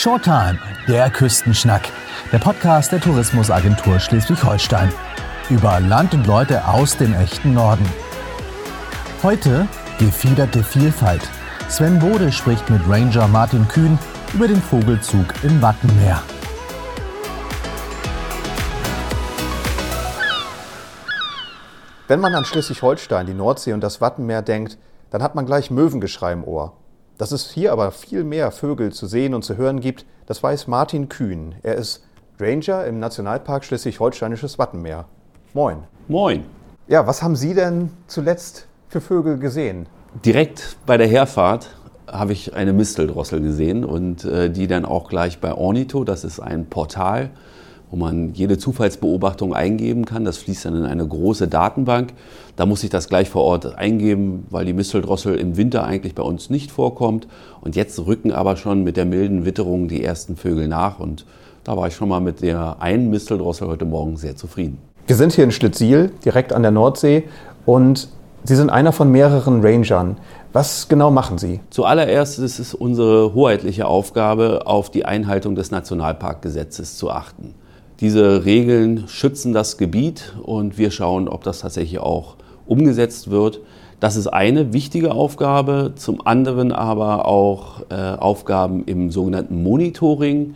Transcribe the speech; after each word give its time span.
Showtime, 0.00 0.58
der 0.88 1.10
Küstenschnack. 1.10 1.82
Der 2.32 2.38
Podcast 2.38 2.90
der 2.90 3.02
Tourismusagentur 3.02 4.00
Schleswig-Holstein. 4.00 4.90
Über 5.50 5.78
Land 5.78 6.14
und 6.14 6.26
Leute 6.26 6.66
aus 6.66 6.96
dem 6.96 7.12
echten 7.12 7.52
Norden. 7.52 7.84
Heute 9.22 9.68
gefiederte 9.98 10.64
Vielfalt. 10.64 11.20
Sven 11.68 11.98
Bode 11.98 12.32
spricht 12.32 12.70
mit 12.70 12.80
Ranger 12.88 13.28
Martin 13.28 13.68
Kühn 13.68 13.98
über 14.32 14.48
den 14.48 14.62
Vogelzug 14.62 15.26
im 15.42 15.60
Wattenmeer. 15.60 16.22
Wenn 22.08 22.20
man 22.20 22.34
an 22.34 22.46
Schleswig-Holstein, 22.46 23.26
die 23.26 23.34
Nordsee 23.34 23.74
und 23.74 23.82
das 23.82 24.00
Wattenmeer 24.00 24.40
denkt, 24.40 24.78
dann 25.10 25.22
hat 25.22 25.34
man 25.34 25.44
gleich 25.44 25.70
Möwengeschrei 25.70 26.32
im 26.32 26.44
Ohr. 26.44 26.72
Dass 27.20 27.32
es 27.32 27.50
hier 27.50 27.72
aber 27.72 27.90
viel 27.90 28.24
mehr 28.24 28.50
Vögel 28.50 28.92
zu 28.92 29.06
sehen 29.06 29.34
und 29.34 29.44
zu 29.44 29.58
hören 29.58 29.80
gibt, 29.80 30.06
das 30.24 30.42
weiß 30.42 30.68
Martin 30.68 31.10
Kühn. 31.10 31.54
Er 31.62 31.74
ist 31.74 32.02
Ranger 32.38 32.86
im 32.86 32.98
Nationalpark 32.98 33.62
Schleswig-Holsteinisches 33.62 34.58
Wattenmeer. 34.58 35.04
Moin. 35.52 35.80
Moin. 36.08 36.44
Ja, 36.88 37.06
was 37.06 37.22
haben 37.22 37.36
Sie 37.36 37.52
denn 37.52 37.90
zuletzt 38.06 38.68
für 38.88 39.02
Vögel 39.02 39.38
gesehen? 39.38 39.86
Direkt 40.24 40.78
bei 40.86 40.96
der 40.96 41.08
Herfahrt 41.08 41.76
habe 42.10 42.32
ich 42.32 42.54
eine 42.54 42.72
Misteldrossel 42.72 43.42
gesehen 43.42 43.84
und 43.84 44.24
äh, 44.24 44.48
die 44.48 44.66
dann 44.66 44.86
auch 44.86 45.10
gleich 45.10 45.42
bei 45.42 45.52
Ornito, 45.52 46.04
das 46.04 46.24
ist 46.24 46.40
ein 46.40 46.70
Portal, 46.70 47.32
wo 47.90 47.96
man 47.96 48.32
jede 48.34 48.58
Zufallsbeobachtung 48.58 49.54
eingeben 49.54 50.04
kann. 50.04 50.24
Das 50.24 50.38
fließt 50.38 50.66
dann 50.66 50.76
in 50.76 50.84
eine 50.84 51.06
große 51.06 51.48
Datenbank. 51.48 52.12
Da 52.56 52.66
muss 52.66 52.84
ich 52.84 52.90
das 52.90 53.08
gleich 53.08 53.28
vor 53.28 53.42
Ort 53.42 53.76
eingeben, 53.76 54.46
weil 54.50 54.64
die 54.64 54.72
Misteldrossel 54.72 55.36
im 55.36 55.56
Winter 55.56 55.84
eigentlich 55.84 56.14
bei 56.14 56.22
uns 56.22 56.50
nicht 56.50 56.70
vorkommt. 56.70 57.26
Und 57.60 57.76
jetzt 57.76 57.98
rücken 58.06 58.32
aber 58.32 58.56
schon 58.56 58.84
mit 58.84 58.96
der 58.96 59.06
milden 59.06 59.44
Witterung 59.44 59.88
die 59.88 60.04
ersten 60.04 60.36
Vögel 60.36 60.68
nach. 60.68 61.00
Und 61.00 61.26
da 61.64 61.76
war 61.76 61.88
ich 61.88 61.94
schon 61.94 62.08
mal 62.08 62.20
mit 62.20 62.42
der 62.42 62.80
einen 62.80 63.10
Misteldrossel 63.10 63.68
heute 63.68 63.84
Morgen 63.84 64.16
sehr 64.16 64.36
zufrieden. 64.36 64.78
Wir 65.06 65.16
sind 65.16 65.32
hier 65.32 65.44
in 65.44 65.50
Schlitzil, 65.50 66.12
direkt 66.24 66.52
an 66.52 66.62
der 66.62 66.70
Nordsee. 66.70 67.24
Und 67.66 68.08
Sie 68.42 68.56
sind 68.56 68.70
einer 68.70 68.92
von 68.92 69.10
mehreren 69.10 69.60
Rangern. 69.60 70.16
Was 70.54 70.88
genau 70.88 71.10
machen 71.10 71.36
Sie? 71.36 71.60
Zuallererst 71.68 72.38
ist 72.38 72.58
es 72.58 72.72
unsere 72.72 73.34
hoheitliche 73.34 73.86
Aufgabe, 73.86 74.62
auf 74.64 74.90
die 74.90 75.04
Einhaltung 75.04 75.54
des 75.54 75.70
Nationalparkgesetzes 75.70 76.96
zu 76.96 77.10
achten. 77.10 77.54
Diese 78.00 78.46
Regeln 78.46 79.08
schützen 79.08 79.52
das 79.52 79.76
Gebiet 79.76 80.34
und 80.42 80.78
wir 80.78 80.90
schauen, 80.90 81.28
ob 81.28 81.44
das 81.44 81.60
tatsächlich 81.60 81.98
auch 81.98 82.36
umgesetzt 82.66 83.30
wird. 83.30 83.60
Das 84.00 84.16
ist 84.16 84.26
eine 84.26 84.72
wichtige 84.72 85.12
Aufgabe, 85.12 85.92
zum 85.96 86.26
anderen 86.26 86.72
aber 86.72 87.26
auch 87.26 87.82
äh, 87.90 87.94
Aufgaben 87.94 88.84
im 88.86 89.10
sogenannten 89.10 89.62
Monitoring 89.62 90.54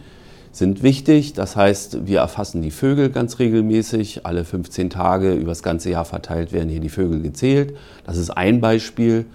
sind 0.53 0.83
wichtig. 0.83 1.34
Das 1.34 1.55
heißt, 1.55 2.06
wir 2.06 2.20
erfassen 2.20 2.62
die 2.62 2.70
Vögel 2.70 3.11
ganz 3.11 3.39
regelmäßig. 3.39 4.25
Alle 4.25 4.45
15 4.45 4.89
Tage 4.89 5.34
über 5.34 5.51
das 5.51 5.62
ganze 5.62 5.91
Jahr 5.91 6.06
verteilt 6.06 6.53
werden 6.53 6.70
hier 6.70 6.81
die 6.81 6.89
Vögel 6.89 7.20
gezählt. 7.20 7.77
Das 8.06 8.17
ist 8.17 8.31
ein 8.31 8.62
Beispiel. 8.62 9.27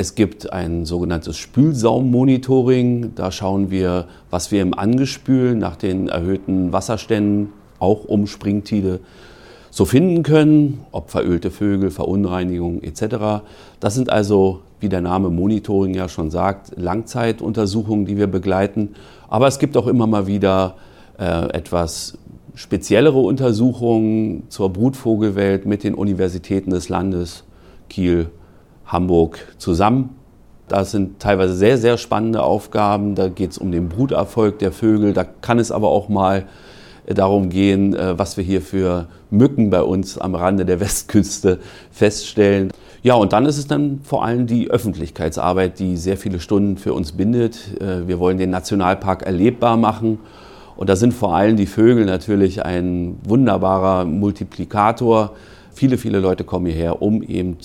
Es 0.00 0.14
gibt 0.14 0.52
ein 0.52 0.84
sogenanntes 0.84 1.38
Spülsaummonitoring. 1.38 3.16
Da 3.16 3.32
schauen 3.32 3.72
wir, 3.72 4.06
was 4.30 4.52
wir 4.52 4.62
im 4.62 4.72
Angespül 4.72 5.56
nach 5.56 5.74
den 5.74 6.06
erhöhten 6.06 6.72
Wasserständen, 6.72 7.48
auch 7.80 8.04
um 8.04 8.28
Springtide, 8.28 9.00
so 9.70 9.84
finden 9.86 10.22
können, 10.22 10.84
ob 10.92 11.10
verölte 11.10 11.50
Vögel, 11.50 11.90
Verunreinigung 11.90 12.80
etc. 12.84 13.42
Das 13.80 13.96
sind 13.96 14.08
also, 14.08 14.60
wie 14.78 14.88
der 14.88 15.00
Name 15.00 15.30
Monitoring 15.30 15.94
ja 15.94 16.08
schon 16.08 16.30
sagt, 16.30 16.74
Langzeituntersuchungen, 16.76 18.06
die 18.06 18.18
wir 18.18 18.28
begleiten. 18.28 18.90
Aber 19.26 19.48
es 19.48 19.58
gibt 19.58 19.76
auch 19.76 19.88
immer 19.88 20.06
mal 20.06 20.28
wieder 20.28 20.76
äh, 21.18 21.48
etwas 21.50 22.16
speziellere 22.54 23.18
Untersuchungen 23.18 24.44
zur 24.48 24.72
Brutvogelwelt 24.72 25.66
mit 25.66 25.82
den 25.82 25.94
Universitäten 25.94 26.70
des 26.70 26.88
Landes, 26.88 27.42
Kiel, 27.90 28.30
Hamburg 28.88 29.38
zusammen. 29.58 30.16
Das 30.66 30.90
sind 30.90 31.20
teilweise 31.20 31.54
sehr, 31.54 31.78
sehr 31.78 31.96
spannende 31.96 32.42
Aufgaben. 32.42 33.14
Da 33.14 33.28
geht 33.28 33.52
es 33.52 33.58
um 33.58 33.70
den 33.70 33.88
Bruterfolg 33.88 34.58
der 34.58 34.72
Vögel. 34.72 35.12
Da 35.12 35.24
kann 35.24 35.58
es 35.58 35.70
aber 35.70 35.88
auch 35.88 36.08
mal 36.08 36.44
äh, 37.06 37.14
darum 37.14 37.48
gehen, 37.48 37.94
äh, 37.94 38.18
was 38.18 38.36
wir 38.36 38.44
hier 38.44 38.60
für 38.60 39.06
Mücken 39.30 39.70
bei 39.70 39.82
uns 39.82 40.18
am 40.18 40.34
Rande 40.34 40.64
der 40.66 40.80
Westküste 40.80 41.60
feststellen. 41.90 42.70
Ja, 43.02 43.14
und 43.14 43.32
dann 43.32 43.46
ist 43.46 43.58
es 43.58 43.66
dann 43.66 44.00
vor 44.02 44.24
allem 44.24 44.46
die 44.46 44.70
Öffentlichkeitsarbeit, 44.70 45.78
die 45.78 45.96
sehr 45.96 46.16
viele 46.16 46.40
Stunden 46.40 46.76
für 46.76 46.92
uns 46.92 47.12
bindet. 47.12 47.80
Äh, 47.80 48.06
wir 48.06 48.18
wollen 48.18 48.38
den 48.38 48.50
Nationalpark 48.50 49.22
erlebbar 49.22 49.76
machen. 49.76 50.18
Und 50.76 50.88
da 50.88 50.96
sind 50.96 51.12
vor 51.12 51.34
allem 51.34 51.56
die 51.56 51.66
Vögel 51.66 52.04
natürlich 52.04 52.64
ein 52.64 53.18
wunderbarer 53.24 54.04
Multiplikator. 54.04 55.32
Viele, 55.72 55.98
viele 55.98 56.20
Leute 56.20 56.44
kommen 56.44 56.66
hierher, 56.66 57.02
um 57.02 57.22
eben 57.22 57.56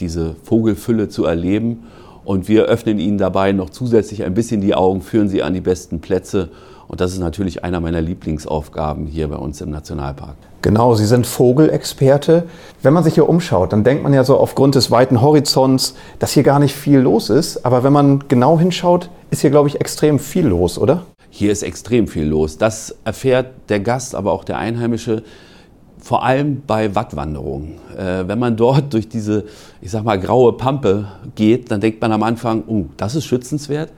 diese 0.00 0.36
Vogelfülle 0.42 1.08
zu 1.08 1.24
erleben. 1.24 1.84
Und 2.24 2.48
wir 2.48 2.64
öffnen 2.64 2.98
ihnen 2.98 3.18
dabei 3.18 3.52
noch 3.52 3.70
zusätzlich 3.70 4.24
ein 4.24 4.34
bisschen 4.34 4.60
die 4.60 4.74
Augen, 4.74 5.02
führen 5.02 5.28
sie 5.28 5.42
an 5.42 5.52
die 5.52 5.60
besten 5.60 6.00
Plätze. 6.00 6.48
Und 6.88 7.00
das 7.00 7.12
ist 7.12 7.18
natürlich 7.18 7.64
einer 7.64 7.80
meiner 7.80 8.00
Lieblingsaufgaben 8.00 9.06
hier 9.06 9.28
bei 9.28 9.36
uns 9.36 9.60
im 9.60 9.70
Nationalpark. 9.70 10.36
Genau, 10.62 10.94
Sie 10.94 11.06
sind 11.06 11.26
Vogelexperte. 11.26 12.44
Wenn 12.82 12.94
man 12.94 13.04
sich 13.04 13.14
hier 13.14 13.28
umschaut, 13.28 13.72
dann 13.72 13.84
denkt 13.84 14.02
man 14.02 14.14
ja 14.14 14.24
so 14.24 14.38
aufgrund 14.38 14.74
des 14.74 14.90
weiten 14.90 15.20
Horizonts, 15.20 15.94
dass 16.18 16.32
hier 16.32 16.42
gar 16.42 16.58
nicht 16.58 16.74
viel 16.74 16.98
los 16.98 17.30
ist. 17.30 17.66
Aber 17.66 17.84
wenn 17.84 17.92
man 17.92 18.24
genau 18.28 18.58
hinschaut, 18.58 19.10
ist 19.30 19.42
hier, 19.42 19.50
glaube 19.50 19.68
ich, 19.68 19.80
extrem 19.80 20.18
viel 20.18 20.46
los, 20.46 20.78
oder? 20.78 21.02
Hier 21.28 21.52
ist 21.52 21.62
extrem 21.62 22.06
viel 22.06 22.26
los. 22.26 22.58
Das 22.58 22.94
erfährt 23.04 23.48
der 23.68 23.80
Gast, 23.80 24.14
aber 24.14 24.32
auch 24.32 24.44
der 24.44 24.56
Einheimische 24.58 25.22
vor 26.04 26.22
allem 26.22 26.60
bei 26.66 26.94
Wattwanderungen. 26.94 27.76
Äh, 27.96 28.28
wenn 28.28 28.38
man 28.38 28.58
dort 28.58 28.92
durch 28.92 29.08
diese, 29.08 29.44
ich 29.80 29.90
sag 29.90 30.04
mal, 30.04 30.20
graue 30.20 30.52
Pampe 30.52 31.08
geht, 31.34 31.70
dann 31.70 31.80
denkt 31.80 32.02
man 32.02 32.12
am 32.12 32.22
Anfang, 32.22 32.62
oh, 32.66 32.84
das 32.98 33.14
ist 33.14 33.24
schützenswert. 33.24 33.90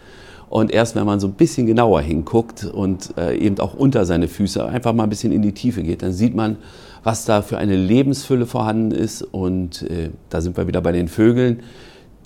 Und 0.49 0.71
erst 0.71 0.95
wenn 0.95 1.05
man 1.05 1.19
so 1.19 1.27
ein 1.27 1.33
bisschen 1.33 1.67
genauer 1.67 2.03
hinguckt 2.03 2.65
und 2.65 3.13
äh, 3.19 3.37
eben 3.37 3.59
auch 3.59 3.75
unter 3.75 4.05
seine 4.05 4.29
Füße 4.29 4.65
einfach 4.65 4.93
mal 4.93 5.03
ein 5.03 5.09
bisschen 5.09 5.33
in 5.33 5.43
die 5.43 5.51
Tiefe 5.51 5.83
geht, 5.83 6.03
dann 6.03 6.13
sieht 6.13 6.37
man, 6.37 6.59
was 7.03 7.25
da 7.25 7.43
für 7.43 7.59
eine 7.59 7.75
Lebensfülle 7.75 8.47
vorhanden 8.47 8.93
ist. 8.93 9.23
Und 9.23 9.83
äh, 9.83 10.11
da 10.31 10.41
sind 10.41 10.57
wir 10.57 10.69
wieder 10.69 10.83
bei 10.83 10.93
den 10.93 11.09
Vögeln. 11.09 11.65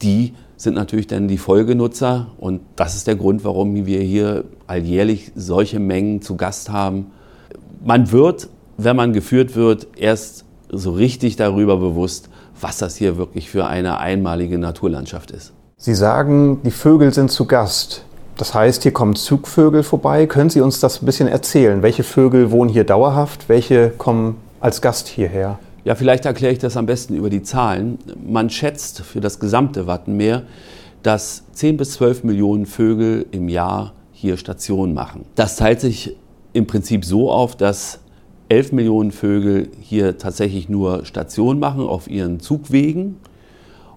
Die 0.03 0.35
sind 0.59 0.75
natürlich 0.75 1.07
dann 1.07 1.27
die 1.27 1.39
Folgenutzer. 1.39 2.27
Und 2.37 2.61
das 2.77 2.97
ist 2.97 3.07
der 3.07 3.17
Grund, 3.17 3.45
warum 3.45 3.87
wir 3.87 4.03
hier 4.03 4.45
alljährlich 4.67 5.33
solche 5.35 5.81
Mengen 5.81 6.21
zu 6.21 6.37
Gast 6.37 6.69
haben. 6.69 7.13
Man 7.83 8.13
wird 8.13 8.51
wenn 8.85 8.97
man 8.97 9.13
geführt 9.13 9.55
wird, 9.55 9.87
erst 9.97 10.45
so 10.71 10.93
richtig 10.93 11.37
darüber 11.37 11.77
bewusst, 11.77 12.29
was 12.61 12.79
das 12.79 12.97
hier 12.97 13.17
wirklich 13.17 13.51
für 13.51 13.67
eine 13.67 13.99
einmalige 13.99 14.59
Naturlandschaft 14.59 15.31
ist. 15.31 15.53
Sie 15.77 15.95
sagen, 15.95 16.61
die 16.65 16.71
Vögel 16.71 17.13
sind 17.13 17.31
zu 17.31 17.47
Gast. 17.47 18.05
Das 18.37 18.55
heißt, 18.55 18.83
hier 18.83 18.93
kommen 18.93 19.17
Zugvögel 19.17 19.83
vorbei. 19.83 20.27
Können 20.27 20.51
Sie 20.51 20.61
uns 20.61 20.81
das 20.81 21.03
ein 21.03 21.07
bisschen 21.07 21.29
erzählen? 21.29 21.83
Welche 21.83 22.03
Vögel 22.03 22.51
wohnen 22.51 22.71
hier 22.71 22.85
dauerhaft? 22.85 23.49
Welche 23.49 23.91
kommen 23.91 24.37
als 24.61 24.81
Gast 24.81 25.09
hierher? 25.09 25.59
Ja, 25.85 25.95
vielleicht 25.95 26.27
erkläre 26.27 26.53
ich 26.53 26.59
das 26.59 26.77
am 26.77 26.87
besten 26.87 27.15
über 27.15 27.31
die 27.31 27.43
Zahlen. 27.43 27.99
Man 28.27 28.51
schätzt 28.51 29.01
für 29.01 29.21
das 29.21 29.41
gesamte 29.41 29.87
Wattenmeer, 29.87 30.43
dass 31.03 31.45
10 31.53 31.79
bis 31.79 31.93
12 31.93 32.25
Millionen 32.25 32.67
Vögel 32.67 33.27
im 33.31 33.49
Jahr 33.49 33.95
hier 34.13 34.37
Station 34.37 34.93
machen. 34.93 35.25
Das 35.35 35.57
teilt 35.57 35.81
sich 35.81 36.17
im 36.53 36.67
Prinzip 36.67 37.05
so 37.05 37.31
auf, 37.31 37.57
dass 37.57 38.01
11 38.51 38.73
Millionen 38.73 39.13
Vögel 39.13 39.69
hier 39.81 40.19
tatsächlich 40.19 40.69
nur 40.69 41.05
Station 41.07 41.61
machen 41.61 41.83
auf 41.83 42.11
ihren 42.11 42.41
Zugwegen 42.41 43.17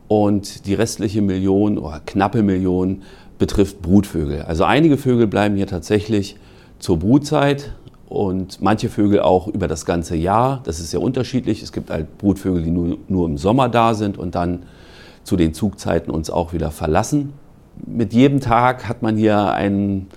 und 0.07 0.67
die 0.67 0.75
restliche 0.75 1.23
Million 1.23 1.79
oder 1.79 2.01
knappe 2.05 2.44
Million 2.44 3.01
betrifft 3.39 3.81
Brutvögel. 3.81 4.44
Also 4.44 4.63
einige 4.63 4.97
Vögel 4.97 5.25
bleiben 5.25 5.55
hier 5.55 5.65
tatsächlich 5.65 6.38
zur 6.77 7.00
Brutzeit 7.00 7.73
und 8.07 8.61
manche 8.61 8.89
Vögel 8.89 9.21
auch 9.21 9.47
über 9.47 9.67
das 9.67 9.85
ganze 9.85 10.15
Jahr. 10.15 10.61
Das 10.65 10.79
ist 10.79 10.91
sehr 10.91 11.01
unterschiedlich. 11.01 11.63
Es 11.63 11.71
gibt 11.71 11.89
halt 11.89 12.19
Brutvögel, 12.19 12.61
die 12.61 12.69
nur, 12.69 12.97
nur 13.07 13.25
im 13.25 13.39
Sommer 13.39 13.69
da 13.69 13.95
sind 13.95 14.19
und 14.19 14.35
dann 14.35 14.63
zu 15.23 15.35
den 15.35 15.55
Zugzeiten 15.55 16.13
uns 16.13 16.29
auch 16.29 16.53
wieder 16.53 16.69
verlassen. 16.69 17.33
Mit 17.88 18.13
jedem 18.13 18.39
Tag 18.39 18.88
hat 18.88 19.01
man 19.01 19.17
hier 19.17 19.51
ein, 19.53 20.07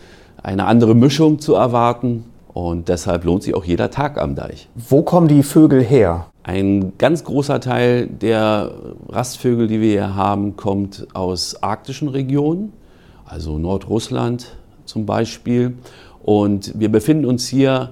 eine 0.42 0.66
andere 0.66 0.94
Mischung 0.94 1.38
zu 1.38 1.54
erwarten. 1.54 2.24
Und 2.56 2.88
deshalb 2.88 3.24
lohnt 3.24 3.42
sich 3.42 3.54
auch 3.54 3.66
jeder 3.66 3.90
Tag 3.90 4.16
am 4.16 4.34
Deich. 4.34 4.70
Wo 4.74 5.02
kommen 5.02 5.28
die 5.28 5.42
Vögel 5.42 5.84
her? 5.84 6.28
Ein 6.42 6.94
ganz 6.96 7.22
großer 7.22 7.60
Teil 7.60 8.06
der 8.06 8.70
Rastvögel, 9.10 9.68
die 9.68 9.82
wir 9.82 9.90
hier 9.90 10.14
haben, 10.14 10.56
kommt 10.56 11.06
aus 11.12 11.62
arktischen 11.62 12.08
Regionen, 12.08 12.72
also 13.26 13.58
Nordrussland 13.58 14.56
zum 14.86 15.04
Beispiel. 15.04 15.76
Und 16.24 16.72
wir 16.80 16.90
befinden 16.90 17.26
uns 17.26 17.46
hier 17.46 17.90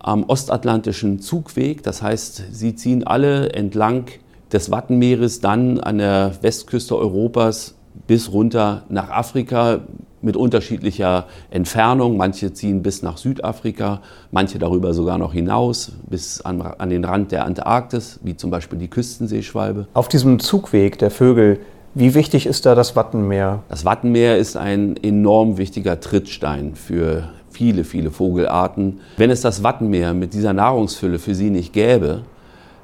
am 0.00 0.24
ostatlantischen 0.24 1.20
Zugweg. 1.20 1.84
Das 1.84 2.02
heißt, 2.02 2.46
sie 2.50 2.74
ziehen 2.74 3.06
alle 3.06 3.52
entlang 3.52 4.06
des 4.52 4.72
Wattenmeeres 4.72 5.38
dann 5.38 5.78
an 5.78 5.98
der 5.98 6.32
Westküste 6.40 6.96
Europas 6.96 7.76
bis 8.08 8.32
runter 8.32 8.82
nach 8.88 9.10
Afrika, 9.10 9.82
mit 10.22 10.36
unterschiedlicher 10.36 11.26
Entfernung. 11.50 12.16
Manche 12.16 12.52
ziehen 12.52 12.82
bis 12.82 13.02
nach 13.02 13.16
Südafrika, 13.16 14.00
manche 14.30 14.58
darüber 14.58 14.94
sogar 14.94 15.18
noch 15.18 15.32
hinaus, 15.32 15.92
bis 16.08 16.40
an, 16.40 16.60
an 16.62 16.90
den 16.90 17.04
Rand 17.04 17.32
der 17.32 17.44
Antarktis, 17.44 18.20
wie 18.22 18.36
zum 18.36 18.50
Beispiel 18.50 18.78
die 18.78 18.88
Küstenseeschwalbe. 18.88 19.86
Auf 19.94 20.08
diesem 20.08 20.38
Zugweg 20.38 20.98
der 20.98 21.10
Vögel, 21.10 21.60
wie 21.94 22.14
wichtig 22.14 22.46
ist 22.46 22.66
da 22.66 22.74
das 22.74 22.94
Wattenmeer? 22.94 23.64
Das 23.68 23.84
Wattenmeer 23.84 24.38
ist 24.38 24.56
ein 24.56 24.96
enorm 24.96 25.58
wichtiger 25.58 25.98
Trittstein 25.98 26.76
für 26.76 27.30
viele, 27.50 27.84
viele 27.84 28.10
Vogelarten. 28.10 29.00
Wenn 29.16 29.30
es 29.30 29.40
das 29.40 29.62
Wattenmeer 29.62 30.14
mit 30.14 30.32
dieser 30.32 30.52
Nahrungsfülle 30.52 31.18
für 31.18 31.34
sie 31.34 31.50
nicht 31.50 31.72
gäbe, 31.72 32.22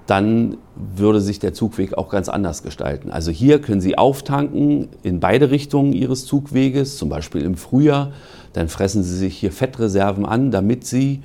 dann 0.07 0.57
würde 0.77 1.21
sich 1.21 1.39
der 1.39 1.53
Zugweg 1.53 1.99
auch 1.99 2.09
ganz 2.09 2.29
anders 2.29 2.63
gestalten. 2.63 3.11
Also 3.11 3.31
hier 3.31 3.61
können 3.61 3.81
Sie 3.81 3.99
auftanken 3.99 4.89
in 5.03 5.21
beide 5.21 5.51
Richtungen 5.51 5.93
Ihres 5.93 6.27
Zugweges, 6.27 6.97
zum 6.97 7.09
Beispiel 7.09 7.43
im 7.43 7.57
Frühjahr. 7.57 8.13
Dann 8.53 8.69
fressen 8.69 9.03
Sie 9.03 9.17
sich 9.17 9.37
hier 9.37 9.53
Fettreserven 9.53 10.25
an, 10.25 10.51
damit 10.51 10.87
Sie 10.87 11.23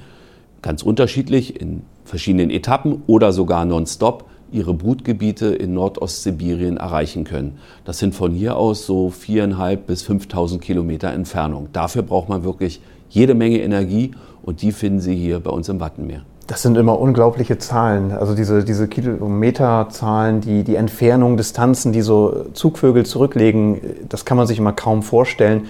ganz 0.61 0.83
unterschiedlich 0.83 1.59
in 1.59 1.83
verschiedenen 2.05 2.49
Etappen 2.49 3.03
oder 3.07 3.31
sogar 3.31 3.65
nonstop 3.65 4.25
ihre 4.51 4.73
Brutgebiete 4.73 5.47
in 5.47 5.73
Nordostsibirien 5.73 6.77
erreichen 6.77 7.23
können. 7.23 7.57
Das 7.85 7.99
sind 7.99 8.13
von 8.13 8.33
hier 8.33 8.57
aus 8.57 8.85
so 8.85 9.09
viereinhalb 9.09 9.87
bis 9.87 10.03
5.000 10.03 10.59
Kilometer 10.59 11.11
Entfernung. 11.11 11.69
Dafür 11.71 12.01
braucht 12.01 12.29
man 12.29 12.43
wirklich 12.43 12.81
jede 13.09 13.33
Menge 13.33 13.61
Energie 13.61 14.11
und 14.43 14.61
die 14.61 14.71
finden 14.71 14.99
Sie 14.99 15.15
hier 15.15 15.39
bei 15.39 15.51
uns 15.51 15.69
im 15.69 15.79
Wattenmeer. 15.79 16.23
Das 16.47 16.61
sind 16.61 16.77
immer 16.77 16.99
unglaubliche 16.99 17.57
Zahlen. 17.57 18.11
Also 18.11 18.35
diese, 18.35 18.63
diese 18.63 18.87
Kilometerzahlen, 18.87 20.41
die, 20.41 20.63
die 20.63 20.75
Entfernung, 20.75 21.37
Distanzen, 21.37 21.93
die 21.93 22.01
so 22.01 22.45
Zugvögel 22.53 23.05
zurücklegen, 23.05 23.79
das 24.09 24.25
kann 24.25 24.37
man 24.37 24.47
sich 24.47 24.57
immer 24.57 24.73
kaum 24.73 25.03
vorstellen. 25.03 25.67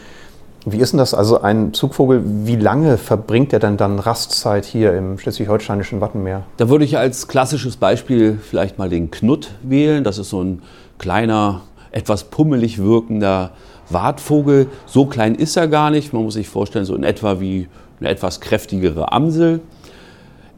Wie 0.66 0.78
ist 0.78 0.94
denn 0.94 1.00
das? 1.00 1.14
Also 1.16 1.42
ein 1.42 1.74
Zugvogel, 1.74 2.22
wie 2.24 2.56
lange 2.56 2.98
verbringt 2.98 3.52
er 3.52 3.60
denn 3.60 3.78
dann 3.78 3.98
Rastzeit 3.98 4.64
hier 4.64 4.94
im 4.94 5.18
schleswig-holsteinischen 5.18 6.02
Wattenmeer? 6.02 6.44
Da 6.58 6.70
würde 6.70 6.86
ich 6.86 6.98
als 6.98 7.28
klassisches 7.28 7.78
Beispiel 7.78 8.38
vielleicht 8.38 8.78
mal 8.78 8.88
den 8.88 9.10
Knutt 9.10 9.52
wählen. 9.64 10.04
Das 10.04 10.20
ist 10.20 10.30
so 10.30 10.44
ein 10.44 10.62
kleiner, 11.00 11.62
etwas 11.92 12.26
pummelig 12.26 12.78
wirkender 12.78 13.52
Wartvogel. 13.90 14.68
So 14.86 15.08
klein 15.08 15.34
ist 15.34 15.58
er 15.58 15.68
gar 15.68 15.90
nicht. 15.90 16.14
Man 16.14 16.24
muss 16.24 16.36
sich 16.36 16.48
vorstellen, 16.48 16.86
so 16.86 16.96
in 16.96 17.04
etwa 17.04 17.40
wie 17.40 17.68
eine 18.00 18.10
etwas 18.10 18.40
kräftigere 18.40 19.12
Amsel. 19.12 19.62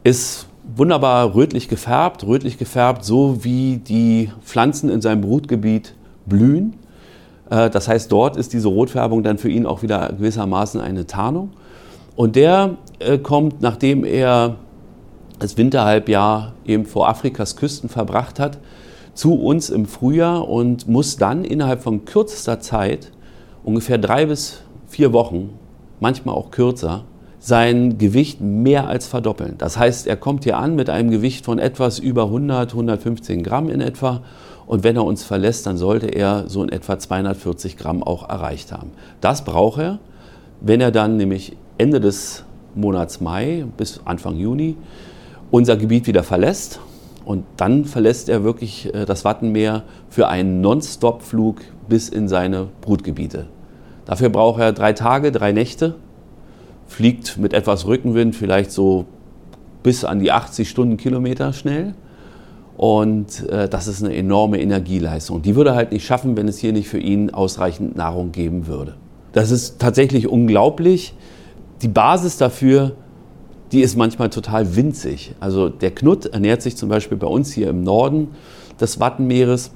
Ist 0.04 0.48
wunderbar 0.76 1.34
rötlich 1.34 1.68
gefärbt, 1.68 2.24
rötlich 2.24 2.58
gefärbt, 2.58 3.04
so 3.04 3.42
wie 3.42 3.78
die 3.78 4.30
Pflanzen 4.42 4.90
in 4.90 5.00
seinem 5.00 5.22
Brutgebiet 5.22 5.94
blühen. 6.26 6.74
Äh, 7.50 7.70
das 7.70 7.88
heißt, 7.88 8.12
dort 8.12 8.36
ist 8.36 8.52
diese 8.52 8.68
Rotfärbung 8.68 9.22
dann 9.22 9.38
für 9.38 9.48
ihn 9.48 9.66
auch 9.66 9.82
wieder 9.82 10.10
gewissermaßen 10.10 10.80
eine 10.80 11.06
Tarnung. 11.06 11.52
Und 12.16 12.36
der 12.36 12.76
äh, 12.98 13.18
kommt, 13.18 13.62
nachdem 13.62 14.04
er 14.04 14.56
das 15.38 15.56
Winterhalbjahr 15.56 16.52
eben 16.64 16.86
vor 16.86 17.08
Afrikas 17.08 17.56
Küsten 17.56 17.88
verbracht 17.88 18.38
hat, 18.38 18.58
zu 19.14 19.34
uns 19.34 19.70
im 19.70 19.86
Frühjahr 19.86 20.48
und 20.48 20.88
muss 20.88 21.16
dann 21.16 21.44
innerhalb 21.44 21.82
von 21.82 22.04
kürzester 22.04 22.60
Zeit, 22.60 23.10
ungefähr 23.62 23.98
drei 23.98 24.26
bis 24.26 24.60
vier 24.86 25.12
Wochen, 25.12 25.50
manchmal 26.00 26.34
auch 26.34 26.50
kürzer, 26.50 27.04
sein 27.44 27.98
Gewicht 27.98 28.40
mehr 28.40 28.88
als 28.88 29.06
verdoppeln. 29.06 29.56
Das 29.58 29.76
heißt, 29.76 30.06
er 30.06 30.16
kommt 30.16 30.44
hier 30.44 30.56
an 30.56 30.76
mit 30.76 30.88
einem 30.88 31.10
Gewicht 31.10 31.44
von 31.44 31.58
etwas 31.58 31.98
über 31.98 32.24
100, 32.24 32.70
115 32.70 33.42
Gramm 33.42 33.68
in 33.68 33.82
etwa 33.82 34.22
und 34.66 34.82
wenn 34.82 34.96
er 34.96 35.04
uns 35.04 35.24
verlässt, 35.24 35.66
dann 35.66 35.76
sollte 35.76 36.06
er 36.06 36.48
so 36.48 36.62
in 36.62 36.70
etwa 36.70 36.98
240 36.98 37.76
Gramm 37.76 38.02
auch 38.02 38.30
erreicht 38.30 38.72
haben. 38.72 38.92
Das 39.20 39.44
braucht 39.44 39.78
er, 39.78 39.98
wenn 40.62 40.80
er 40.80 40.90
dann 40.90 41.18
nämlich 41.18 41.54
Ende 41.76 42.00
des 42.00 42.44
Monats 42.74 43.20
Mai 43.20 43.66
bis 43.76 44.00
Anfang 44.06 44.36
Juni 44.36 44.78
unser 45.50 45.76
Gebiet 45.76 46.06
wieder 46.06 46.22
verlässt. 46.22 46.80
Und 47.26 47.44
dann 47.58 47.84
verlässt 47.84 48.30
er 48.30 48.42
wirklich 48.42 48.94
äh, 48.94 49.04
das 49.04 49.26
Wattenmeer 49.26 49.82
für 50.08 50.28
einen 50.28 50.62
Non-Stop-Flug 50.62 51.60
bis 51.90 52.08
in 52.08 52.26
seine 52.26 52.68
Brutgebiete. 52.80 53.46
Dafür 54.06 54.30
braucht 54.30 54.60
er 54.60 54.72
drei 54.72 54.94
Tage, 54.94 55.30
drei 55.30 55.52
Nächte, 55.52 55.94
fliegt 56.86 57.38
mit 57.38 57.52
etwas 57.52 57.86
Rückenwind 57.86 58.36
vielleicht 58.36 58.70
so 58.70 59.06
bis 59.82 60.04
an 60.04 60.18
die 60.18 60.32
80 60.32 60.68
Stundenkilometer 60.68 61.52
schnell 61.52 61.94
und 62.76 63.48
äh, 63.48 63.68
das 63.68 63.86
ist 63.86 64.02
eine 64.02 64.14
enorme 64.14 64.60
Energieleistung. 64.60 65.42
Die 65.42 65.54
würde 65.54 65.70
er 65.70 65.76
halt 65.76 65.92
nicht 65.92 66.04
schaffen, 66.04 66.36
wenn 66.36 66.48
es 66.48 66.58
hier 66.58 66.72
nicht 66.72 66.88
für 66.88 66.98
ihn 66.98 67.30
ausreichend 67.30 67.96
Nahrung 67.96 68.32
geben 68.32 68.66
würde. 68.66 68.96
Das 69.32 69.50
ist 69.50 69.78
tatsächlich 69.78 70.28
unglaublich. 70.28 71.14
Die 71.82 71.88
Basis 71.88 72.36
dafür, 72.36 72.92
die 73.72 73.80
ist 73.80 73.96
manchmal 73.96 74.30
total 74.30 74.76
winzig. 74.76 75.34
Also 75.40 75.68
der 75.68 75.92
Knutt 75.92 76.26
ernährt 76.26 76.62
sich 76.62 76.76
zum 76.76 76.88
Beispiel 76.88 77.16
bei 77.16 77.26
uns 77.26 77.52
hier 77.52 77.68
im 77.68 77.82
Norden 77.82 78.28
des 78.80 79.00
Wattenmeeres 79.00 79.72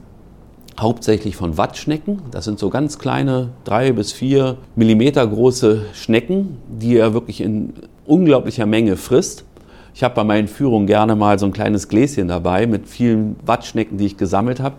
hauptsächlich 0.79 1.37
von 1.37 1.59
Wattschnecken. 1.59 2.23
Das 2.31 2.45
sind 2.45 2.59
so 2.59 2.71
ganz 2.71 2.99
kleine, 2.99 3.51
drei 3.65 3.93
bis 3.93 4.13
vier 4.13 4.57
Millimeter 4.77 5.27
große 5.27 5.87
Schnecken, 5.93 6.59
die 6.69 6.97
er 6.97 7.15
wirklich 7.15 7.41
in 7.41 7.75
unglaublicher 8.07 8.67
Menge 8.67 8.97
frisst. 8.97 9.45
Ich 9.95 10.05
habe 10.05 10.15
bei 10.15 10.25
meinen 10.25 10.47
Führungen 10.47 10.87
gerne 10.87 11.17
mal 11.17 11.39
so 11.39 11.47
ein 11.47 11.53
kleines 11.53 11.89
Gläschen 11.89 12.29
dabei 12.29 12.67
mit 12.67 12.89
vielen 12.89 13.37
Wattschnecken, 13.45 13.99
die 13.99 14.07
ich 14.07 14.17
gesammelt 14.17 14.61
habe. 14.61 14.77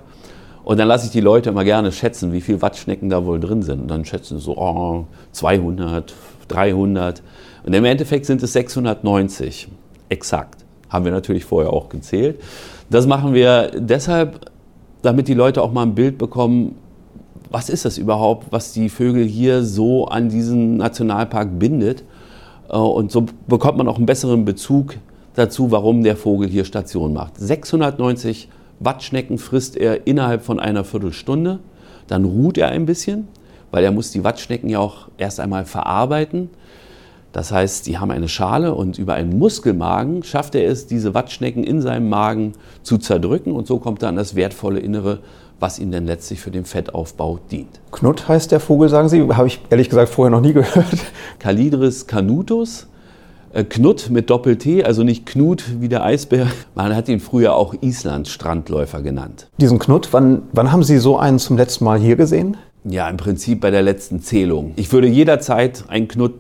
Und 0.64 0.78
dann 0.78 0.88
lasse 0.88 1.08
ich 1.08 1.12
die 1.12 1.20
Leute 1.20 1.50
immer 1.50 1.64
gerne 1.64 1.92
schätzen, 1.92 2.32
wie 2.32 2.42
viele 2.42 2.62
Wattschnecken 2.62 3.10
da 3.10 3.26
wohl 3.26 3.40
drin 3.40 3.64
sind. 3.64 3.82
Und 3.82 3.88
dann 3.90 4.06
schätzen 4.06 4.38
sie 4.38 4.44
so 4.46 4.58
oh, 4.58 5.06
200, 5.32 6.14
300. 6.48 7.22
Und 7.66 7.74
im 7.74 7.86
Endeffekt 7.86 8.26
sind 8.26 8.42
es 8.44 8.54
690. 8.54 9.68
Exakt. 10.10 10.64
Haben 10.90 11.06
wir 11.06 11.12
natürlich 11.12 11.44
vorher 11.44 11.74
auch 11.74 11.90
gezählt. 11.90 12.40
Das 12.90 13.06
machen 13.08 13.34
wir 13.34 13.72
deshalb, 13.76 14.52
damit 15.02 15.28
die 15.28 15.34
Leute 15.34 15.62
auch 15.62 15.72
mal 15.72 15.84
ein 15.84 15.96
Bild 15.96 16.18
bekommen, 16.18 16.76
was 17.50 17.70
ist 17.70 17.86
das 17.86 17.98
überhaupt, 17.98 18.52
was 18.52 18.74
die 18.74 18.90
Vögel 18.90 19.26
hier 19.26 19.64
so 19.64 20.06
an 20.06 20.30
diesen 20.30 20.78
Nationalpark 20.78 21.58
bindet. 21.58 22.04
Äh, 22.70 22.78
und 22.78 23.12
so 23.12 23.26
bekommt 23.48 23.78
man 23.78 23.88
auch 23.88 23.98
einen 23.98 24.06
besseren 24.06 24.46
Bezug 24.46 24.96
dazu, 25.36 25.72
warum 25.72 26.04
der 26.04 26.16
Vogel 26.16 26.48
hier 26.48 26.66
Station 26.66 27.14
macht. 27.14 27.38
690 27.38 28.50
Wattschnecken 28.80 29.38
frisst 29.38 29.78
er 29.78 30.08
innerhalb 30.08 30.44
von 30.44 30.60
einer 30.60 30.84
Viertelstunde. 30.84 31.60
Dann 32.08 32.26
ruht 32.26 32.58
er 32.58 32.70
ein 32.70 32.86
bisschen, 32.86 33.28
weil 33.72 33.84
er 33.84 33.92
muss 33.92 34.12
die 34.12 34.24
Wattschnecken 34.24 34.70
ja 34.70 34.80
auch 34.80 35.10
erst 35.18 35.40
einmal 35.40 35.66
verarbeiten. 35.66 36.50
Das 37.32 37.52
heißt, 37.52 37.86
sie 37.86 37.98
haben 38.00 38.12
eine 38.12 38.28
Schale 38.28 38.74
und 38.74 38.98
über 38.98 39.14
einen 39.14 39.38
Muskelmagen 39.38 40.24
schafft 40.24 40.56
er 40.56 40.68
es, 40.68 40.88
diese 40.88 41.14
Wattschnecken 41.14 41.64
in 41.64 41.82
seinem 41.82 42.10
Magen 42.10 42.54
zu 42.82 42.98
zerdrücken 42.98 43.54
und 43.54 43.68
so 43.68 43.78
kommt 43.78 44.02
er 44.02 44.10
an 44.10 44.16
das 44.16 44.36
wertvolle 44.36 44.80
Innere, 44.80 45.20
was 45.60 45.78
ihm 45.78 45.92
dann 45.92 46.06
letztlich 46.06 46.40
für 46.40 46.52
den 46.52 46.66
Fettaufbau 46.66 47.40
dient. 47.52 47.80
Knutt 47.92 48.28
heißt 48.28 48.52
der 48.52 48.60
Vogel, 48.60 48.90
sagen 48.90 49.10
Sie? 49.10 49.22
Habe 49.22 49.48
ich 49.48 49.60
ehrlich 49.70 49.90
gesagt 49.90 50.10
vorher 50.10 50.32
noch 50.32 50.42
nie 50.42 50.54
gehört. 50.54 50.98
Calidris 51.38 52.08
canutus 52.08 52.88
äh, 53.52 53.64
Knut 53.64 54.10
mit 54.10 54.30
Doppel-T, 54.30 54.84
also 54.84 55.04
nicht 55.04 55.26
Knut 55.26 55.64
wie 55.80 55.90
der 55.90 56.04
Eisbär. 56.04 56.48
Man 56.76 56.96
hat 56.96 57.10
ihn 57.10 57.20
früher 57.20 57.56
auch 57.56 57.74
Islands 57.82 58.30
Strandläufer 58.30 59.02
genannt. 59.02 59.50
Diesen 59.60 59.80
Knut, 59.80 60.10
wann, 60.12 60.44
wann 60.54 60.72
haben 60.72 60.84
Sie 60.84 60.98
so 60.98 61.18
einen 61.18 61.40
zum 61.40 61.58
letzten 61.58 61.84
Mal 61.84 62.00
hier 62.00 62.16
gesehen? 62.16 62.58
Ja, 62.86 63.10
im 63.10 63.18
Prinzip 63.18 63.60
bei 63.60 63.72
der 63.72 63.82
letzten 63.82 64.22
Zählung. 64.22 64.74
Ich 64.76 64.92
würde 64.94 65.08
jederzeit 65.08 65.84
einen 65.90 66.08
Knut 66.08 66.34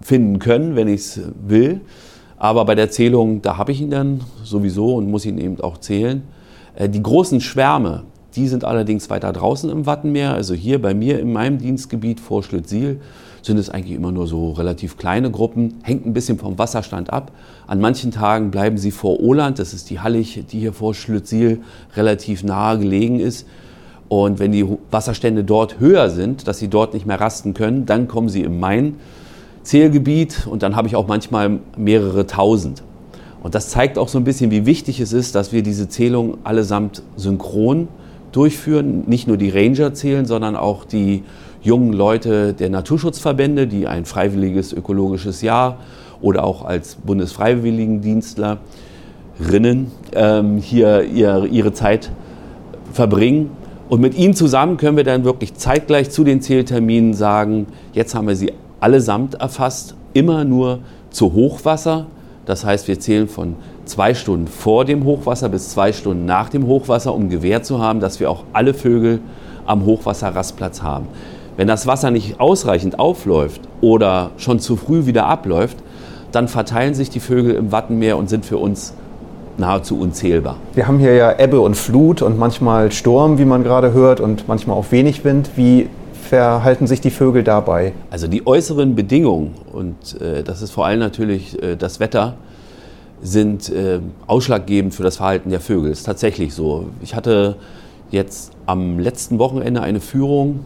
finden 0.00 0.38
können, 0.38 0.76
wenn 0.76 0.88
ich 0.88 1.00
es 1.00 1.20
will. 1.46 1.80
Aber 2.38 2.64
bei 2.64 2.74
der 2.74 2.90
Zählung, 2.90 3.42
da 3.42 3.56
habe 3.56 3.72
ich 3.72 3.80
ihn 3.80 3.90
dann 3.90 4.20
sowieso 4.44 4.94
und 4.94 5.10
muss 5.10 5.24
ihn 5.24 5.38
eben 5.38 5.60
auch 5.60 5.78
zählen. 5.78 6.22
Äh, 6.74 6.88
die 6.88 7.02
großen 7.02 7.40
Schwärme, 7.40 8.04
die 8.34 8.48
sind 8.48 8.64
allerdings 8.64 9.08
weiter 9.08 9.32
draußen 9.32 9.70
im 9.70 9.86
Wattenmeer. 9.86 10.34
Also 10.34 10.54
hier 10.54 10.80
bei 10.80 10.94
mir 10.94 11.18
in 11.18 11.32
meinem 11.32 11.58
Dienstgebiet 11.58 12.20
vor 12.20 12.42
Schlüttsiel 12.42 13.00
sind 13.40 13.58
es 13.58 13.70
eigentlich 13.70 13.96
immer 13.96 14.12
nur 14.12 14.26
so 14.26 14.50
relativ 14.50 14.98
kleine 14.98 15.30
Gruppen. 15.30 15.74
Hängt 15.82 16.04
ein 16.04 16.12
bisschen 16.12 16.38
vom 16.38 16.58
Wasserstand 16.58 17.12
ab. 17.12 17.32
An 17.66 17.80
manchen 17.80 18.10
Tagen 18.10 18.50
bleiben 18.50 18.76
sie 18.76 18.90
vor 18.90 19.20
Oland, 19.20 19.58
das 19.58 19.72
ist 19.72 19.88
die 19.88 20.00
Hallig, 20.00 20.44
die 20.50 20.58
hier 20.58 20.72
vor 20.72 20.94
Schlüttsiel 20.94 21.62
relativ 21.96 22.44
nahe 22.44 22.78
gelegen 22.78 23.20
ist. 23.20 23.46
Und 24.08 24.38
wenn 24.38 24.52
die 24.52 24.66
Wasserstände 24.90 25.42
dort 25.42 25.80
höher 25.80 26.10
sind, 26.10 26.46
dass 26.46 26.58
sie 26.58 26.68
dort 26.68 26.92
nicht 26.94 27.06
mehr 27.06 27.20
rasten 27.20 27.54
können, 27.54 27.86
dann 27.86 28.06
kommen 28.08 28.28
sie 28.28 28.42
in 28.42 28.60
mein 28.60 28.96
Zählgebiet 29.66 30.46
und 30.46 30.62
dann 30.62 30.76
habe 30.76 30.88
ich 30.88 30.96
auch 30.96 31.08
manchmal 31.08 31.58
mehrere 31.76 32.26
tausend. 32.26 32.82
Und 33.42 33.54
das 33.54 33.68
zeigt 33.68 33.98
auch 33.98 34.08
so 34.08 34.18
ein 34.18 34.24
bisschen, 34.24 34.50
wie 34.50 34.64
wichtig 34.64 35.00
es 35.00 35.12
ist, 35.12 35.34
dass 35.34 35.52
wir 35.52 35.62
diese 35.62 35.88
Zählung 35.88 36.38
allesamt 36.44 37.02
synchron 37.16 37.88
durchführen. 38.32 39.04
Nicht 39.06 39.28
nur 39.28 39.36
die 39.36 39.50
Ranger 39.50 39.92
zählen, 39.94 40.24
sondern 40.24 40.56
auch 40.56 40.84
die 40.84 41.22
jungen 41.62 41.92
Leute 41.92 42.54
der 42.54 42.70
Naturschutzverbände, 42.70 43.66
die 43.66 43.86
ein 43.86 44.04
freiwilliges 44.04 44.72
ökologisches 44.72 45.42
Jahr 45.42 45.78
oder 46.20 46.44
auch 46.44 46.64
als 46.64 46.94
Bundesfreiwilligendienstlerinnen 46.96 48.58
ähm, 50.12 50.58
hier 50.58 51.02
ihr, 51.02 51.44
ihre 51.50 51.72
Zeit 51.72 52.10
verbringen. 52.92 53.50
Und 53.88 54.00
mit 54.00 54.16
ihnen 54.16 54.34
zusammen 54.34 54.76
können 54.76 54.96
wir 54.96 55.04
dann 55.04 55.24
wirklich 55.24 55.54
zeitgleich 55.54 56.10
zu 56.10 56.24
den 56.24 56.40
Zählterminen 56.40 57.14
sagen, 57.14 57.66
jetzt 57.92 58.14
haben 58.14 58.26
wir 58.26 58.36
sie 58.36 58.52
allesamt 58.80 59.34
erfasst, 59.34 59.94
immer 60.12 60.44
nur 60.44 60.80
zu 61.10 61.32
Hochwasser. 61.32 62.06
Das 62.44 62.64
heißt, 62.64 62.88
wir 62.88 63.00
zählen 63.00 63.28
von 63.28 63.56
zwei 63.84 64.14
Stunden 64.14 64.46
vor 64.46 64.84
dem 64.84 65.04
Hochwasser 65.04 65.48
bis 65.48 65.70
zwei 65.70 65.92
Stunden 65.92 66.24
nach 66.26 66.48
dem 66.48 66.66
Hochwasser, 66.66 67.14
um 67.14 67.28
gewährt 67.28 67.64
zu 67.64 67.80
haben, 67.80 68.00
dass 68.00 68.20
wir 68.20 68.30
auch 68.30 68.44
alle 68.52 68.74
Vögel 68.74 69.20
am 69.66 69.84
Hochwasserrastplatz 69.84 70.82
haben. 70.82 71.06
Wenn 71.56 71.68
das 71.68 71.86
Wasser 71.86 72.10
nicht 72.10 72.38
ausreichend 72.38 72.98
aufläuft 72.98 73.62
oder 73.80 74.30
schon 74.36 74.60
zu 74.60 74.76
früh 74.76 75.06
wieder 75.06 75.26
abläuft, 75.26 75.78
dann 76.32 76.48
verteilen 76.48 76.94
sich 76.94 77.08
die 77.08 77.20
Vögel 77.20 77.54
im 77.54 77.72
Wattenmeer 77.72 78.18
und 78.18 78.28
sind 78.28 78.44
für 78.44 78.58
uns 78.58 78.92
nahezu 79.58 79.98
unzählbar. 79.98 80.56
Wir 80.74 80.86
haben 80.86 80.98
hier 80.98 81.14
ja 81.14 81.38
Ebbe 81.38 81.60
und 81.60 81.76
Flut 81.76 82.20
und 82.20 82.38
manchmal 82.38 82.92
Sturm, 82.92 83.38
wie 83.38 83.46
man 83.46 83.64
gerade 83.64 83.92
hört, 83.94 84.20
und 84.20 84.46
manchmal 84.48 84.76
auch 84.76 84.90
wenig 84.90 85.24
Wind. 85.24 85.50
Wie 85.56 85.88
verhalten 86.26 86.86
sich 86.86 87.00
die 87.00 87.10
Vögel 87.10 87.42
dabei? 87.42 87.92
Also 88.10 88.26
die 88.26 88.46
äußeren 88.46 88.94
Bedingungen, 88.94 89.54
und 89.72 90.20
äh, 90.20 90.42
das 90.42 90.62
ist 90.62 90.70
vor 90.70 90.86
allem 90.86 91.00
natürlich 91.00 91.62
äh, 91.62 91.76
das 91.76 92.00
Wetter, 92.00 92.34
sind 93.22 93.70
äh, 93.70 94.00
ausschlaggebend 94.26 94.94
für 94.94 95.02
das 95.02 95.16
Verhalten 95.16 95.50
der 95.50 95.60
Vögel. 95.60 95.90
Das 95.90 96.00
ist 96.00 96.04
tatsächlich 96.04 96.54
so. 96.54 96.86
Ich 97.02 97.14
hatte 97.14 97.56
jetzt 98.10 98.52
am 98.66 98.98
letzten 98.98 99.38
Wochenende 99.38 99.80
eine 99.80 100.00
Führung 100.00 100.60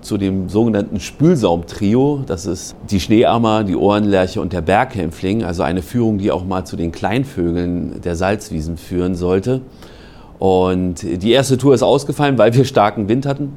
zu 0.00 0.18
dem 0.18 0.48
sogenannten 0.48 1.00
Spülsaum-Trio. 1.00 2.24
Das 2.26 2.46
ist 2.46 2.76
die 2.90 3.00
Schneeammer, 3.00 3.64
die 3.64 3.76
Ohrenlerche 3.76 4.40
und 4.40 4.52
der 4.52 4.60
Berghämpfling. 4.60 5.44
Also 5.44 5.62
eine 5.62 5.82
Führung, 5.82 6.18
die 6.18 6.30
auch 6.30 6.44
mal 6.44 6.64
zu 6.64 6.76
den 6.76 6.92
Kleinvögeln 6.92 8.00
der 8.02 8.14
Salzwiesen 8.16 8.76
führen 8.76 9.14
sollte. 9.14 9.62
Und 10.38 11.02
die 11.02 11.30
erste 11.30 11.56
Tour 11.56 11.74
ist 11.74 11.82
ausgefallen, 11.82 12.36
weil 12.36 12.52
wir 12.54 12.64
starken 12.64 13.08
Wind 13.08 13.24
hatten. 13.24 13.52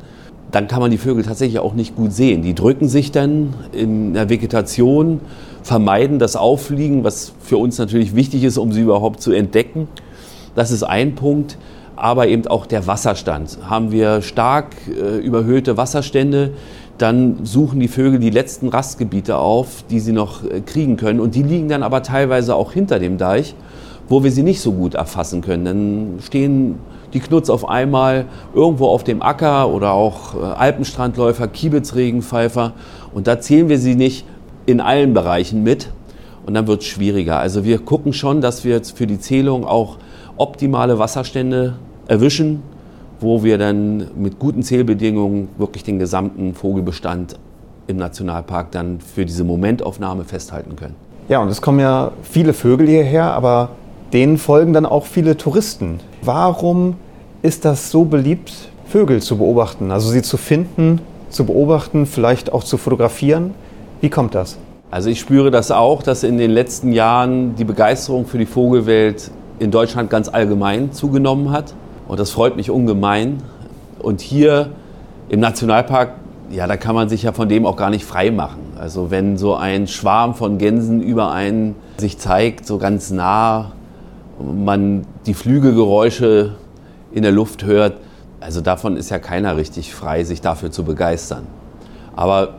Dann 0.51 0.67
kann 0.67 0.79
man 0.79 0.91
die 0.91 0.97
Vögel 0.97 1.23
tatsächlich 1.23 1.59
auch 1.59 1.73
nicht 1.73 1.95
gut 1.95 2.13
sehen. 2.13 2.41
Die 2.41 2.55
drücken 2.55 2.87
sich 2.87 3.11
dann 3.11 3.53
in 3.73 4.13
der 4.13 4.29
Vegetation, 4.29 5.19
vermeiden 5.61 6.19
das 6.19 6.35
Auffliegen, 6.35 7.03
was 7.03 7.33
für 7.41 7.57
uns 7.57 7.77
natürlich 7.77 8.15
wichtig 8.15 8.43
ist, 8.43 8.57
um 8.57 8.71
sie 8.71 8.81
überhaupt 8.81 9.21
zu 9.21 9.31
entdecken. 9.31 9.87
Das 10.55 10.71
ist 10.71 10.83
ein 10.83 11.15
Punkt 11.15 11.57
aber 11.97 12.27
eben 12.27 12.47
auch 12.47 12.65
der 12.65 12.87
Wasserstand. 12.87 13.57
Haben 13.63 13.91
wir 13.91 14.21
stark 14.21 14.67
äh, 14.87 15.17
überhöhte 15.17 15.77
Wasserstände, 15.77 16.51
dann 16.97 17.39
suchen 17.43 17.79
die 17.79 17.87
Vögel 17.87 18.19
die 18.19 18.29
letzten 18.29 18.69
Rastgebiete 18.69 19.37
auf, 19.37 19.83
die 19.89 19.99
sie 19.99 20.13
noch 20.13 20.43
äh, 20.43 20.61
kriegen 20.61 20.95
können. 20.97 21.19
Und 21.19 21.35
die 21.35 21.43
liegen 21.43 21.67
dann 21.67 21.83
aber 21.83 22.03
teilweise 22.03 22.55
auch 22.55 22.71
hinter 22.71 22.99
dem 22.99 23.17
Deich, 23.17 23.55
wo 24.07 24.23
wir 24.23 24.31
sie 24.31 24.43
nicht 24.43 24.61
so 24.61 24.71
gut 24.71 24.93
erfassen 24.93 25.41
können. 25.41 25.65
Dann 25.65 26.19
stehen 26.23 26.75
die 27.13 27.19
Knutz 27.19 27.49
auf 27.49 27.67
einmal 27.67 28.25
irgendwo 28.53 28.87
auf 28.87 29.03
dem 29.03 29.21
Acker 29.21 29.69
oder 29.69 29.93
auch 29.93 30.35
äh, 30.35 30.45
Alpenstrandläufer, 30.45 31.47
Kiebitzregenpfeifer. 31.47 32.73
Und 33.13 33.27
da 33.27 33.39
zählen 33.39 33.69
wir 33.69 33.79
sie 33.79 33.95
nicht 33.95 34.25
in 34.65 34.81
allen 34.81 35.13
Bereichen 35.13 35.63
mit. 35.63 35.89
Und 36.45 36.53
dann 36.53 36.67
wird 36.67 36.81
es 36.81 36.87
schwieriger. 36.87 37.39
Also 37.39 37.65
wir 37.65 37.79
gucken 37.79 38.13
schon, 38.13 38.39
dass 38.39 38.63
wir 38.63 38.73
jetzt 38.73 38.97
für 38.97 39.05
die 39.05 39.19
Zählung 39.19 39.65
auch 39.65 39.97
optimale 40.37 40.97
Wasserstände 40.97 41.73
erwischen, 42.07 42.61
wo 43.19 43.43
wir 43.43 43.57
dann 43.57 44.07
mit 44.15 44.39
guten 44.39 44.63
Zählbedingungen 44.63 45.49
wirklich 45.57 45.83
den 45.83 45.99
gesamten 45.99 46.53
Vogelbestand 46.53 47.37
im 47.87 47.97
Nationalpark 47.97 48.71
dann 48.71 48.99
für 48.99 49.25
diese 49.25 49.43
Momentaufnahme 49.43 50.23
festhalten 50.23 50.75
können. 50.75 50.95
Ja, 51.27 51.39
und 51.39 51.49
es 51.49 51.61
kommen 51.61 51.79
ja 51.79 52.11
viele 52.21 52.53
Vögel 52.53 52.87
hierher, 52.87 53.33
aber 53.33 53.69
denen 54.13 54.37
folgen 54.37 54.73
dann 54.73 54.85
auch 54.85 55.05
viele 55.05 55.37
Touristen. 55.37 55.99
Warum 56.21 56.95
ist 57.41 57.65
das 57.65 57.91
so 57.91 58.05
beliebt, 58.05 58.53
Vögel 58.85 59.21
zu 59.21 59.37
beobachten, 59.37 59.91
also 59.91 60.09
sie 60.09 60.21
zu 60.21 60.37
finden, 60.37 61.01
zu 61.29 61.45
beobachten, 61.45 62.05
vielleicht 62.05 62.53
auch 62.53 62.63
zu 62.63 62.77
fotografieren? 62.77 63.53
Wie 64.01 64.09
kommt 64.09 64.33
das? 64.33 64.57
Also 64.89 65.09
ich 65.09 65.19
spüre 65.19 65.51
das 65.51 65.71
auch, 65.71 66.01
dass 66.01 66.23
in 66.23 66.37
den 66.37 66.51
letzten 66.51 66.93
Jahren 66.93 67.55
die 67.55 67.65
Begeisterung 67.65 68.25
für 68.25 68.37
die 68.37 68.45
Vogelwelt 68.45 69.31
in 69.59 69.71
Deutschland 69.71 70.09
ganz 70.09 70.29
allgemein 70.29 70.93
zugenommen 70.93 71.51
hat. 71.51 71.73
Und 72.07 72.19
das 72.19 72.31
freut 72.31 72.55
mich 72.55 72.71
ungemein. 72.71 73.43
Und 73.99 74.21
hier 74.21 74.69
im 75.27 75.41
Nationalpark, 75.41 76.11
ja, 76.51 76.67
da 76.67 76.77
kann 76.77 76.95
man 76.95 77.09
sich 77.09 77.23
ja 77.23 77.33
von 77.33 77.49
dem 77.49 77.65
auch 77.65 77.75
gar 77.75 77.89
nicht 77.89 78.05
frei 78.05 78.31
machen. 78.31 78.61
Also 78.79 79.11
wenn 79.11 79.37
so 79.37 79.55
ein 79.55 79.87
Schwarm 79.87 80.35
von 80.35 80.57
Gänsen 80.57 81.01
über 81.01 81.31
einen 81.31 81.75
sich 81.97 82.17
zeigt, 82.17 82.65
so 82.65 82.77
ganz 82.77 83.11
nah, 83.11 83.73
man 84.39 85.05
die 85.25 85.33
Flügelgeräusche 85.33 86.55
in 87.11 87.23
der 87.23 87.31
Luft 87.31 87.63
hört, 87.63 87.97
also 88.39 88.61
davon 88.61 88.97
ist 88.97 89.09
ja 89.09 89.19
keiner 89.19 89.57
richtig 89.57 89.93
frei, 89.93 90.23
sich 90.23 90.41
dafür 90.41 90.71
zu 90.71 90.83
begeistern. 90.83 91.47
Aber 92.15 92.55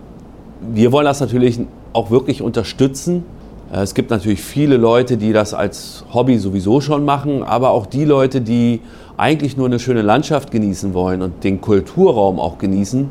wir 0.61 0.93
wollen 0.93 1.05
das 1.05 1.21
natürlich 1.21 1.61
auch 1.93 2.11
wirklich 2.11 2.43
unterstützen. 2.43 3.25
Es 3.71 3.95
gibt 3.95 4.11
natürlich 4.11 4.41
viele 4.41 4.77
Leute, 4.77 5.17
die 5.17 5.33
das 5.33 5.55
als 5.55 6.05
Hobby 6.13 6.39
sowieso 6.39 6.81
schon 6.81 7.05
machen, 7.05 7.43
aber 7.43 7.71
auch 7.71 7.87
die 7.87 8.05
Leute, 8.05 8.41
die 8.41 8.81
eigentlich 9.17 9.57
nur 9.57 9.67
eine 9.67 9.79
schöne 9.79 10.03
Landschaft 10.03 10.51
genießen 10.51 10.95
wollen 10.95 11.23
und 11.23 11.45
den 11.45 11.61
Kulturraum 11.61 12.41
auch 12.41 12.59
genießen, 12.59 13.11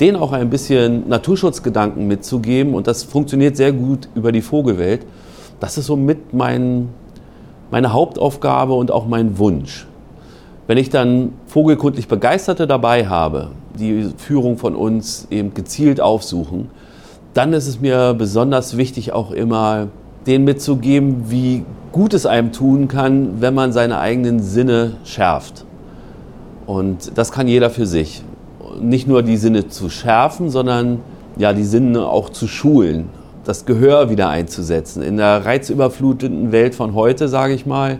denen 0.00 0.16
auch 0.16 0.32
ein 0.32 0.50
bisschen 0.50 1.08
Naturschutzgedanken 1.08 2.06
mitzugeben. 2.06 2.74
Und 2.74 2.86
das 2.86 3.02
funktioniert 3.02 3.56
sehr 3.56 3.72
gut 3.72 4.08
über 4.14 4.32
die 4.32 4.42
Vogelwelt. 4.42 5.04
Das 5.58 5.78
ist 5.78 5.86
somit 5.86 6.32
mein, 6.32 6.90
meine 7.70 7.92
Hauptaufgabe 7.92 8.72
und 8.72 8.90
auch 8.90 9.06
mein 9.06 9.38
Wunsch. 9.38 9.86
Wenn 10.66 10.78
ich 10.78 10.90
dann 10.90 11.32
vogelkundlich 11.46 12.08
Begeisterte 12.08 12.66
dabei 12.66 13.06
habe, 13.06 13.50
die 13.78 14.10
Führung 14.16 14.58
von 14.58 14.74
uns 14.74 15.28
eben 15.30 15.54
gezielt 15.54 16.00
aufsuchen, 16.00 16.70
dann 17.34 17.52
ist 17.52 17.66
es 17.66 17.80
mir 17.80 18.14
besonders 18.14 18.76
wichtig, 18.76 19.12
auch 19.12 19.30
immer 19.30 19.88
denen 20.26 20.44
mitzugeben, 20.44 21.30
wie 21.30 21.64
gut 21.92 22.14
es 22.14 22.26
einem 22.26 22.52
tun 22.52 22.88
kann, 22.88 23.40
wenn 23.40 23.54
man 23.54 23.72
seine 23.72 23.98
eigenen 23.98 24.40
Sinne 24.40 24.94
schärft. 25.04 25.64
Und 26.66 27.16
das 27.16 27.30
kann 27.30 27.46
jeder 27.46 27.70
für 27.70 27.86
sich. 27.86 28.22
Nicht 28.80 29.06
nur 29.06 29.22
die 29.22 29.36
Sinne 29.36 29.68
zu 29.68 29.88
schärfen, 29.88 30.50
sondern 30.50 31.00
ja, 31.36 31.52
die 31.52 31.64
Sinne 31.64 32.06
auch 32.08 32.30
zu 32.30 32.48
schulen, 32.48 33.08
das 33.46 33.64
Gehör 33.64 34.10
wieder 34.10 34.28
einzusetzen. 34.28 35.02
In 35.02 35.16
der 35.16 35.44
reizüberfluteten 35.44 36.52
Welt 36.52 36.74
von 36.74 36.94
heute, 36.94 37.28
sage 37.28 37.54
ich 37.54 37.64
mal, 37.64 37.98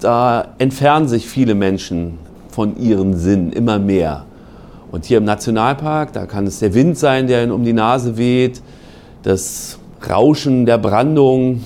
da 0.00 0.54
entfernen 0.58 1.08
sich 1.08 1.26
viele 1.26 1.54
Menschen 1.54 2.18
von 2.50 2.76
ihren 2.76 3.16
Sinnen 3.16 3.52
immer 3.52 3.78
mehr. 3.78 4.24
Und 4.92 5.04
hier 5.04 5.18
im 5.18 5.24
Nationalpark, 5.24 6.12
da 6.12 6.26
kann 6.26 6.46
es 6.46 6.60
der 6.60 6.74
Wind 6.74 6.96
sein, 6.96 7.26
der 7.26 7.42
ihnen 7.42 7.52
um 7.52 7.64
die 7.64 7.72
Nase 7.72 8.16
weht, 8.16 8.62
das 9.22 9.78
Rauschen 10.08 10.64
der 10.64 10.78
Brandung, 10.78 11.62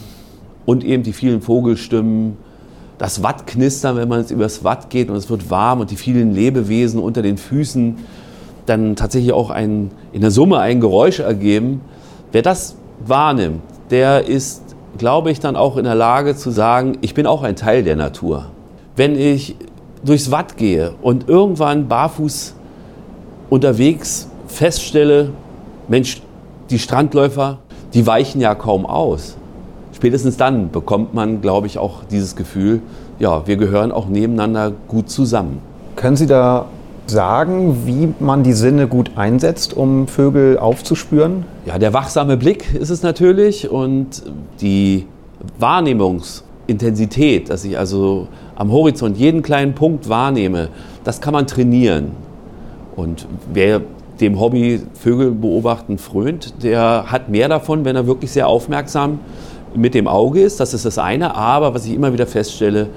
und 0.65 0.85
eben 0.85 1.03
die 1.03 1.13
vielen 1.13 1.43
Vogelstimmen, 1.43 2.37
das 2.99 3.23
Wattknistern, 3.23 3.97
wenn 3.97 4.09
man 4.09 4.21
jetzt 4.21 4.31
übers 4.31 4.63
Watt 4.65 4.91
geht 4.91 5.11
und 5.11 5.17
es 5.17 5.29
wird 5.29 5.51
warm 5.51 5.81
und 5.81 5.91
die 5.91 5.97
vielen 5.97 6.35
Lebewesen 6.35 7.01
unter 7.01 7.23
den 7.23 7.37
Füßen 7.37 7.97
dann 8.67 8.95
tatsächlich 8.95 9.33
auch 9.33 9.51
ein, 9.51 9.91
in 10.13 10.21
der 10.21 10.31
Summe 10.31 10.59
ein 10.61 10.81
Geräusch 10.81 11.19
ergeben. 11.19 11.81
Wer 12.31 12.43
das 12.43 12.77
wahrnimmt, 13.09 13.63
der 13.91 14.27
ist, 14.27 14.63
glaube 14.99 15.31
ich, 15.31 15.41
dann 15.41 15.57
auch 15.57 15.77
in 15.77 15.85
der 15.85 15.95
Lage 15.95 16.35
zu 16.37 16.51
sagen, 16.51 16.99
ich 17.01 17.15
bin 17.15 17.27
auch 17.27 17.43
ein 17.43 17.57
Teil 17.57 17.83
der 17.83 17.97
Natur. 17.97 18.47
Wenn 18.97 19.17
ich 19.17 19.57
durchs 20.05 20.31
Watt 20.31 20.57
gehe 20.57 20.95
und 21.03 21.29
irgendwann 21.29 21.89
barfuß 21.89 22.55
unterwegs 23.51 24.29
feststelle, 24.47 25.31
Mensch, 25.89 26.23
die 26.71 26.79
Strandläufer, 26.79 27.59
die 27.95 28.07
weichen 28.07 28.41
ja 28.41 28.55
kaum 28.55 28.87
aus 28.87 29.37
spätestens 30.03 30.37
dann 30.37 30.73
bekommt 30.73 31.15
man, 31.15 31.41
glaube 31.41 31.69
ich, 31.69 31.79
auch 31.79 32.03
dieses 32.11 32.35
Gefühl, 32.35 32.83
ja, 33.21 33.47
wir 33.47 33.57
gehören 33.57 33.93
auch 33.93 34.09
nebeneinander 34.09 34.73
gut 34.89 35.09
zusammen. 35.09 35.61
Können 35.95 36.17
Sie 36.17 36.27
da 36.27 36.67
sagen, 37.07 37.87
wie 37.87 38.13
man 38.21 38.43
die 38.43 38.53
Sinne 38.53 38.87
gut 38.87 39.13
einsetzt, 39.17 39.77
um 39.77 40.09
Vögel 40.09 40.59
aufzuspüren? 40.59 41.45
Ja, 41.67 41.79
der 41.79 41.93
wachsame 41.93 42.37
Blick 42.37 42.75
ist 42.75 42.91
es 42.91 43.03
natürlich 43.03 43.71
und 43.71 44.23
die 44.61 45.07
Wahrnehmungsintensität, 45.59 47.51
dass 47.51 47.65
ich 47.65 47.79
also 47.79 48.29
am 48.55 48.71
Horizont 48.71 49.17
jeden 49.17 49.43
kleinen 49.43 49.75
Punkt 49.75 50.09
wahrnehme, 50.09 50.69
das 51.05 51.21
kann 51.21 51.33
man 51.33 51.47
trainieren. 51.47 52.13
Und 52.97 53.27
wer 53.53 53.81
dem 54.21 54.39
Hobby 54.39 54.81
Vögel 54.95 55.33
beobachten 55.33 55.99
frönt, 55.99 56.63
der 56.63 57.07
hat 57.11 57.29
mehr 57.29 57.49
davon, 57.49 57.85
wenn 57.85 57.97
er 57.97 58.07
wirklich 58.07 58.31
sehr 58.31 58.47
aufmerksam 58.47 59.19
mit 59.75 59.95
dem 59.95 60.07
Auge 60.07 60.43
ist, 60.43 60.61
das 60.61 60.75
ist 60.75 60.85
das 60.85 60.99
eine. 60.99 61.35
Aber 61.35 61.75
was 61.75 61.87
ich 61.87 61.95
immer 61.95 62.13
wieder 62.13 62.27
feststelle, 62.27 62.89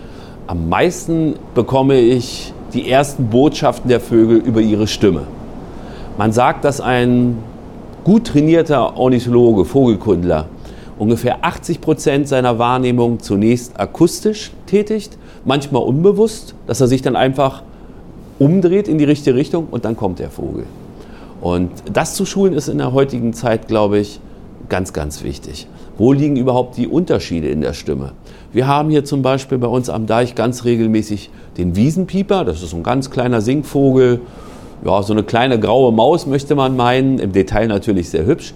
am 0.47 0.69
meisten 0.69 1.35
bekomme 1.55 1.99
ich 1.99 2.53
die 2.75 2.89
ersten 2.89 3.27
Botschaften 3.27 3.89
der 3.89 4.01
Vögel 4.01 4.37
über 4.37 4.61
ihre 4.61 4.85
Stimme. 4.85 5.23
Man 6.17 6.31
sagt, 6.31 6.65
dass 6.65 6.81
ein 6.81 7.37
gut 8.03 8.27
trainierter 8.27 8.97
Ornithologe, 8.97 9.65
Vogelkundler, 9.65 10.47
ungefähr 10.99 11.43
80 11.43 11.81
Prozent 11.81 12.27
seiner 12.27 12.59
Wahrnehmung 12.59 13.19
zunächst 13.19 13.79
akustisch 13.79 14.51
tätigt, 14.67 15.17
manchmal 15.45 15.83
unbewusst, 15.83 16.53
dass 16.67 16.81
er 16.81 16.87
sich 16.87 17.01
dann 17.01 17.15
einfach 17.15 17.63
umdreht 18.39 18.87
in 18.87 18.97
die 18.97 19.05
richtige 19.05 19.35
Richtung 19.35 19.67
und 19.71 19.85
dann 19.85 19.95
kommt 19.95 20.19
der 20.19 20.29
Vogel. 20.29 20.65
Und 21.41 21.71
das 21.91 22.15
zu 22.15 22.25
schulen 22.25 22.53
ist 22.53 22.67
in 22.67 22.77
der 22.77 22.91
heutigen 22.93 23.33
Zeit, 23.33 23.67
glaube 23.67 23.99
ich, 23.99 24.19
ganz, 24.69 24.93
ganz 24.93 25.23
wichtig. 25.23 25.67
Wo 25.97 26.11
liegen 26.11 26.35
überhaupt 26.35 26.77
die 26.77 26.87
Unterschiede 26.87 27.47
in 27.47 27.61
der 27.61 27.73
Stimme? 27.73 28.11
Wir 28.51 28.67
haben 28.67 28.89
hier 28.89 29.05
zum 29.05 29.21
Beispiel 29.21 29.57
bei 29.57 29.67
uns 29.67 29.89
am 29.89 30.07
Deich 30.07 30.35
ganz 30.35 30.65
regelmäßig 30.65 31.29
den 31.57 31.75
Wiesenpieper. 31.75 32.45
Das 32.45 32.61
ist 32.61 32.71
so 32.71 32.77
ein 32.77 32.83
ganz 32.83 33.09
kleiner 33.09 33.41
Singvogel. 33.41 34.21
Ja, 34.83 35.01
so 35.03 35.13
eine 35.13 35.23
kleine 35.23 35.59
graue 35.59 35.91
Maus 35.91 36.25
möchte 36.25 36.55
man 36.55 36.75
meinen. 36.75 37.19
Im 37.19 37.31
Detail 37.31 37.67
natürlich 37.67 38.09
sehr 38.09 38.25
hübsch. 38.25 38.53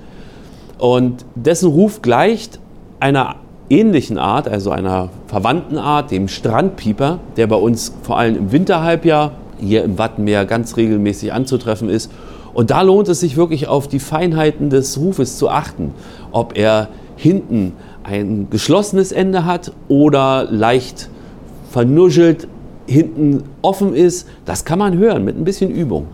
Und 0.78 1.26
dessen 1.36 1.70
Ruf 1.70 2.02
gleicht 2.02 2.60
einer 3.00 3.36
ähnlichen 3.70 4.18
Art, 4.18 4.48
also 4.48 4.72
einer 4.72 5.10
verwandten 5.28 5.78
Art, 5.78 6.12
dem 6.12 6.28
Strandpieper, 6.28 7.20
der 7.38 7.48
bei 7.48 7.56
uns 7.56 7.94
vor 8.04 8.18
allem 8.18 8.36
im 8.36 8.52
Winterhalbjahr 8.52 9.34
hier 9.60 9.84
im 9.84 9.98
Wattenmeer 9.98 10.46
ganz 10.46 10.78
regelmäßig 10.78 11.34
anzutreffen 11.34 11.90
ist. 11.90 12.12
Und 12.54 12.72
da 12.72 12.82
lohnt 12.82 13.08
es 13.10 13.20
sich 13.20 13.38
wirklich 13.38 13.68
auf 13.68 13.88
die 13.88 14.00
Feinheiten 14.00 14.70
des 14.70 14.98
Rufes 15.00 15.38
zu 15.38 15.50
achten, 15.50 15.94
ob 16.32 16.58
er 16.58 16.90
hinten 17.16 17.74
ein 18.04 18.48
geschlossenes 18.50 19.12
Ende 19.12 19.46
hat 19.46 19.72
oder 19.88 20.48
leicht 20.50 21.10
vernuschelt 21.70 22.48
hinten 22.90 23.44
offen 23.62 23.94
ist. 23.94 24.28
Das 24.46 24.66
kann 24.66 24.80
man 24.80 24.98
hören 24.98 25.24
mit 25.24 25.38
ein 25.38 25.44
bisschen 25.44 25.70
Übung. 25.72 26.08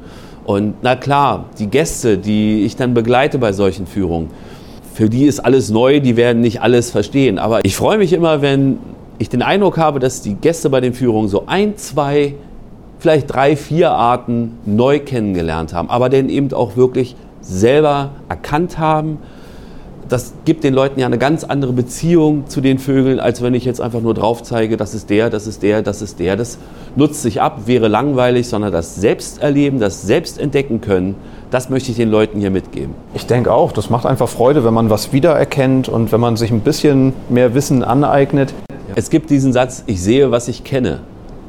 Und 0.45 0.75
na 0.83 0.95
klar, 0.95 1.45
die 1.57 1.67
Gäste, 1.67 2.17
die 2.17 2.65
ich 2.65 2.75
dann 2.75 2.93
begleite 2.93 3.39
bei 3.39 3.51
solchen 3.51 3.87
Führungen, 3.87 4.29
für 4.93 5.09
die 5.09 5.25
ist 5.25 5.39
alles 5.39 5.71
neu, 5.71 5.99
die 5.99 6.15
werden 6.15 6.41
nicht 6.41 6.61
alles 6.61 6.91
verstehen. 6.91 7.39
Aber 7.39 7.65
ich 7.65 7.75
freue 7.75 7.97
mich 7.97 8.13
immer, 8.13 8.41
wenn 8.41 8.77
ich 9.17 9.29
den 9.29 9.41
Eindruck 9.41 9.77
habe, 9.77 9.99
dass 9.99 10.21
die 10.21 10.35
Gäste 10.35 10.69
bei 10.69 10.81
den 10.81 10.93
Führungen 10.93 11.27
so 11.27 11.43
ein, 11.47 11.77
zwei, 11.77 12.35
vielleicht 12.99 13.33
drei, 13.33 13.55
vier 13.55 13.91
Arten 13.91 14.57
neu 14.65 14.99
kennengelernt 14.99 15.73
haben, 15.73 15.89
aber 15.89 16.09
dann 16.09 16.29
eben 16.29 16.53
auch 16.53 16.77
wirklich 16.77 17.15
selber 17.41 18.11
erkannt 18.29 18.77
haben, 18.77 19.19
das 20.09 20.33
gibt 20.45 20.63
den 20.63 20.73
Leuten 20.73 20.99
ja 20.99 21.07
eine 21.07 21.17
ganz 21.17 21.43
andere 21.43 21.73
Beziehung 21.73 22.47
zu 22.47 22.61
den 22.61 22.77
Vögeln, 22.77 23.19
als 23.19 23.41
wenn 23.41 23.53
ich 23.53 23.65
jetzt 23.65 23.81
einfach 23.81 24.01
nur 24.01 24.13
drauf 24.13 24.43
zeige, 24.43 24.77
das 24.77 24.93
ist 24.93 25.09
der, 25.09 25.29
das 25.29 25.47
ist 25.47 25.63
der, 25.63 25.81
das 25.81 26.01
ist 26.01 26.19
der. 26.19 26.35
Das 26.35 26.59
nutzt 26.95 27.21
sich 27.23 27.41
ab, 27.41 27.61
wäre 27.65 27.87
langweilig, 27.87 28.47
sondern 28.47 28.71
das 28.71 28.95
Selbsterleben, 28.95 29.79
das 29.79 30.03
Selbstentdecken 30.03 30.81
können, 30.81 31.15
das 31.49 31.69
möchte 31.69 31.91
ich 31.91 31.97
den 31.97 32.09
Leuten 32.09 32.39
hier 32.39 32.51
mitgeben. 32.51 32.93
Ich 33.13 33.25
denke 33.25 33.51
auch, 33.51 33.71
das 33.71 33.89
macht 33.89 34.05
einfach 34.05 34.29
Freude, 34.29 34.63
wenn 34.63 34.73
man 34.73 34.89
was 34.89 35.11
wiedererkennt 35.11 35.89
und 35.89 36.11
wenn 36.11 36.19
man 36.19 36.37
sich 36.37 36.51
ein 36.51 36.61
bisschen 36.61 37.13
mehr 37.29 37.55
Wissen 37.55 37.83
aneignet. 37.83 38.53
Es 38.95 39.09
gibt 39.09 39.29
diesen 39.29 39.53
Satz, 39.53 39.83
ich 39.87 40.01
sehe, 40.01 40.31
was 40.31 40.47
ich 40.47 40.63
kenne. 40.63 40.99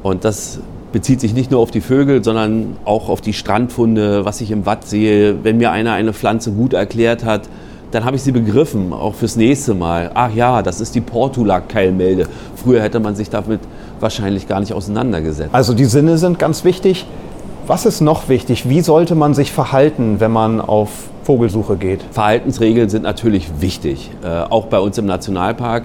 Und 0.03 0.25
das 0.25 0.59
bezieht 0.91 1.19
sich 1.19 1.33
nicht 1.33 1.51
nur 1.51 1.59
auf 1.59 1.71
die 1.71 1.81
Vögel, 1.81 2.23
sondern 2.23 2.77
auch 2.85 3.09
auf 3.09 3.21
die 3.21 3.33
Strandfunde, 3.33 4.25
was 4.25 4.41
ich 4.41 4.51
im 4.51 4.65
Watt 4.65 4.87
sehe. 4.87 5.43
Wenn 5.43 5.57
mir 5.57 5.71
einer 5.71 5.93
eine 5.93 6.13
Pflanze 6.13 6.51
gut 6.51 6.73
erklärt 6.73 7.23
hat, 7.23 7.49
dann 7.91 8.03
habe 8.03 8.15
ich 8.15 8.21
sie 8.21 8.31
begriffen, 8.31 8.91
auch 8.91 9.15
fürs 9.15 9.35
nächste 9.35 9.73
Mal. 9.73 10.11
Ach 10.13 10.33
ja, 10.33 10.61
das 10.61 10.81
ist 10.81 10.95
die 10.95 11.01
Portulak-Keilmelde. 11.01 12.27
Früher 12.55 12.81
hätte 12.81 12.99
man 12.99 13.15
sich 13.15 13.29
damit 13.29 13.61
wahrscheinlich 13.99 14.47
gar 14.47 14.59
nicht 14.59 14.73
auseinandergesetzt. 14.73 15.53
Also 15.53 15.73
die 15.73 15.85
Sinne 15.85 16.17
sind 16.17 16.37
ganz 16.39 16.63
wichtig. 16.63 17.05
Was 17.65 17.85
ist 17.85 18.01
noch 18.01 18.29
wichtig? 18.29 18.69
Wie 18.69 18.81
sollte 18.81 19.15
man 19.15 19.33
sich 19.33 19.51
verhalten, 19.51 20.19
wenn 20.19 20.31
man 20.31 20.61
auf 20.61 20.89
Vogelsuche 21.23 21.75
geht? 21.75 22.01
Verhaltensregeln 22.11 22.89
sind 22.89 23.03
natürlich 23.03 23.49
wichtig, 23.59 24.11
äh, 24.23 24.27
auch 24.27 24.67
bei 24.67 24.79
uns 24.79 24.97
im 24.97 25.05
Nationalpark. 25.05 25.83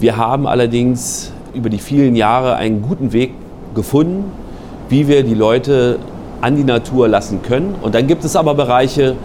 Wir 0.00 0.16
haben 0.16 0.46
allerdings 0.46 1.32
über 1.54 1.68
die 1.68 1.78
vielen 1.78 2.16
Jahre 2.16 2.56
einen 2.56 2.82
guten 2.82 3.12
Weg 3.12 3.32
gefunden, 3.74 4.24
wie 4.88 5.08
wir 5.08 5.22
die 5.22 5.34
Leute 5.34 5.98
an 6.40 6.56
die 6.56 6.64
Natur 6.64 7.08
lassen 7.08 7.42
können. 7.42 7.74
Und 7.82 7.94
dann 7.94 8.06
gibt 8.06 8.24
es 8.24 8.36
aber 8.36 8.54
Bereiche, 8.54 9.16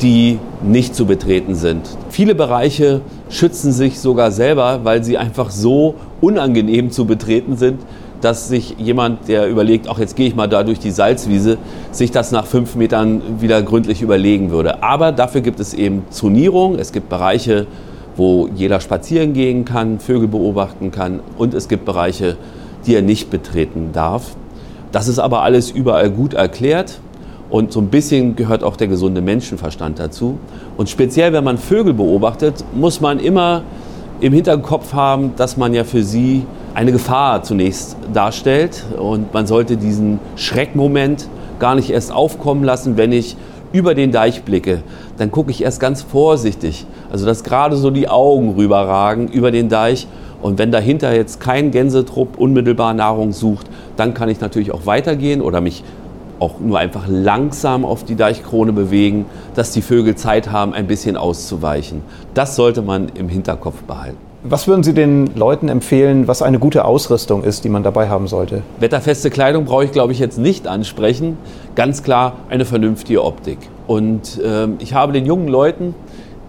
die 0.00 0.38
nicht 0.62 0.94
zu 0.94 1.06
betreten 1.06 1.54
sind. 1.54 1.88
Viele 2.10 2.34
Bereiche 2.34 3.00
schützen 3.30 3.72
sich 3.72 3.98
sogar 3.98 4.30
selber, 4.30 4.80
weil 4.84 5.02
sie 5.02 5.18
einfach 5.18 5.50
so 5.50 5.94
unangenehm 6.20 6.90
zu 6.90 7.04
betreten 7.04 7.56
sind, 7.56 7.80
dass 8.20 8.48
sich 8.48 8.76
jemand, 8.78 9.28
der 9.28 9.48
überlegt, 9.48 9.88
ach 9.88 9.98
jetzt 9.98 10.16
gehe 10.16 10.26
ich 10.26 10.34
mal 10.34 10.48
da 10.48 10.64
durch 10.64 10.78
die 10.78 10.90
Salzwiese, 10.90 11.58
sich 11.92 12.10
das 12.10 12.32
nach 12.32 12.46
fünf 12.46 12.74
Metern 12.74 13.22
wieder 13.40 13.62
gründlich 13.62 14.02
überlegen 14.02 14.50
würde. 14.50 14.82
Aber 14.82 15.12
dafür 15.12 15.40
gibt 15.40 15.60
es 15.60 15.74
eben 15.74 16.04
Zonierung, 16.10 16.76
es 16.78 16.92
gibt 16.92 17.08
Bereiche, 17.08 17.66
wo 18.16 18.48
jeder 18.54 18.80
spazieren 18.80 19.32
gehen 19.32 19.64
kann, 19.64 20.00
Vögel 20.00 20.26
beobachten 20.28 20.90
kann 20.90 21.20
und 21.36 21.54
es 21.54 21.68
gibt 21.68 21.84
Bereiche, 21.84 22.36
die 22.86 22.94
er 22.94 23.02
nicht 23.02 23.30
betreten 23.30 23.90
darf. 23.92 24.34
Das 24.90 25.06
ist 25.06 25.18
aber 25.18 25.42
alles 25.42 25.70
überall 25.70 26.10
gut 26.10 26.34
erklärt 26.34 27.00
und 27.50 27.72
so 27.72 27.80
ein 27.80 27.88
bisschen 27.88 28.36
gehört 28.36 28.62
auch 28.62 28.76
der 28.76 28.88
gesunde 28.88 29.22
Menschenverstand 29.22 29.98
dazu. 29.98 30.38
Und 30.76 30.88
speziell, 30.88 31.32
wenn 31.32 31.44
man 31.44 31.56
Vögel 31.56 31.94
beobachtet, 31.94 32.64
muss 32.74 33.00
man 33.00 33.18
immer 33.18 33.62
im 34.20 34.32
Hinterkopf 34.32 34.92
haben, 34.92 35.32
dass 35.36 35.56
man 35.56 35.72
ja 35.72 35.84
für 35.84 36.02
sie 36.02 36.44
eine 36.74 36.92
Gefahr 36.92 37.42
zunächst 37.42 37.96
darstellt. 38.12 38.84
Und 38.98 39.32
man 39.32 39.46
sollte 39.46 39.76
diesen 39.76 40.20
Schreckmoment 40.36 41.28
gar 41.58 41.74
nicht 41.74 41.90
erst 41.90 42.12
aufkommen 42.12 42.64
lassen, 42.64 42.96
wenn 42.96 43.12
ich 43.12 43.36
über 43.72 43.94
den 43.94 44.12
Deich 44.12 44.42
blicke. 44.42 44.82
Dann 45.16 45.30
gucke 45.30 45.50
ich 45.50 45.62
erst 45.62 45.80
ganz 45.80 46.02
vorsichtig. 46.02 46.86
Also, 47.10 47.26
dass 47.26 47.44
gerade 47.44 47.76
so 47.76 47.90
die 47.90 48.08
Augen 48.08 48.54
rüberragen 48.56 49.28
über 49.28 49.50
den 49.50 49.68
Deich. 49.68 50.06
Und 50.40 50.58
wenn 50.58 50.70
dahinter 50.70 51.14
jetzt 51.14 51.40
kein 51.40 51.70
Gänsetrupp 51.70 52.38
unmittelbar 52.38 52.94
Nahrung 52.94 53.32
sucht, 53.32 53.66
dann 53.96 54.14
kann 54.14 54.28
ich 54.28 54.40
natürlich 54.40 54.70
auch 54.72 54.86
weitergehen 54.86 55.42
oder 55.42 55.60
mich 55.60 55.82
auch 56.38 56.60
nur 56.60 56.78
einfach 56.78 57.04
langsam 57.08 57.84
auf 57.84 58.04
die 58.04 58.14
Deichkrone 58.14 58.72
bewegen, 58.72 59.26
dass 59.54 59.72
die 59.72 59.82
Vögel 59.82 60.14
Zeit 60.14 60.50
haben, 60.50 60.74
ein 60.74 60.86
bisschen 60.86 61.16
auszuweichen. 61.16 62.02
Das 62.34 62.56
sollte 62.56 62.82
man 62.82 63.08
im 63.14 63.28
Hinterkopf 63.28 63.82
behalten. 63.82 64.18
Was 64.44 64.68
würden 64.68 64.84
Sie 64.84 64.94
den 64.94 65.34
Leuten 65.34 65.68
empfehlen, 65.68 66.28
was 66.28 66.42
eine 66.42 66.60
gute 66.60 66.84
Ausrüstung 66.84 67.42
ist, 67.42 67.64
die 67.64 67.68
man 67.68 67.82
dabei 67.82 68.08
haben 68.08 68.28
sollte? 68.28 68.62
Wetterfeste 68.78 69.30
Kleidung 69.30 69.64
brauche 69.64 69.84
ich, 69.84 69.90
glaube 69.90 70.12
ich, 70.12 70.20
jetzt 70.20 70.38
nicht 70.38 70.68
ansprechen. 70.68 71.36
Ganz 71.74 72.04
klar 72.04 72.34
eine 72.48 72.64
vernünftige 72.64 73.24
Optik. 73.24 73.58
Und 73.88 74.40
äh, 74.40 74.68
ich 74.78 74.94
habe 74.94 75.12
den 75.12 75.26
jungen 75.26 75.48
Leuten, 75.48 75.96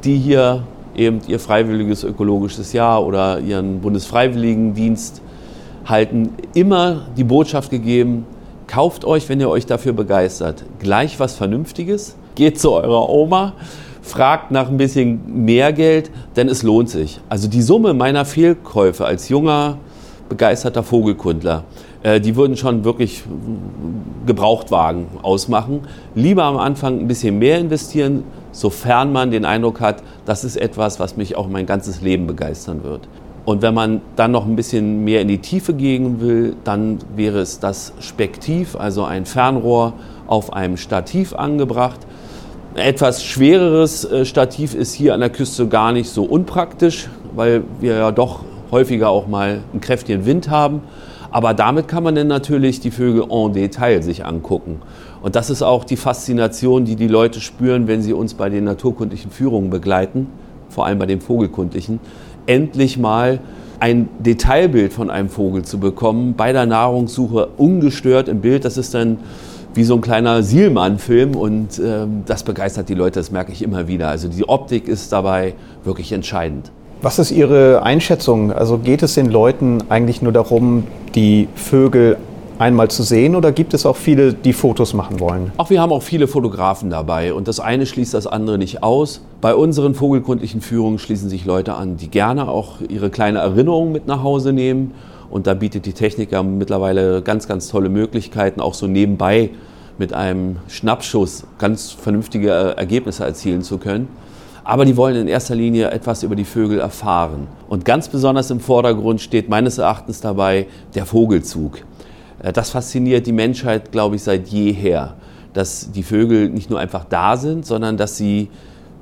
die 0.04 0.18
hier 0.18 0.64
eben 0.96 1.22
ihr 1.28 1.40
freiwilliges 1.40 2.04
ökologisches 2.04 2.74
Jahr 2.74 3.04
oder 3.04 3.40
ihren 3.40 3.80
Bundesfreiwilligendienst 3.80 5.22
halten, 5.86 6.30
immer 6.54 7.08
die 7.18 7.24
Botschaft 7.24 7.72
gegeben, 7.72 8.28
Kauft 8.70 9.04
euch, 9.04 9.28
wenn 9.30 9.40
ihr 9.40 9.50
euch 9.50 9.66
dafür 9.66 9.94
begeistert, 9.94 10.64
gleich 10.78 11.20
was 11.20 11.34
Vernünftiges. 11.34 12.16
Geht 12.36 12.60
zu 12.60 12.72
eurer 12.74 13.10
Oma, 13.10 13.54
fragt 14.04 14.52
nach 14.52 14.68
ein 14.68 14.78
bisschen 14.78 15.44
mehr 15.44 15.74
Geld, 15.74 16.12
denn 16.36 16.48
es 16.48 16.62
lohnt 16.62 16.88
sich. 16.88 17.20
Also 17.30 17.48
die 17.48 17.64
Summe 17.64 17.96
meiner 17.96 18.26
Fehlkäufe 18.26 19.06
als 19.06 19.28
junger, 19.28 19.80
begeisterter 20.30 20.84
Vogelkundler, 20.84 21.64
äh, 22.04 22.22
die 22.22 22.36
würden 22.36 22.58
schon 22.58 22.84
wirklich 22.84 23.24
Gebrauchtwagen 24.28 25.08
ausmachen. 25.24 25.88
Lieber 26.14 26.44
am 26.44 26.58
Anfang 26.58 27.00
ein 27.00 27.08
bisschen 27.08 27.40
mehr 27.40 27.58
investieren, 27.58 28.24
sofern 28.52 29.12
man 29.12 29.32
den 29.32 29.46
Eindruck 29.46 29.82
hat, 29.82 30.04
das 30.26 30.44
ist 30.44 30.58
etwas, 30.58 31.00
was 31.00 31.18
mich 31.18 31.36
auch 31.36 31.48
mein 31.48 31.66
ganzes 31.66 32.02
Leben 32.02 32.28
begeistern 32.28 32.84
wird. 32.84 33.08
Und 33.50 33.64
wenn 33.64 33.74
man 33.74 34.02
dann 34.16 34.30
noch 34.30 34.46
ein 34.46 34.56
bisschen 34.56 35.04
mehr 35.04 35.22
in 35.22 35.28
die 35.28 35.40
Tiefe 35.40 35.74
gehen 35.74 36.22
will, 36.22 36.56
dann 36.66 37.00
wäre 37.16 37.40
es 37.40 37.60
das 37.60 37.94
Spektiv, 38.00 38.76
also 38.76 39.06
ein 39.06 39.26
Fernrohr 39.26 39.94
auf 40.28 40.54
einem 40.54 40.78
Stativ 40.78 41.34
angebracht. 41.34 42.00
Ein 42.76 42.82
etwas 42.82 43.24
schwereres 43.24 44.06
äh, 44.06 44.24
Stativ 44.24 44.76
ist 44.76 44.94
hier 44.94 45.16
an 45.16 45.22
der 45.22 45.32
Küste 45.32 45.68
gar 45.68 45.94
nicht 45.94 46.12
so 46.12 46.26
unpraktisch, 46.26 47.10
weil 47.34 47.64
wir 47.80 47.96
ja 47.96 48.12
doch 48.12 48.42
häufiger 48.70 49.10
auch 49.10 49.28
mal 49.28 49.62
einen 49.72 49.82
kräftigen 49.82 50.28
Wind 50.28 50.52
haben. 50.52 50.84
Aber 51.32 51.56
damit 51.56 51.88
kann 51.88 52.04
man 52.04 52.14
dann 52.14 52.28
natürlich 52.28 52.80
die 52.82 52.92
Vögel 52.92 53.26
en 53.32 53.54
Detail 53.54 54.04
sich 54.04 54.28
angucken. 54.28 54.80
Und 55.24 55.36
das 55.36 55.50
ist 55.50 55.64
auch 55.64 55.86
die 55.86 55.98
Faszination, 55.98 56.86
die 56.86 56.96
die 56.96 57.08
Leute 57.08 57.42
spüren, 57.42 57.88
wenn 57.88 58.04
sie 58.04 58.14
uns 58.14 58.36
bei 58.36 58.52
den 58.52 58.66
naturkundlichen 58.66 59.32
Führungen 59.32 59.72
begleiten, 59.72 60.28
vor 60.70 60.86
allem 60.86 61.00
bei 61.00 61.08
den 61.08 61.20
vogelkundlichen 61.20 62.00
endlich 62.46 62.98
mal 62.98 63.40
ein 63.80 64.10
Detailbild 64.20 64.92
von 64.92 65.10
einem 65.10 65.30
Vogel 65.30 65.64
zu 65.64 65.80
bekommen, 65.80 66.34
bei 66.36 66.52
der 66.52 66.66
Nahrungssuche 66.66 67.48
ungestört 67.58 68.28
im 68.28 68.42
Bild. 68.42 68.66
Das 68.66 68.78
ist 68.78 68.94
dann 68.94 69.20
wie 69.74 69.84
so 69.84 69.96
ein 69.96 70.02
kleiner 70.02 70.44
Sielmann-Film 70.44 71.36
und 71.36 71.80
ähm, 71.80 72.24
das 72.26 72.44
begeistert 72.44 72.90
die 72.90 72.96
Leute, 72.96 73.20
das 73.20 73.32
merke 73.32 73.52
ich 73.52 73.62
immer 73.62 73.88
wieder. 73.88 74.10
Also 74.10 74.28
die 74.28 74.48
Optik 74.48 74.88
ist 74.88 75.12
dabei 75.12 75.54
wirklich 75.84 76.12
entscheidend. 76.12 76.72
Was 77.02 77.18
ist 77.18 77.32
Ihre 77.32 77.84
Einschätzung? 77.84 78.52
Also 78.52 78.78
geht 78.78 79.04
es 79.04 79.14
den 79.14 79.30
Leuten 79.30 79.84
eigentlich 79.88 80.22
nur 80.22 80.34
darum, 80.34 80.84
die 81.16 81.48
Vögel 81.56 82.18
einmal 82.60 82.90
zu 82.92 83.04
sehen 83.04 83.36
oder 83.36 83.52
gibt 83.52 83.74
es 83.74 83.86
auch 83.86 83.96
viele, 83.96 84.34
die 84.34 84.54
Fotos 84.54 84.94
machen 84.94 85.20
wollen? 85.20 85.52
Auch 85.58 85.70
wir 85.70 85.82
haben 85.82 85.92
auch 85.92 86.04
viele 86.04 86.28
Fotografen 86.28 86.90
dabei 86.90 87.34
und 87.34 87.48
das 87.48 87.60
eine 87.60 87.86
schließt 87.86 88.14
das 88.14 88.28
andere 88.28 88.58
nicht 88.58 88.84
aus. 88.84 89.22
Bei 89.42 89.56
unseren 89.56 89.96
vogelkundlichen 89.96 90.62
Führungen 90.62 91.00
schließen 91.00 91.30
sich 91.30 91.46
Leute 91.46 91.74
an, 91.76 91.98
die 91.98 92.10
gerne 92.10 92.48
auch 92.50 92.82
ihre 92.88 93.10
kleine 93.10 93.40
Erinnerung 93.40 93.92
mit 93.92 94.08
nach 94.08 94.24
Hause 94.24 94.54
nehmen 94.54 94.94
Und 95.30 95.48
da 95.48 95.54
bietet 95.54 95.86
die 95.86 95.94
Technik 95.94 96.32
ja 96.32 96.44
mittlerweile 96.44 97.22
ganz, 97.22 97.48
ganz 97.48 97.70
tolle 97.70 97.90
Möglichkeiten, 97.90 98.62
auch 98.62 98.74
so 98.74 98.88
nebenbei 98.88 99.52
mit 99.98 100.14
einem 100.14 100.58
Schnappschuss 100.68 101.46
ganz 101.60 101.92
vernünftige 101.92 102.50
äh, 102.52 102.78
Ergebnisse 102.78 103.26
erzielen 103.26 103.62
zu 103.62 103.78
können. 103.78 104.08
Aber 104.64 104.86
die 104.86 104.98
wollen 104.98 105.16
in 105.16 105.28
erster 105.28 105.56
Linie 105.56 105.92
etwas 105.92 106.24
über 106.24 106.36
die 106.36 106.46
Vögel 106.46 106.80
erfahren. 106.80 107.48
Und 107.70 107.86
ganz 107.86 108.08
besonders 108.08 108.52
im 108.52 108.60
Vordergrund 108.60 109.22
steht 109.22 109.50
meines 109.50 109.78
Erachtens 109.78 110.22
dabei 110.22 110.68
der 110.96 111.06
Vogelzug. 111.06 111.80
Äh, 112.42 112.54
das 112.54 112.70
fasziniert 112.72 113.28
die 113.28 113.32
Menschheit, 113.32 113.92
glaube 113.92 114.16
ich, 114.16 114.24
seit 114.24 114.48
jeher, 114.48 115.16
dass 115.54 115.92
die 115.92 116.04
Vögel 116.04 116.50
nicht 116.50 116.70
nur 116.70 116.80
einfach 116.80 117.06
da 117.06 117.38
sind, 117.38 117.66
sondern 117.66 117.98
dass 117.98 118.18
sie 118.18 118.50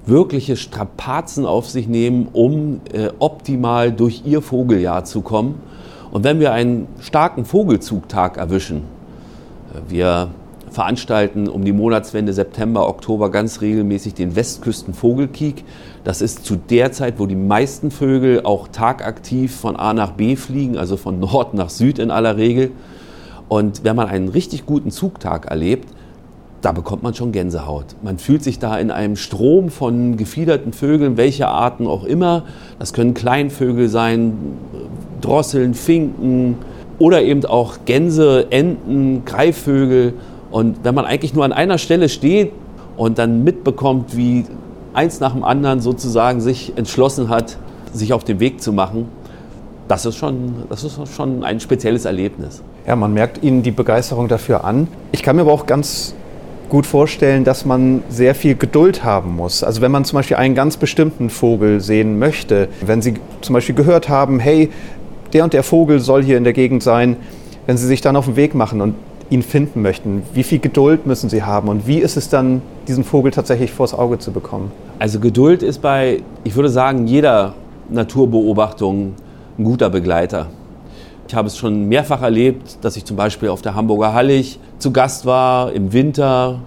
wirkliche 0.05 0.55
Strapazen 0.55 1.45
auf 1.45 1.69
sich 1.69 1.87
nehmen, 1.87 2.29
um 2.31 2.79
äh, 2.93 3.09
optimal 3.19 3.91
durch 3.91 4.23
ihr 4.25 4.41
Vogeljahr 4.41 5.03
zu 5.03 5.21
kommen. 5.21 5.55
Und 6.11 6.23
wenn 6.23 6.39
wir 6.39 6.53
einen 6.53 6.87
starken 7.01 7.43
Vogelzugtag 7.43 8.37
erwischen, 8.37 8.77
äh, 9.73 9.79
wir 9.89 10.29
veranstalten 10.71 11.47
um 11.47 11.65
die 11.65 11.71
Monatswende 11.71 12.33
September, 12.33 12.87
Oktober 12.87 13.31
ganz 13.31 13.61
regelmäßig 13.61 14.13
den 14.13 14.35
Westküsten-Vogelkiek. 14.35 15.63
Das 16.03 16.21
ist 16.21 16.45
zu 16.45 16.55
der 16.55 16.91
Zeit, 16.91 17.15
wo 17.17 17.25
die 17.25 17.35
meisten 17.35 17.89
Vögel 17.89 18.41
auch 18.43 18.67
tagaktiv 18.67 19.55
von 19.55 19.75
A 19.75 19.93
nach 19.93 20.11
B 20.11 20.35
fliegen, 20.35 20.77
also 20.77 20.95
von 20.97 21.19
Nord 21.19 21.53
nach 21.53 21.69
Süd 21.69 21.99
in 21.99 22.11
aller 22.11 22.37
Regel. 22.37 22.71
Und 23.49 23.83
wenn 23.83 23.95
man 23.95 24.07
einen 24.07 24.29
richtig 24.29 24.65
guten 24.65 24.91
Zugtag 24.91 25.45
erlebt, 25.45 25.89
da 26.61 26.71
bekommt 26.71 27.03
man 27.03 27.13
schon 27.13 27.31
Gänsehaut. 27.31 27.95
Man 28.01 28.17
fühlt 28.17 28.43
sich 28.43 28.59
da 28.59 28.77
in 28.77 28.91
einem 28.91 29.15
Strom 29.15 29.69
von 29.69 30.17
gefiederten 30.17 30.73
Vögeln, 30.73 31.15
welcher 31.15 31.49
Arten 31.49 31.87
auch 31.87 32.03
immer. 32.03 32.43
Das 32.79 32.93
können 32.93 33.13
Kleinvögel 33.13 33.89
sein, 33.89 34.33
Drosseln, 35.21 35.75
Finken 35.75 36.57
oder 36.99 37.21
eben 37.21 37.45
auch 37.45 37.77
Gänse, 37.85 38.47
Enten, 38.49 39.23
Greifvögel. 39.23 40.13
Und 40.49 40.79
wenn 40.83 40.95
man 40.95 41.05
eigentlich 41.05 41.33
nur 41.35 41.45
an 41.45 41.53
einer 41.53 41.77
Stelle 41.77 42.09
steht 42.09 42.51
und 42.97 43.19
dann 43.19 43.43
mitbekommt, 43.43 44.17
wie 44.17 44.45
eins 44.93 45.19
nach 45.19 45.33
dem 45.33 45.43
anderen 45.43 45.79
sozusagen 45.79 46.41
sich 46.41 46.73
entschlossen 46.75 47.29
hat, 47.29 47.57
sich 47.93 48.13
auf 48.13 48.23
den 48.23 48.39
Weg 48.39 48.61
zu 48.61 48.73
machen, 48.73 49.07
das 49.87 50.05
ist 50.05 50.15
schon, 50.15 50.63
das 50.69 50.83
ist 50.83 50.99
schon 51.13 51.43
ein 51.43 51.59
spezielles 51.59 52.05
Erlebnis. 52.05 52.61
Ja, 52.85 52.95
man 52.95 53.13
merkt 53.13 53.43
Ihnen 53.43 53.63
die 53.63 53.71
Begeisterung 53.71 54.27
dafür 54.27 54.63
an. 54.63 54.87
Ich 55.11 55.23
kann 55.23 55.35
mir 55.35 55.43
aber 55.43 55.53
auch 55.53 55.65
ganz 55.65 56.13
gut 56.69 56.85
vorstellen, 56.85 57.43
dass 57.43 57.65
man 57.65 58.03
sehr 58.09 58.35
viel 58.35 58.55
Geduld 58.55 59.03
haben 59.03 59.35
muss. 59.35 59.63
Also 59.63 59.81
wenn 59.81 59.91
man 59.91 60.03
zum 60.03 60.17
Beispiel 60.17 60.37
einen 60.37 60.55
ganz 60.55 60.77
bestimmten 60.77 61.29
Vogel 61.29 61.79
sehen 61.79 62.19
möchte, 62.19 62.67
wenn 62.85 63.01
Sie 63.01 63.15
zum 63.41 63.53
Beispiel 63.53 63.75
gehört 63.75 64.09
haben, 64.09 64.39
hey, 64.39 64.69
der 65.33 65.43
und 65.43 65.53
der 65.53 65.63
Vogel 65.63 65.99
soll 65.99 66.23
hier 66.23 66.37
in 66.37 66.43
der 66.43 66.53
Gegend 66.53 66.83
sein, 66.83 67.15
wenn 67.65 67.77
Sie 67.77 67.87
sich 67.87 68.01
dann 68.01 68.15
auf 68.15 68.25
den 68.25 68.35
Weg 68.35 68.53
machen 68.55 68.81
und 68.81 68.95
ihn 69.29 69.43
finden 69.43 69.81
möchten, 69.81 70.23
wie 70.33 70.43
viel 70.43 70.59
Geduld 70.59 71.05
müssen 71.05 71.29
Sie 71.29 71.43
haben 71.43 71.67
und 71.67 71.85
wie 71.85 71.99
ist 71.99 72.15
es 72.15 72.29
dann, 72.29 72.61
diesen 72.87 73.03
Vogel 73.03 73.31
tatsächlich 73.31 73.71
vors 73.71 73.93
Auge 73.93 74.19
zu 74.19 74.31
bekommen? 74.31 74.71
Also 74.99 75.19
Geduld 75.19 75.63
ist 75.63 75.81
bei, 75.81 76.21
ich 76.43 76.55
würde 76.55 76.69
sagen, 76.69 77.07
jeder 77.07 77.53
Naturbeobachtung 77.89 79.13
ein 79.57 79.63
guter 79.63 79.89
Begleiter. 79.89 80.47
Ich 81.27 81.35
habe 81.35 81.47
es 81.47 81.57
schon 81.57 81.89
mehrfach 81.89 82.21
erlebt, 82.21 82.77
dass 82.81 82.95
ich 82.95 83.05
zum 83.05 83.17
Beispiel 83.17 83.49
auf 83.49 83.61
der 83.61 83.75
Hamburger 83.75 84.13
Hallig 84.13 84.59
zu 84.77 84.91
Gast 84.91 85.25
war 85.25 85.73
im 85.73 85.91
Winter. 85.93 86.59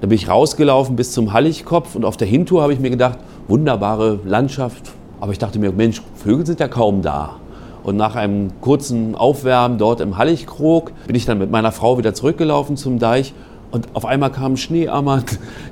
Da 0.00 0.06
bin 0.06 0.16
ich 0.16 0.28
rausgelaufen 0.28 0.96
bis 0.96 1.12
zum 1.12 1.32
Halligkopf 1.32 1.94
und 1.94 2.04
auf 2.04 2.16
der 2.16 2.26
Hintour 2.26 2.62
habe 2.62 2.72
ich 2.72 2.80
mir 2.80 2.90
gedacht, 2.90 3.18
wunderbare 3.48 4.18
Landschaft. 4.24 4.90
Aber 5.20 5.32
ich 5.32 5.38
dachte 5.38 5.58
mir, 5.58 5.72
Mensch, 5.72 6.02
Vögel 6.16 6.44
sind 6.44 6.58
ja 6.58 6.68
kaum 6.68 7.00
da. 7.00 7.36
Und 7.84 7.96
nach 7.96 8.16
einem 8.16 8.50
kurzen 8.60 9.14
Aufwärmen 9.14 9.78
dort 9.78 10.00
im 10.00 10.18
Halligkrog 10.18 10.92
bin 11.06 11.16
ich 11.16 11.24
dann 11.24 11.38
mit 11.38 11.50
meiner 11.50 11.72
Frau 11.72 11.96
wieder 11.96 12.12
zurückgelaufen 12.12 12.76
zum 12.76 12.98
Deich 12.98 13.34
und 13.72 13.88
auf 13.94 14.04
einmal 14.04 14.30
kam 14.30 14.56
Schneeammer, 14.56 15.24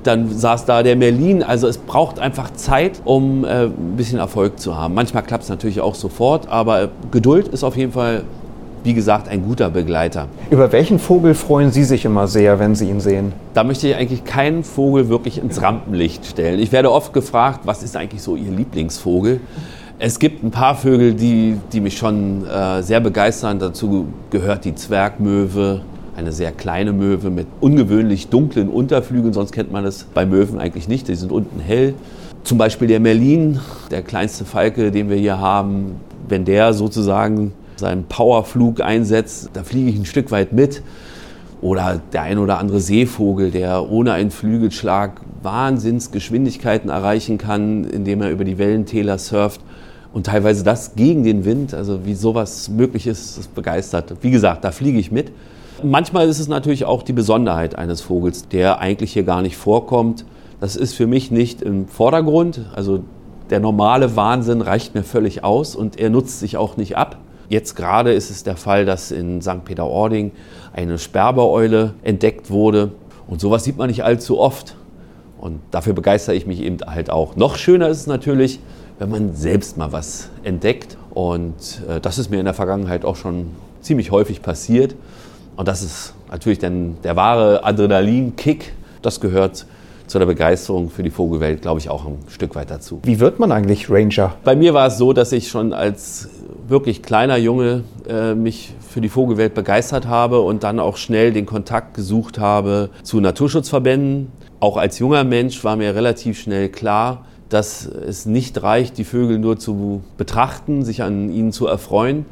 dann 0.03 0.31
saß 0.31 0.65
da 0.65 0.83
der 0.83 0.97
Merlin. 0.97 1.43
Also 1.43 1.69
es 1.69 1.77
braucht 1.79 2.19
einfach 2.19 2.51
Zeit, 2.55 3.03
um 3.05 3.45
äh, 3.45 3.67
ein 3.67 3.97
bisschen 3.97 4.19
Erfolg 4.19 4.59
zu 4.59 4.77
haben. 4.77 4.95
Manchmal 4.95 5.23
klappt 5.23 5.45
es 5.45 5.51
natürlich 5.51 5.81
auch 5.81 5.95
sofort, 5.95 6.49
aber 6.49 6.89
Geduld 7.11 7.49
ist 7.49 7.63
auf 7.63 7.77
jeden 7.77 7.93
Fall, 7.93 8.23
wie 8.85 8.95
gesagt, 8.95 9.29
ein 9.29 9.43
guter 9.43 9.69
Begleiter. 9.69 10.29
Über 10.49 10.73
welchen 10.73 10.99
Vogel 10.99 11.35
freuen 11.35 11.71
Sie 11.71 11.85
sich 11.85 12.07
immer 12.07 12.27
sehr, 12.27 12.59
wenn 12.59 12.75
Sie 12.75 12.89
ihn 12.89 13.01
sehen? 13.01 13.35
Da 13.53 13.65
möchte 13.65 13.89
ich 13.89 13.95
eigentlich 13.95 14.25
keinen 14.25 14.65
Vogel 14.65 15.11
wirklich 15.11 15.37
ins 15.37 15.61
Rampenlicht 15.61 16.25
stellen. 16.25 16.59
Ich 16.59 16.73
werde 16.73 16.91
oft 16.91 17.13
gefragt, 17.13 17.61
was 17.65 17.83
ist 17.83 17.97
eigentlich 17.97 18.23
so 18.23 18.35
Ihr 18.35 18.51
Lieblingsvogel? 18.51 19.41
Es 19.99 20.19
gibt 20.19 20.43
ein 20.43 20.51
paar 20.51 20.75
Vögel, 20.75 21.13
die, 21.13 21.59
die 21.75 21.81
mich 21.83 21.99
schon 21.99 22.47
äh, 22.49 22.83
sehr 22.83 23.01
begeistern. 23.01 23.59
Dazu 23.59 24.07
gehört 24.31 24.65
die 24.65 24.75
Zwergmöwe, 24.75 25.83
eine 26.21 26.33
sehr 26.33 26.53
kleine 26.53 26.93
Möwe 26.93 27.31
mit 27.31 27.47
ungewöhnlich 27.61 28.29
dunklen 28.29 28.69
Unterflügeln, 28.69 29.33
sonst 29.33 29.53
kennt 29.53 29.73
man 29.73 29.85
das 29.85 30.05
bei 30.05 30.27
Möwen 30.27 30.61
eigentlich 30.61 30.87
nicht, 30.87 31.09
die 31.09 31.15
sind 31.15 31.33
unten 31.33 31.61
hell. 31.61 31.95
Zum 32.45 32.59
Beispiel 32.59 32.89
der 32.89 33.01
Merlin, 33.01 33.59
der 33.91 34.03
kleinste 34.03 34.45
Falke, 34.45 34.91
den 34.91 35.11
wir 35.11 35.17
hier 35.17 35.39
haben, 35.39 35.97
wenn 36.29 36.45
der 36.45 36.73
sozusagen 36.73 37.53
seinen 37.77 38.05
Powerflug 38.05 38.81
einsetzt, 38.81 39.51
da 39.55 39.65
fliege 39.65 39.91
ich 39.91 39.97
ein 39.97 40.05
Stück 40.05 40.31
weit 40.31 40.53
mit. 40.53 40.83
Oder 41.63 42.01
der 42.13 42.23
ein 42.23 42.39
oder 42.39 42.59
andere 42.59 42.81
Seevogel, 42.81 43.51
der 43.51 43.91
ohne 43.91 44.13
einen 44.13 44.31
Flügelschlag 44.31 45.21
Wahnsinnsgeschwindigkeiten 45.43 46.89
erreichen 46.89 47.37
kann, 47.37 47.85
indem 47.85 48.23
er 48.23 48.31
über 48.31 48.45
die 48.45 48.57
Wellentäler 48.57 49.19
surft. 49.19 49.61
Und 50.13 50.27
teilweise 50.27 50.65
das 50.65 50.95
gegen 50.95 51.23
den 51.23 51.45
Wind, 51.45 51.75
also 51.75 52.07
wie 52.07 52.15
sowas 52.15 52.71
möglich 52.71 53.07
ist, 53.07 53.37
das 53.37 53.47
begeistert. 53.47 54.15
Wie 54.23 54.31
gesagt, 54.31 54.65
da 54.65 54.73
fliege 54.73 54.99
ich 54.99 55.13
mit. 55.13 55.33
Manchmal 55.83 56.29
ist 56.29 56.39
es 56.39 56.49
natürlich 56.49 56.85
auch 56.85 57.03
die 57.03 57.13
Besonderheit 57.13 57.77
eines 57.77 58.01
Vogels, 58.01 58.49
der 58.49 58.81
eigentlich 58.81 59.13
hier 59.13 59.25
gar 59.25 59.43
nicht 59.43 59.57
vorkommt. 59.57 60.25
Das 60.61 60.77
ist 60.77 60.95
für 60.95 61.07
mich 61.07 61.31
nicht 61.31 61.63
im 61.63 61.89
Vordergrund. 61.89 62.61
Also 62.75 63.03
der 63.51 63.61
normale 63.61 64.17
Wahnsinn 64.17 64.61
reicht 64.61 64.95
mir 64.95 65.03
völlig 65.03 65.43
aus 65.43 65.75
und 65.75 65.99
er 65.99 66.11
nutzt 66.11 66.41
sich 66.41 66.57
auch 66.57 66.77
nicht 66.77 66.97
ab. 66.97 67.19
Jetzt 67.49 67.75
gerade 67.75 68.13
ist 68.13 68.31
es 68.31 68.45
der 68.45 68.57
Fall, 68.57 68.85
dass 68.85 69.11
in 69.11 69.43
St. 69.43 69.65
Peter-Ording 69.65 70.31
eine 70.73 70.99
Sperbereule 70.99 71.95
entdeckt 72.03 72.51
wurde. 72.51 72.93
Und 73.27 73.41
sowas 73.41 73.65
sieht 73.65 73.77
man 73.77 73.89
nicht 73.89 74.05
allzu 74.05 74.39
oft. 74.39 74.77
Und 75.41 75.61
dafür 75.71 75.95
begeistere 75.95 76.37
ich 76.37 76.47
mich 76.47 76.61
eben 76.61 76.77
halt 76.87 77.11
auch. 77.11 77.35
Noch 77.35 77.57
schöner 77.57 77.89
ist 77.89 78.01
es 78.01 78.07
natürlich, 78.07 78.61
wenn 78.99 79.11
man 79.11 79.35
selbst 79.35 79.77
mal 79.77 79.91
was 79.91 80.29
entdeckt. 80.45 80.97
Und 81.11 81.83
äh, 81.89 82.01
das 82.01 82.19
ist 82.19 82.31
mir 82.31 82.39
in 82.39 82.45
der 82.45 82.55
Vergangenheit 82.55 83.05
auch 83.05 83.17
schon 83.17 83.49
ziemlich 83.81 84.11
häufig 84.11 84.43
passiert. 84.43 84.95
Und 85.57 85.69
das 85.69 85.83
ist 85.83 86.15
natürlich 86.31 86.59
dann 86.59 86.97
der 87.03 87.17
wahre 87.17 87.65
Adrenalinkick. 87.65 88.73
Das 89.03 89.21
gehört 89.21 89.67
zu 90.07 90.19
der 90.19 90.27
Begeisterung 90.27 90.91
für 90.91 91.03
die 91.03 91.11
Vogelwelt, 91.11 91.63
glaube 91.63 91.79
ich, 91.79 91.89
auch 91.89 92.05
ein 92.05 92.19
Stück 92.29 92.57
weit 92.57 92.71
dazu. 92.71 93.01
Wie 93.05 93.21
wird 93.21 93.39
man 93.39 93.53
eigentlich 93.53 93.89
Ranger? 93.89 94.35
Bei 94.43 94.57
mir 94.57 94.75
war 94.75 94.89
es 94.89 94.99
so, 94.99 95.13
dass 95.13 95.31
ich 95.33 95.49
schon 95.49 95.73
als 95.73 96.29
wirklich 96.67 97.03
kleiner 97.03 97.37
Junge 97.37 97.85
äh, 98.09 98.35
mich 98.35 98.75
für 98.81 99.01
die 99.01 99.09
Vogelwelt 99.09 99.55
begeistert 99.55 100.09
habe 100.09 100.41
und 100.41 100.65
dann 100.65 100.81
auch 100.81 100.97
schnell 100.97 101.33
den 101.33 101.47
Kontakt 101.47 101.95
gesucht 101.95 102.39
habe 102.39 102.91
zu 103.03 103.21
Naturschutzverbänden. 103.21 104.33
Auch 104.59 104.77
als 104.77 104.99
junger 104.99 105.25
Mensch 105.25 105.63
war 105.63 105.77
mir 105.77 105.95
relativ 105.95 106.41
schnell 106.41 106.69
klar, 106.69 107.25
dass 107.49 107.87
es 107.87 108.27
nicht 108.27 108.63
reicht, 108.63 108.99
die 108.99 109.05
Vögel 109.05 109.39
nur 109.39 109.59
zu 109.59 110.03
betrachten, 110.17 110.85
sich 110.85 111.03
an 111.03 111.33
ihnen 111.33 111.53
zu 111.53 111.67
erfreuen, 111.67 112.27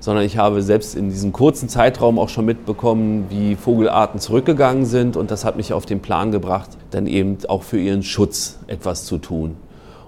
sondern 0.00 0.24
ich 0.24 0.38
habe 0.38 0.62
selbst 0.62 0.94
in 0.94 1.10
diesem 1.10 1.32
kurzen 1.32 1.68
Zeitraum 1.68 2.18
auch 2.18 2.28
schon 2.28 2.44
mitbekommen, 2.44 3.26
wie 3.30 3.56
Vogelarten 3.56 4.20
zurückgegangen 4.20 4.84
sind 4.84 5.16
und 5.16 5.30
das 5.30 5.44
hat 5.44 5.56
mich 5.56 5.72
auf 5.72 5.86
den 5.86 6.00
Plan 6.00 6.30
gebracht, 6.30 6.70
dann 6.90 7.06
eben 7.06 7.38
auch 7.48 7.62
für 7.62 7.78
ihren 7.78 8.02
Schutz 8.02 8.58
etwas 8.66 9.04
zu 9.04 9.18
tun. 9.18 9.56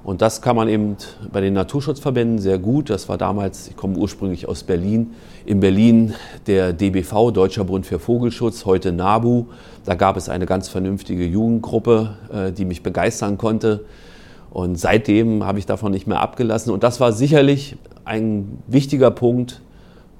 Und 0.02 0.22
das 0.22 0.40
kann 0.40 0.56
man 0.56 0.68
eben 0.68 0.96
bei 1.30 1.40
den 1.40 1.52
Naturschutzverbänden 1.52 2.38
sehr 2.38 2.58
gut. 2.58 2.88
Das 2.88 3.08
war 3.08 3.18
damals, 3.18 3.68
ich 3.68 3.76
komme 3.76 3.98
ursprünglich 3.98 4.48
aus 4.48 4.62
Berlin, 4.62 5.10
in 5.44 5.60
Berlin 5.60 6.14
der 6.46 6.72
DBV, 6.72 7.32
Deutscher 7.32 7.64
Bund 7.64 7.84
für 7.84 7.98
Vogelschutz, 7.98 8.64
heute 8.64 8.92
NABU. 8.92 9.46
Da 9.84 9.94
gab 9.94 10.16
es 10.16 10.28
eine 10.30 10.46
ganz 10.46 10.68
vernünftige 10.68 11.26
Jugendgruppe, 11.26 12.16
äh, 12.32 12.52
die 12.52 12.64
mich 12.64 12.82
begeistern 12.82 13.36
konnte. 13.36 13.84
Und 14.50 14.80
seitdem 14.80 15.44
habe 15.44 15.58
ich 15.58 15.66
davon 15.66 15.92
nicht 15.92 16.06
mehr 16.06 16.20
abgelassen. 16.20 16.72
Und 16.72 16.82
das 16.82 16.98
war 16.98 17.12
sicherlich 17.12 17.76
ein 18.04 18.58
wichtiger 18.66 19.10
Punkt, 19.10 19.60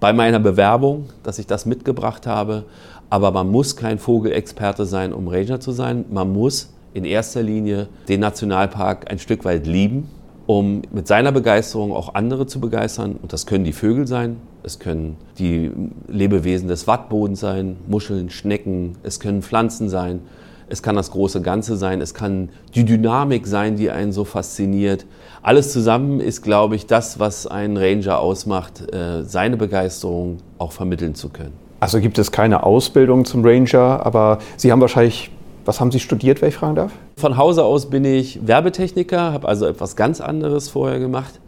bei 0.01 0.13
meiner 0.13 0.41
Bewerbung, 0.41 1.11
dass 1.23 1.39
ich 1.39 1.47
das 1.47 1.67
mitgebracht 1.67 2.27
habe. 2.27 2.65
Aber 3.11 3.31
man 3.31 3.51
muss 3.51 3.77
kein 3.77 3.99
Vogelexperte 3.99 4.87
sein, 4.87 5.13
um 5.13 5.29
Ranger 5.29 5.61
zu 5.61 5.73
sein. 5.73 6.07
Man 6.11 6.33
muss 6.33 6.73
in 6.95 7.05
erster 7.05 7.43
Linie 7.43 7.89
den 8.09 8.21
Nationalpark 8.21 9.11
ein 9.11 9.19
Stück 9.19 9.45
weit 9.45 9.67
lieben, 9.67 10.09
um 10.47 10.83
mit 10.91 11.07
seiner 11.07 11.33
Begeisterung 11.33 11.93
auch 11.93 12.15
andere 12.15 12.47
zu 12.47 12.61
begeistern. 12.61 13.17
Und 13.21 13.33
das 13.33 13.47
können 13.47 13.65
die 13.65 13.73
Vögel 13.73 14.07
sein, 14.07 14.37
es 14.63 14.79
können 14.79 15.17
die 15.39 15.71
Lebewesen 16.09 16.69
des 16.69 16.87
Wattbodens 16.87 17.41
sein, 17.41 17.77
Muscheln, 17.87 18.31
Schnecken, 18.31 18.97
es 19.03 19.21
können 19.21 19.43
Pflanzen 19.43 19.89
sein, 19.89 20.21
es 20.71 20.83
kann 20.83 20.97
das 20.97 21.11
große 21.11 21.43
Ganze 21.43 21.77
sein, 21.77 22.01
es 22.01 22.15
kann 22.15 22.49
die 22.75 22.85
Dynamik 22.85 23.47
sein, 23.47 23.77
die 23.77 23.91
einen 23.91 24.13
so 24.13 24.25
fasziniert. 24.25 25.05
Alles 25.43 25.73
zusammen 25.73 26.21
ist, 26.21 26.43
glaube 26.43 26.77
ich, 26.77 26.87
das, 26.87 27.19
was 27.19 27.47
einen 27.47 27.77
Ranger 27.77 28.21
ausmacht, 28.21 28.93
äh, 28.95 29.25
seine 29.25 29.57
Begeisterung 29.57 30.39
auch 30.59 30.73
vermitteln 30.73 31.15
zu 31.15 31.29
können. 31.29 31.53
Also 31.81 32.01
gibt 32.01 32.19
es 32.19 32.31
keine 32.31 32.63
Ausbildung 32.63 33.25
zum 33.25 33.45
Ranger, 33.45 34.05
aber 34.07 34.39
Sie 34.57 34.71
haben 34.71 34.81
wahrscheinlich, 34.81 35.31
was 35.65 35.81
haben 35.81 35.91
Sie 35.91 35.99
studiert, 35.99 36.41
wenn 36.41 36.51
ich 36.51 36.57
fragen 36.57 36.77
darf? 36.77 36.93
Von 37.17 37.37
Hause 37.37 37.65
aus 37.65 37.91
bin 37.91 38.05
ich 38.05 38.47
Werbetechniker, 38.47 39.33
habe 39.33 39.49
also 39.49 39.67
etwas 39.67 39.97
ganz 39.97 40.21
anderes 40.21 40.69
vorher 40.69 41.01
gemacht. 41.01 41.41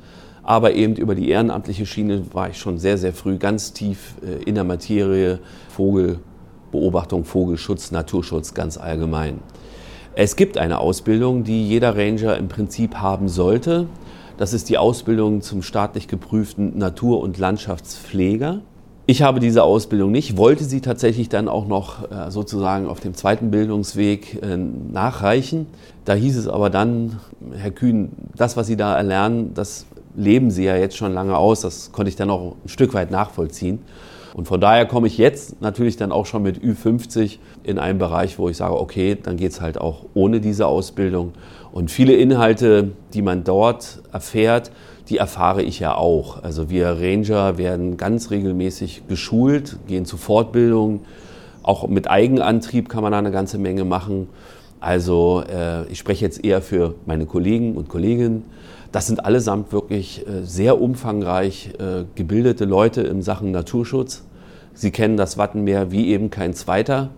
Aber 0.42 0.72
eben 0.72 0.96
über 0.96 1.14
die 1.14 1.28
ehrenamtliche 1.28 1.86
Schiene 1.86 2.24
war 2.32 2.50
ich 2.50 2.58
schon 2.58 2.78
sehr, 2.78 2.98
sehr 2.98 3.12
früh 3.12 3.36
ganz 3.36 3.72
tief 3.72 4.16
äh, 4.22 4.42
in 4.42 4.56
der 4.56 4.64
Materie 4.64 5.38
Vogelbeobachtung, 6.72 7.24
Vogelschutz, 7.24 7.90
Naturschutz 7.90 8.54
ganz 8.54 8.78
allgemein. 8.78 9.40
Es 10.14 10.36
gibt 10.36 10.58
eine 10.58 10.78
Ausbildung, 10.78 11.44
die 11.44 11.68
jeder 11.68 11.96
Ranger 11.96 12.36
im 12.36 12.48
Prinzip 12.48 12.96
haben 12.96 13.28
sollte. 13.28 13.86
Das 14.38 14.52
ist 14.52 14.68
die 14.68 14.78
Ausbildung 14.78 15.42
zum 15.42 15.62
staatlich 15.62 16.08
geprüften 16.08 16.78
Natur- 16.78 17.20
und 17.20 17.38
Landschaftspfleger. 17.38 18.60
Ich 19.06 19.22
habe 19.22 19.40
diese 19.40 19.62
Ausbildung 19.64 20.10
nicht, 20.10 20.36
wollte 20.36 20.64
sie 20.64 20.80
tatsächlich 20.80 21.28
dann 21.28 21.48
auch 21.48 21.66
noch 21.66 22.10
äh, 22.10 22.30
sozusagen 22.30 22.86
auf 22.86 23.00
dem 23.00 23.14
zweiten 23.14 23.50
Bildungsweg 23.50 24.42
äh, 24.42 24.56
nachreichen. 24.56 25.66
Da 26.04 26.14
hieß 26.14 26.36
es 26.36 26.48
aber 26.48 26.70
dann, 26.70 27.18
Herr 27.54 27.72
Kühn, 27.72 28.12
das, 28.36 28.56
was 28.56 28.68
Sie 28.68 28.76
da 28.76 28.96
erlernen, 28.96 29.52
das 29.54 29.86
leben 30.16 30.50
Sie 30.50 30.64
ja 30.64 30.76
jetzt 30.76 30.96
schon 30.96 31.12
lange 31.12 31.36
aus. 31.36 31.60
Das 31.60 31.92
konnte 31.92 32.08
ich 32.10 32.16
dann 32.16 32.30
auch 32.30 32.54
ein 32.64 32.68
Stück 32.68 32.94
weit 32.94 33.10
nachvollziehen. 33.10 33.80
Und 34.34 34.46
von 34.46 34.60
daher 34.60 34.86
komme 34.86 35.06
ich 35.06 35.18
jetzt 35.18 35.60
natürlich 35.60 35.96
dann 35.96 36.10
auch 36.10 36.26
schon 36.26 36.42
mit 36.42 36.58
Ü50 36.58 37.38
in 37.64 37.78
einen 37.78 37.98
Bereich, 37.98 38.38
wo 38.38 38.48
ich 38.48 38.56
sage, 38.56 38.78
okay, 38.80 39.16
dann 39.22 39.36
geht 39.36 39.52
es 39.52 39.60
halt 39.60 39.78
auch 39.78 40.06
ohne 40.14 40.40
diese 40.40 40.66
Ausbildung. 40.66 41.32
Und 41.70 41.90
viele 41.90 42.14
Inhalte, 42.14 42.92
die 43.12 43.22
man 43.22 43.44
dort 43.44 44.02
erfährt, 44.12 44.70
die 45.08 45.18
erfahre 45.18 45.62
ich 45.62 45.80
ja 45.80 45.94
auch. 45.94 46.42
Also 46.42 46.70
wir 46.70 46.96
Ranger 46.98 47.58
werden 47.58 47.96
ganz 47.96 48.30
regelmäßig 48.30 49.02
geschult, 49.08 49.78
gehen 49.86 50.06
zu 50.06 50.16
Fortbildungen. 50.16 51.00
Auch 51.62 51.86
mit 51.86 52.10
Eigenantrieb 52.10 52.88
kann 52.88 53.02
man 53.02 53.12
da 53.12 53.18
eine 53.18 53.30
ganze 53.30 53.58
Menge 53.58 53.84
machen. 53.84 54.28
Also 54.82 55.44
äh, 55.48 55.86
ich 55.92 55.98
spreche 56.00 56.24
jetzt 56.24 56.44
eher 56.44 56.60
für 56.60 56.96
meine 57.06 57.24
Kollegen 57.24 57.76
und 57.76 57.88
Kolleginnen. 57.88 58.42
Das 58.90 59.06
sind 59.06 59.24
allesamt 59.24 59.72
wirklich 59.72 60.26
äh, 60.26 60.42
sehr 60.42 60.80
umfangreich 60.80 61.70
äh, 61.78 62.02
gebildete 62.16 62.64
Leute 62.64 63.02
in 63.02 63.22
Sachen 63.22 63.52
Naturschutz. 63.52 64.24
Sie 64.74 64.90
kennen 64.90 65.16
das 65.16 65.38
Wattenmeer 65.38 65.92
wie 65.92 66.08
eben 66.08 66.30
kein 66.30 66.52
zweiter. 66.52 67.10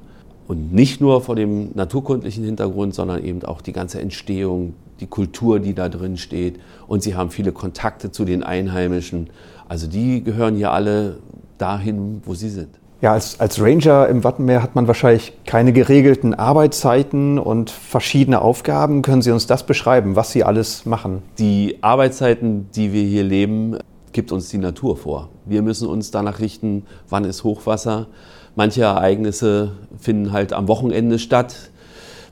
Und 0.46 0.74
nicht 0.74 1.00
nur 1.00 1.22
vor 1.22 1.36
dem 1.36 1.70
naturkundlichen 1.72 2.44
Hintergrund, 2.44 2.94
sondern 2.94 3.24
eben 3.24 3.42
auch 3.44 3.62
die 3.62 3.72
ganze 3.72 3.98
Entstehung, 3.98 4.74
die 5.00 5.06
Kultur, 5.06 5.58
die 5.58 5.72
da 5.72 5.88
drin 5.88 6.18
steht. 6.18 6.60
Und 6.86 7.02
sie 7.02 7.14
haben 7.14 7.30
viele 7.30 7.52
Kontakte 7.52 8.12
zu 8.12 8.26
den 8.26 8.42
Einheimischen. 8.42 9.30
Also 9.68 9.86
die 9.86 10.22
gehören 10.22 10.54
hier 10.56 10.72
alle 10.72 11.16
dahin, 11.56 12.20
wo 12.26 12.34
sie 12.34 12.50
sind. 12.50 12.78
Ja, 13.04 13.12
als, 13.12 13.38
als 13.38 13.60
Ranger 13.60 14.08
im 14.08 14.24
Wattenmeer 14.24 14.62
hat 14.62 14.74
man 14.74 14.86
wahrscheinlich 14.86 15.34
keine 15.44 15.74
geregelten 15.74 16.32
Arbeitszeiten 16.32 17.38
und 17.38 17.68
verschiedene 17.68 18.40
Aufgaben. 18.40 19.02
Können 19.02 19.20
Sie 19.20 19.30
uns 19.30 19.46
das 19.46 19.66
beschreiben, 19.66 20.16
was 20.16 20.32
Sie 20.32 20.42
alles 20.42 20.86
machen? 20.86 21.20
Die 21.38 21.76
Arbeitszeiten, 21.82 22.70
die 22.74 22.94
wir 22.94 23.02
hier 23.02 23.22
leben, 23.22 23.76
gibt 24.12 24.32
uns 24.32 24.48
die 24.48 24.56
Natur 24.56 24.96
vor. 24.96 25.28
Wir 25.44 25.60
müssen 25.60 25.86
uns 25.86 26.12
danach 26.12 26.40
richten, 26.40 26.86
wann 27.10 27.24
ist 27.24 27.44
Hochwasser. 27.44 28.06
Manche 28.56 28.84
Ereignisse 28.84 29.72
finden 30.00 30.32
halt 30.32 30.54
am 30.54 30.66
Wochenende 30.66 31.18
statt. 31.18 31.72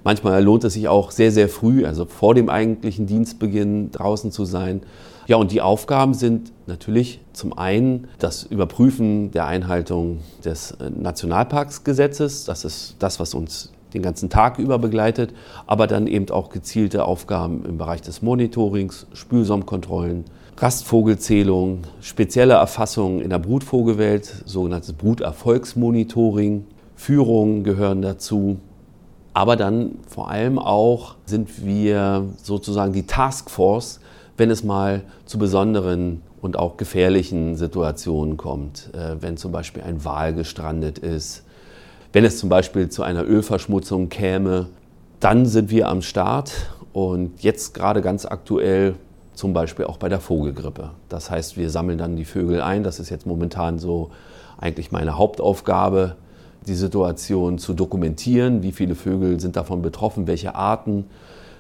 Manchmal 0.05 0.43
lohnt 0.43 0.65
es 0.65 0.73
sich 0.73 0.89
auch 0.89 1.11
sehr, 1.11 1.33
sehr 1.33 1.51
früh, 1.51 1.85
also 1.85 2.07
vor 2.07 2.35
dem 2.35 2.49
eigentlichen 2.49 3.07
Dienstbeginn 3.07 3.91
draußen 3.91 4.33
zu 4.33 4.47
sein. 4.47 4.81
Ja, 5.33 5.39
und 5.39 5.51
die 5.51 5.63
Aufgaben 5.63 6.13
sind 6.13 6.53
natürlich 6.67 7.23
zum 7.33 7.57
einen 7.57 8.07
das 8.19 8.43
Überprüfen 8.43 9.31
der 9.31 9.47
Einhaltung 9.47 10.19
des 10.45 10.73
äh, 10.73 10.91
Nationalparksgesetzes. 10.91 12.45
Das 12.45 12.67
ist 12.67 12.97
das, 12.99 13.19
was 13.19 13.33
uns 13.33 13.73
den 13.95 14.03
ganzen 14.03 14.29
Tag 14.29 14.59
über 14.59 14.79
begleitet, 14.79 15.33
aber 15.67 15.87
dann 15.87 16.07
eben 16.07 16.29
auch 16.29 16.51
gezielte 16.51 17.07
Aufgaben 17.07 17.65
im 17.65 17.79
Bereich 17.79 18.03
des 18.03 18.21
Monitorings, 18.21 19.07
Spülsaumkontrollen, 19.15 20.27
Rastvogelzählung, 20.59 21.85
spezielle 22.03 22.53
Erfassungen 22.53 23.23
in 23.23 23.31
der 23.31 23.39
Brutvogelwelt, 23.39 24.43
sogenanntes 24.45 24.93
Bruterfolgsmonitoring, 24.93 26.67
Führungen 26.95 27.65
gehören 27.65 28.03
dazu. 28.03 28.59
Aber 29.33 29.57
dann 29.57 29.93
vor 30.07 30.31
allem 30.31 30.59
auch 30.59 31.15
sind 31.25 31.65
wir 31.65 32.27
sozusagen 32.43 32.93
die 32.93 33.07
Taskforce, 33.07 34.01
wenn 34.37 34.51
es 34.51 34.65
mal 34.65 35.03
zu 35.27 35.39
besonderen 35.39 36.23
und 36.41 36.59
auch 36.59 36.77
gefährlichen 36.77 37.57
Situationen 37.57 38.37
kommt, 38.37 38.91
äh, 38.95 39.17
wenn 39.21 39.37
zum 39.37 39.53
Beispiel 39.53 39.83
ein 39.83 40.05
Wal 40.05 40.35
gestrandet 40.35 40.99
ist, 40.99 41.45
wenn 42.13 42.25
es 42.25 42.39
zum 42.39 42.49
Beispiel 42.49 42.89
zu 42.89 43.03
einer 43.03 43.25
Ölverschmutzung 43.25 44.09
käme, 44.09 44.67
dann 45.21 45.47
sind 45.47 45.71
wir 45.71 45.89
am 45.89 46.03
Start 46.03 46.53
und 46.93 47.43
jetzt 47.43 47.75
gerade 47.75 48.03
ganz 48.03 48.27
aktuell 48.27 48.97
zum 49.35 49.53
Beispiel 49.53 49.87
auch 49.87 49.97
bei 49.97 50.09
der 50.09 50.21
Vogelgrippe. 50.21 50.91
Das 51.09 51.31
heißt, 51.31 51.57
wir 51.57 51.71
sammeln 51.71 51.99
dann 51.99 52.17
die 52.17 52.25
Vögel 52.25 52.61
ein. 52.61 52.83
Das 52.83 53.01
ist 53.01 53.09
jetzt 53.09 53.27
momentan 53.27 53.79
so 53.79 54.11
eigentlich 54.59 54.93
meine 54.93 55.17
Hauptaufgabe, 55.17 56.17
die 56.67 56.75
Situation 56.75 57.59
zu 57.59 57.73
dokumentieren. 57.73 58.63
Wie 58.63 58.73
viele 58.73 58.95
Vögel 58.95 59.41
sind 59.41 59.57
davon 59.57 59.81
betroffen, 59.81 60.27
welche 60.27 60.55
Arten. 60.55 61.07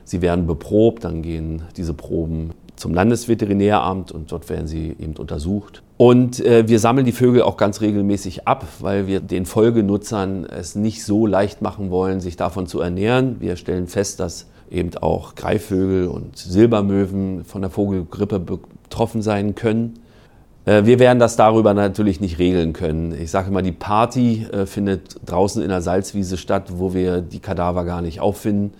Sie 0.04 0.20
werden 0.20 0.46
beprobt, 0.46 1.04
dann 1.04 1.22
gehen 1.22 1.62
diese 1.76 1.94
Proben 1.94 2.50
zum 2.82 2.94
Landesveterinäramt 2.94 4.10
und 4.10 4.32
dort 4.32 4.50
werden 4.50 4.66
sie 4.66 4.96
eben 4.98 5.14
untersucht. 5.16 5.84
Und 5.98 6.44
äh, 6.44 6.66
wir 6.66 6.80
sammeln 6.80 7.06
die 7.06 7.12
Vögel 7.12 7.42
auch 7.42 7.56
ganz 7.56 7.80
regelmäßig 7.80 8.48
ab, 8.48 8.66
weil 8.80 9.06
wir 9.06 9.20
den 9.20 9.46
Folgenutzern 9.46 10.44
es 10.44 10.74
nicht 10.74 11.04
so 11.04 11.24
leicht 11.24 11.62
machen 11.62 11.90
wollen, 11.90 12.18
sich 12.20 12.36
davon 12.36 12.66
zu 12.66 12.80
ernähren. 12.80 13.36
Wir 13.38 13.54
stellen 13.54 13.86
fest, 13.86 14.18
dass 14.18 14.46
eben 14.68 14.90
auch 15.00 15.36
Greifvögel 15.36 16.08
und 16.08 16.36
Silbermöwen 16.36 17.44
von 17.44 17.62
der 17.62 17.70
Vogelgrippe 17.70 18.40
betroffen 18.40 19.22
sein 19.22 19.54
können. 19.54 20.00
Äh, 20.64 20.84
wir 20.84 20.98
werden 20.98 21.20
das 21.20 21.36
darüber 21.36 21.74
natürlich 21.74 22.20
nicht 22.20 22.40
regeln 22.40 22.72
können. 22.72 23.14
Ich 23.16 23.30
sage 23.30 23.50
immer, 23.50 23.62
die 23.62 23.70
Party 23.70 24.48
äh, 24.50 24.66
findet 24.66 25.20
draußen 25.24 25.62
in 25.62 25.68
der 25.68 25.82
Salzwiese 25.82 26.36
statt, 26.36 26.64
wo 26.78 26.94
wir 26.94 27.20
die 27.20 27.38
Kadaver 27.38 27.84
gar 27.84 28.02
nicht 28.02 28.18
auffinden. 28.18 28.74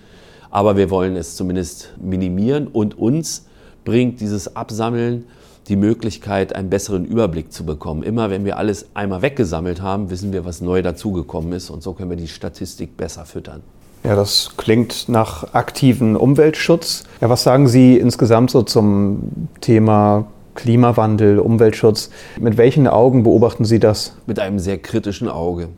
Aber 0.50 0.76
wir 0.76 0.90
wollen 0.90 1.14
es 1.14 1.36
zumindest 1.36 1.92
minimieren 2.00 2.66
und 2.66 2.98
uns 2.98 3.46
bringt 3.84 4.20
dieses 4.20 4.56
Absammeln 4.56 5.24
die 5.68 5.76
Möglichkeit, 5.76 6.54
einen 6.56 6.70
besseren 6.70 7.04
Überblick 7.04 7.52
zu 7.52 7.64
bekommen. 7.64 8.02
Immer 8.02 8.30
wenn 8.30 8.44
wir 8.44 8.56
alles 8.56 8.86
einmal 8.94 9.22
weggesammelt 9.22 9.80
haben, 9.80 10.10
wissen 10.10 10.32
wir, 10.32 10.44
was 10.44 10.60
neu 10.60 10.82
dazugekommen 10.82 11.52
ist 11.52 11.70
und 11.70 11.82
so 11.82 11.92
können 11.92 12.10
wir 12.10 12.16
die 12.16 12.28
Statistik 12.28 12.96
besser 12.96 13.24
füttern. 13.24 13.62
Ja, 14.04 14.16
das 14.16 14.50
klingt 14.56 15.08
nach 15.08 15.54
aktiven 15.54 16.16
Umweltschutz. 16.16 17.04
Ja, 17.20 17.30
was 17.30 17.44
sagen 17.44 17.68
Sie 17.68 17.96
insgesamt 17.96 18.50
so 18.50 18.62
zum 18.62 19.48
Thema 19.60 20.26
Klimawandel, 20.56 21.38
Umweltschutz? 21.38 22.10
Mit 22.40 22.56
welchen 22.56 22.88
Augen 22.88 23.22
beobachten 23.22 23.64
Sie 23.64 23.78
das? 23.78 24.16
Mit 24.26 24.40
einem 24.40 24.58
sehr 24.58 24.78
kritischen 24.78 25.28
Auge. 25.28 25.68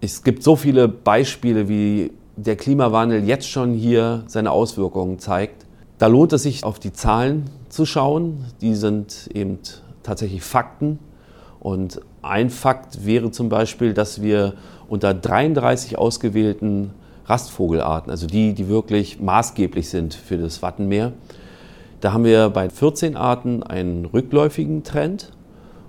Es 0.00 0.24
gibt 0.24 0.42
so 0.42 0.56
viele 0.56 0.88
Beispiele, 0.88 1.68
wie 1.68 2.12
der 2.36 2.56
Klimawandel 2.56 3.24
jetzt 3.24 3.48
schon 3.48 3.74
hier 3.74 4.24
seine 4.26 4.52
Auswirkungen 4.52 5.18
zeigt. 5.18 5.65
Da 5.98 6.08
lohnt 6.08 6.32
es 6.34 6.42
sich, 6.42 6.64
auf 6.64 6.78
die 6.78 6.92
Zahlen 6.92 7.44
zu 7.68 7.86
schauen. 7.86 8.44
Die 8.60 8.74
sind 8.74 9.30
eben 9.32 9.58
tatsächlich 10.02 10.42
Fakten. 10.42 10.98
Und 11.60 12.00
ein 12.22 12.50
Fakt 12.50 13.06
wäre 13.06 13.30
zum 13.30 13.48
Beispiel, 13.48 13.94
dass 13.94 14.20
wir 14.22 14.54
unter 14.88 15.14
33 15.14 15.98
ausgewählten 15.98 16.90
Rastvogelarten, 17.24 18.10
also 18.10 18.26
die, 18.26 18.52
die 18.52 18.68
wirklich 18.68 19.20
maßgeblich 19.20 19.88
sind 19.88 20.14
für 20.14 20.36
das 20.36 20.62
Wattenmeer, 20.62 21.12
da 22.00 22.12
haben 22.12 22.24
wir 22.24 22.50
bei 22.50 22.68
14 22.68 23.16
Arten 23.16 23.62
einen 23.62 24.04
rückläufigen 24.04 24.84
Trend 24.84 25.32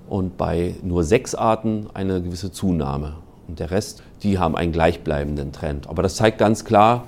und 0.09 0.37
bei 0.37 0.75
nur 0.81 1.03
sechs 1.03 1.35
Arten 1.35 1.87
eine 1.93 2.21
gewisse 2.21 2.51
Zunahme. 2.51 3.15
Und 3.47 3.59
der 3.59 3.71
Rest, 3.71 4.01
die 4.23 4.39
haben 4.39 4.55
einen 4.55 4.71
gleichbleibenden 4.71 5.51
Trend. 5.51 5.87
Aber 5.87 6.01
das 6.01 6.15
zeigt 6.15 6.37
ganz 6.37 6.65
klar, 6.65 7.07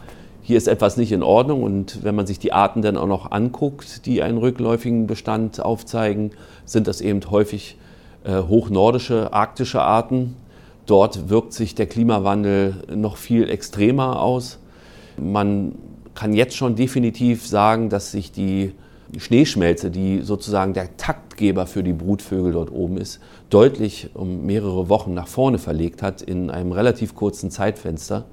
hier 0.49 0.57
ist 0.57 0.67
etwas 0.67 0.97
nicht 0.97 1.11
in 1.11 1.21
Ordnung. 1.21 1.61
Und 1.61 2.03
wenn 2.03 2.15
man 2.15 2.25
sich 2.25 2.39
die 2.39 2.53
Arten 2.53 2.81
dann 2.81 2.97
auch 2.97 3.05
noch 3.05 3.29
anguckt, 3.29 4.07
die 4.07 4.23
einen 4.23 4.39
rückläufigen 4.39 5.05
Bestand 5.05 5.63
aufzeigen, 5.63 6.31
sind 6.65 6.87
das 6.87 7.01
eben 7.01 7.21
häufig 7.29 7.77
äh, 8.23 8.41
hochnordische, 8.41 9.31
arktische 9.31 9.79
Arten. 9.79 10.35
Dort 10.87 11.29
wirkt 11.29 11.53
sich 11.53 11.75
der 11.75 11.85
Klimawandel 11.85 12.73
noch 12.91 13.17
viel 13.17 13.47
extremer 13.47 14.23
aus. 14.23 14.57
Man 15.17 15.73
kann 16.15 16.33
jetzt 16.33 16.57
schon 16.57 16.75
definitiv 16.75 17.45
sagen, 17.45 17.89
dass 17.89 18.09
sich 18.09 18.31
die 18.31 18.73
Schneeschmelze, 19.19 19.91
die 19.91 20.21
sozusagen 20.21 20.73
der 20.73 20.97
Taktgeber 20.97 21.67
für 21.67 21.83
die 21.83 21.93
Brutvögel 21.93 22.53
dort 22.53 22.71
oben 22.71 22.97
ist, 22.97 23.19
deutlich 23.51 24.09
um 24.15 24.47
mehrere 24.47 24.89
Wochen 24.89 25.13
nach 25.13 25.27
vorne 25.27 25.59
verlegt 25.59 26.01
hat 26.01 26.23
in 26.23 26.49
einem 26.49 26.71
relativ 26.71 27.13
kurzen 27.13 27.51
Zeitfenster. 27.51 28.25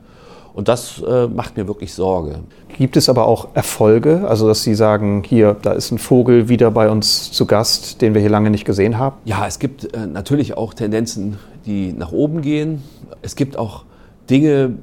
Und 0.57 0.69
das 0.69 1.03
äh, 1.07 1.27
macht 1.27 1.59
mir 1.59 1.69
wirklich 1.69 1.93
Sorge. 1.93 2.41
Gibt 2.79 2.97
es 2.97 3.11
aber 3.11 3.27
auch 3.27 3.49
Erfolge, 3.53 4.27
also 4.27 4.49
dass 4.49 4.63
Sie 4.63 4.75
sagen, 4.75 5.23
hier, 5.23 5.55
da 5.61 5.73
ist 5.73 5.91
ein 5.91 5.99
Vogel 5.99 6.49
wieder 6.49 6.71
bei 6.71 6.89
uns 6.89 7.31
zu 7.31 7.45
Gast, 7.45 8.01
den 8.01 8.15
wir 8.15 8.23
hier 8.23 8.31
lange 8.31 8.49
nicht 8.49 8.65
gesehen 8.65 8.97
haben? 8.97 9.17
Ja, 9.27 9.47
es 9.47 9.59
gibt 9.59 9.95
äh, 9.95 10.07
natürlich 10.07 10.57
auch 10.57 10.73
Tendenzen, 10.73 11.37
die 11.67 11.93
nach 11.93 12.11
oben 12.11 12.41
gehen. 12.41 12.83
Es 13.21 13.37
gibt 13.37 13.59
auch 13.59 13.85
Dinge, 14.31 14.79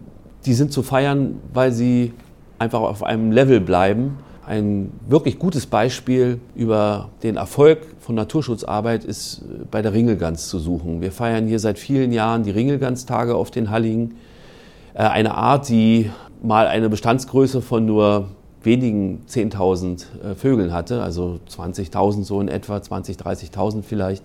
die 0.45 0.53
sind 0.53 0.71
zu 0.71 0.83
feiern, 0.83 1.39
weil 1.55 1.71
sie 1.71 2.13
einfach 2.59 2.81
auf 2.81 3.01
einem 3.01 3.31
Level 3.31 3.59
bleiben. 3.59 4.19
Ein 4.45 4.91
wirklich 5.07 5.39
gutes 5.39 5.65
Beispiel 5.65 6.39
über 6.53 7.09
den 7.23 7.37
Erfolg 7.37 7.79
von 7.99 8.13
Naturschutzarbeit 8.13 9.05
ist 9.05 9.41
äh, 9.41 9.63
bei 9.71 9.81
der 9.81 9.93
Ringelgans 9.93 10.49
zu 10.49 10.59
suchen. 10.59 11.01
Wir 11.01 11.11
feiern 11.11 11.47
hier 11.47 11.57
seit 11.57 11.79
vielen 11.79 12.11
Jahren 12.11 12.43
die 12.43 12.51
Ringelganstage 12.51 13.33
auf 13.33 13.49
den 13.49 13.71
Halligen. 13.71 14.17
Äh, 14.93 15.03
eine 15.03 15.35
Art, 15.35 15.69
die 15.69 16.09
mal 16.41 16.67
eine 16.67 16.89
Bestandsgröße 16.89 17.61
von 17.61 17.85
nur 17.85 18.27
wenigen 18.61 19.23
10.000 19.29 20.03
äh, 20.31 20.35
Vögeln 20.35 20.73
hatte, 20.73 21.01
also 21.01 21.39
20.000 21.49 22.23
so 22.23 22.39
in 22.39 22.47
etwa, 22.47 22.77
20.000, 22.77 23.21
30.000 23.21 23.83
vielleicht. 23.83 24.23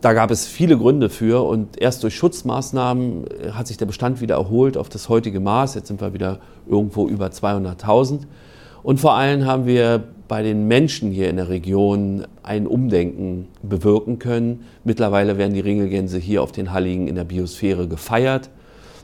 Da 0.00 0.14
gab 0.14 0.30
es 0.30 0.46
viele 0.46 0.78
Gründe 0.78 1.10
für 1.10 1.46
und 1.46 1.80
erst 1.80 2.02
durch 2.02 2.16
Schutzmaßnahmen 2.16 3.24
äh, 3.26 3.50
hat 3.52 3.66
sich 3.66 3.76
der 3.76 3.86
Bestand 3.86 4.20
wieder 4.20 4.36
erholt 4.36 4.76
auf 4.76 4.88
das 4.88 5.08
heutige 5.08 5.40
Maß. 5.40 5.74
Jetzt 5.74 5.88
sind 5.88 6.00
wir 6.00 6.12
wieder 6.14 6.38
irgendwo 6.66 7.08
über 7.08 7.26
200.000. 7.26 8.20
Und 8.82 9.00
vor 9.00 9.14
allem 9.14 9.46
haben 9.46 9.66
wir 9.66 10.02
bei 10.28 10.42
den 10.42 10.66
Menschen 10.66 11.10
hier 11.10 11.28
in 11.28 11.36
der 11.36 11.48
Region 11.48 12.26
ein 12.42 12.66
Umdenken 12.66 13.48
bewirken 13.62 14.18
können. 14.18 14.64
Mittlerweile 14.82 15.38
werden 15.38 15.54
die 15.54 15.60
Ringelgänse 15.60 16.18
hier 16.18 16.42
auf 16.42 16.52
den 16.52 16.72
Halligen 16.72 17.06
in 17.06 17.14
der 17.14 17.24
Biosphäre 17.24 17.86
gefeiert. 17.86 18.50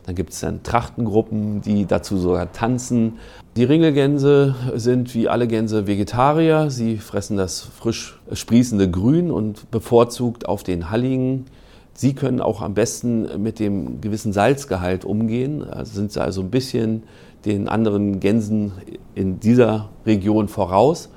Dann 0.09 0.15
gibt 0.15 0.33
es 0.33 0.41
dann 0.41 0.63
Trachtengruppen, 0.63 1.61
die 1.61 1.85
dazu 1.85 2.17
sogar 2.17 2.51
tanzen. 2.51 3.19
Die 3.57 3.65
Ringelgänse 3.65 4.55
sind 4.75 5.15
wie 5.15 5.29
alle 5.29 5.47
Gänse 5.47 5.87
Vegetarier. 5.87 6.71
Sie 6.71 6.97
fressen 6.97 7.37
das 7.37 7.61
frisch 7.61 8.19
sprießende 8.33 8.91
Grün 8.91 9.31
und 9.31 9.71
bevorzugt 9.71 10.49
auf 10.49 10.63
den 10.63 10.89
Halligen. 10.89 11.45
Sie 11.93 12.15
können 12.15 12.41
auch 12.41 12.63
am 12.63 12.73
besten 12.73 13.43
mit 13.43 13.59
dem 13.59 14.01
gewissen 14.01 14.33
Salzgehalt 14.33 15.05
umgehen. 15.05 15.63
Also 15.63 15.97
sind 15.97 16.11
sie 16.11 16.23
also 16.23 16.41
ein 16.41 16.51
bisschen 16.51 17.03
den 17.45 17.69
anderen 17.69 18.19
Gänsen 18.19 18.73
in 19.15 19.41
dieser 19.41 19.91
Region 20.07 20.49
voraus. 20.49 21.11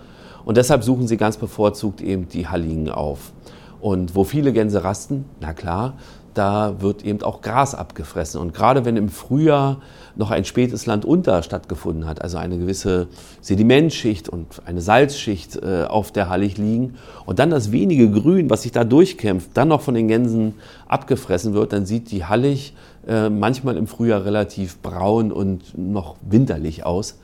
Und 0.44 0.58
deshalb 0.58 0.84
suchen 0.84 1.08
sie 1.08 1.16
ganz 1.16 1.38
bevorzugt 1.38 2.02
eben 2.02 2.28
die 2.28 2.50
Halligen 2.50 2.90
auf. 2.90 3.32
Und 3.80 4.16
wo 4.16 4.26
viele 4.26 4.52
Gänse 4.52 4.84
rasten, 4.84 5.26
na 5.40 5.54
klar, 5.54 5.94
da 6.34 6.82
wird 6.82 7.04
eben 7.04 7.22
auch 7.24 7.42
Gras 7.42 7.76
abgefressen. 7.76 8.40
Und 8.40 8.54
gerade 8.54 8.86
wenn 8.86 8.98
im 8.98 9.10
Frühjahr 9.10 9.82
noch 10.16 10.32
ein 10.32 10.46
spätes 10.46 10.86
Landunter 10.86 11.44
stattgefunden 11.44 12.06
hat, 12.06 12.22
also 12.22 12.38
eine 12.38 12.58
gewisse 12.58 13.08
Sedimentschicht 13.42 14.30
und 14.30 14.62
eine 14.66 14.82
Salzschicht 14.82 15.58
äh, 15.58 15.86
auf 15.86 16.12
der 16.12 16.30
Hallig 16.30 16.58
liegen 16.58 16.96
und 17.26 17.40
dann 17.40 17.50
das 17.50 17.72
wenige 17.72 18.10
Grün, 18.12 18.50
was 18.50 18.64
sich 18.64 18.72
da 18.72 18.84
durchkämpft, 18.84 19.52
dann 19.54 19.70
noch 19.70 19.82
von 19.82 19.94
den 19.94 20.08
Gänsen 20.08 20.56
abgefressen 20.88 21.54
wird, 21.54 21.74
dann 21.74 21.86
sieht 21.86 22.12
die 22.12 22.26
Hallig 22.26 22.74
äh, 23.08 23.30
manchmal 23.30 23.78
im 23.78 23.88
Frühjahr 23.88 24.26
relativ 24.26 24.80
braun 24.80 25.32
und 25.32 25.78
noch 25.78 26.16
winterlich 26.22 26.86
aus. 26.86 27.18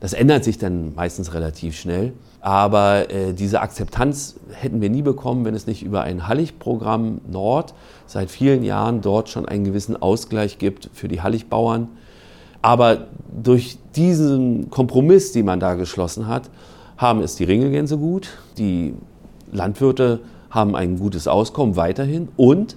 Das 0.00 0.14
ändert 0.14 0.44
sich 0.44 0.58
dann 0.58 0.94
meistens 0.94 1.34
relativ 1.34 1.76
schnell. 1.76 2.12
Aber 2.40 3.10
äh, 3.10 3.34
diese 3.34 3.60
Akzeptanz 3.60 4.36
hätten 4.52 4.80
wir 4.80 4.88
nie 4.88 5.02
bekommen, 5.02 5.44
wenn 5.44 5.54
es 5.54 5.66
nicht 5.66 5.82
über 5.82 6.02
ein 6.02 6.26
Halligprogramm 6.26 7.20
Nord 7.30 7.74
seit 8.06 8.30
vielen 8.30 8.62
Jahren 8.62 9.02
dort 9.02 9.28
schon 9.28 9.46
einen 9.46 9.64
gewissen 9.64 10.00
Ausgleich 10.00 10.58
gibt 10.58 10.88
für 10.94 11.08
die 11.08 11.20
Halligbauern. 11.20 11.88
Aber 12.62 13.06
durch 13.30 13.78
diesen 13.94 14.70
Kompromiss, 14.70 15.32
den 15.32 15.46
man 15.46 15.60
da 15.60 15.74
geschlossen 15.74 16.26
hat, 16.26 16.50
haben 16.96 17.22
es 17.22 17.36
die 17.36 17.44
Ringelgänse 17.44 17.96
gut, 17.98 18.28
die 18.58 18.94
Landwirte 19.52 20.20
haben 20.50 20.76
ein 20.76 20.98
gutes 20.98 21.28
Auskommen 21.28 21.76
weiterhin 21.76 22.28
und 22.36 22.76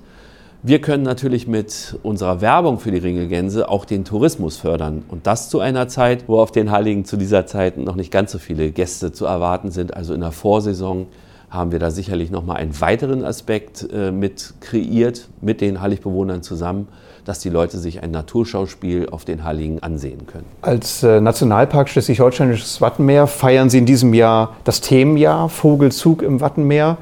wir 0.66 0.80
können 0.80 1.04
natürlich 1.04 1.46
mit 1.46 2.00
unserer 2.04 2.40
Werbung 2.40 2.80
für 2.80 2.90
die 2.90 2.98
Ringelgänse 2.98 3.68
auch 3.68 3.84
den 3.84 4.06
Tourismus 4.06 4.56
fördern. 4.56 5.04
Und 5.10 5.28
das 5.28 5.50
zu 5.50 5.60
einer 5.60 5.90
Zeit, 5.90 6.24
wo 6.28 6.40
auf 6.40 6.52
den 6.52 6.72
Heiligen 6.72 7.04
zu 7.04 7.18
dieser 7.18 7.46
Zeit 7.46 7.78
noch 7.78 7.96
nicht 7.96 8.12
ganz 8.12 8.32
so 8.32 8.40
viele 8.40 8.72
Gäste 8.72 9.12
zu 9.12 9.26
erwarten 9.26 9.72
sind. 9.72 9.94
Also 9.94 10.14
in 10.14 10.22
der 10.22 10.32
Vorsaison 10.32 11.08
haben 11.50 11.74
wir 11.74 11.80
da 11.80 11.92
sicherlich 11.92 12.32
nochmal 12.32 12.58
einen 12.58 12.80
weiteren 12.80 13.26
Aspekt 13.26 13.86
äh, 13.92 14.12
mit 14.12 14.54
kreiert, 14.62 15.28
mit 15.42 15.60
den 15.60 15.82
Heiligbewohnern 15.82 16.42
zusammen, 16.44 16.88
dass 17.26 17.40
die 17.40 17.50
Leute 17.50 17.78
sich 17.78 18.02
ein 18.02 18.12
Naturschauspiel 18.12 19.10
auf 19.10 19.26
den 19.26 19.44
Heiligen 19.44 19.84
ansehen 19.84 20.26
können. 20.28 20.46
Als 20.62 21.04
äh, 21.04 21.20
Nationalpark 21.20 21.90
Schleswig-Holsteinisches 21.90 22.80
Wattenmeer 22.80 23.28
feiern 23.28 23.70
Sie 23.70 23.80
in 23.80 23.86
diesem 23.86 24.14
Jahr 24.14 24.56
das 24.64 24.80
Themenjahr 24.80 25.50
Vogelzug 25.50 26.22
im 26.22 26.40
Wattenmeer. 26.40 26.98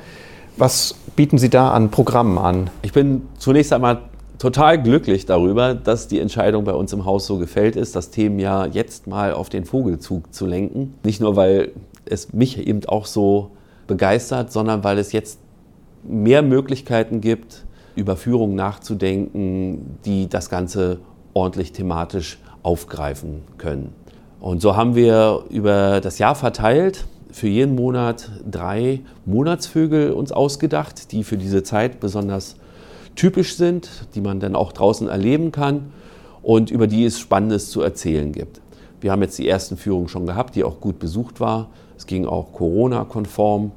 Was 0.58 0.96
bieten 1.16 1.38
Sie 1.38 1.50
da 1.50 1.72
an 1.72 1.92
Programmen 1.92 2.38
an? 2.38 2.70
Ich 2.82 2.94
bin 2.94 3.24
zunächst 3.38 3.74
einmal 3.74 4.02
total 4.38 4.82
glücklich 4.82 5.26
darüber, 5.26 5.76
dass 5.76 6.08
die 6.08 6.20
Entscheidung 6.20 6.64
bei 6.64 6.74
uns 6.74 6.94
im 6.94 7.06
Haus 7.06 7.28
so 7.28 7.38
gefällt 7.38 7.76
ist, 7.76 7.96
das 7.96 8.10
Themenjahr 8.10 8.68
jetzt 8.68 9.08
mal 9.08 9.34
auf 9.34 9.50
den 9.50 9.66
Vogelzug 9.66 10.34
zu 10.34 10.46
lenken. 10.46 10.96
Nicht 11.04 11.22
nur, 11.22 11.36
weil 11.36 11.74
es 12.06 12.34
mich 12.34 12.58
eben 12.58 12.84
auch 12.86 13.06
so 13.06 13.52
begeistert, 13.88 14.52
sondern 14.52 14.84
weil 14.84 14.98
es 14.98 15.12
jetzt 15.12 15.40
mehr 16.04 16.42
Möglichkeiten 16.42 17.22
gibt, 17.22 17.66
über 17.96 18.16
Führungen 18.16 18.56
nachzudenken, 18.56 19.98
die 20.06 20.28
das 20.28 20.50
Ganze 20.50 21.00
ordentlich 21.34 21.72
thematisch 21.72 22.40
aufgreifen 22.64 23.44
können. 23.58 23.94
Und 24.40 24.62
so 24.62 24.76
haben 24.76 24.96
wir 24.96 25.44
über 25.50 26.02
das 26.02 26.18
Jahr 26.18 26.34
verteilt 26.34 27.06
für 27.32 27.48
jeden 27.48 27.76
Monat 27.76 28.30
drei 28.50 29.02
Monatsvögel 29.26 30.12
uns 30.12 30.32
ausgedacht, 30.32 31.12
die 31.12 31.24
für 31.24 31.38
diese 31.38 31.64
Zeit 31.64 32.00
besonders 32.00 32.56
typisch 33.16 33.56
sind, 33.56 33.90
die 34.16 34.22
man 34.22 34.40
dann 34.40 34.56
auch 34.56 34.72
draußen 34.72 35.08
erleben 35.08 35.52
kann 35.52 35.92
und 36.42 36.72
über 36.72 36.88
die 36.88 37.06
es 37.06 37.20
Spannendes 37.20 37.70
zu 37.70 37.82
erzählen 37.82 38.32
gibt. 38.32 38.62
Wir 39.00 39.12
haben 39.12 39.22
jetzt 39.22 39.38
die 39.38 39.48
ersten 39.48 39.78
Führungen 39.78 40.08
schon 40.08 40.26
gehabt, 40.26 40.56
die 40.56 40.64
auch 40.64 40.80
gut 40.80 41.00
besucht 41.00 41.40
war. 41.40 41.70
Es 41.98 42.06
ging 42.06 42.26
auch 42.26 42.54
Corona-konform. 42.54 43.72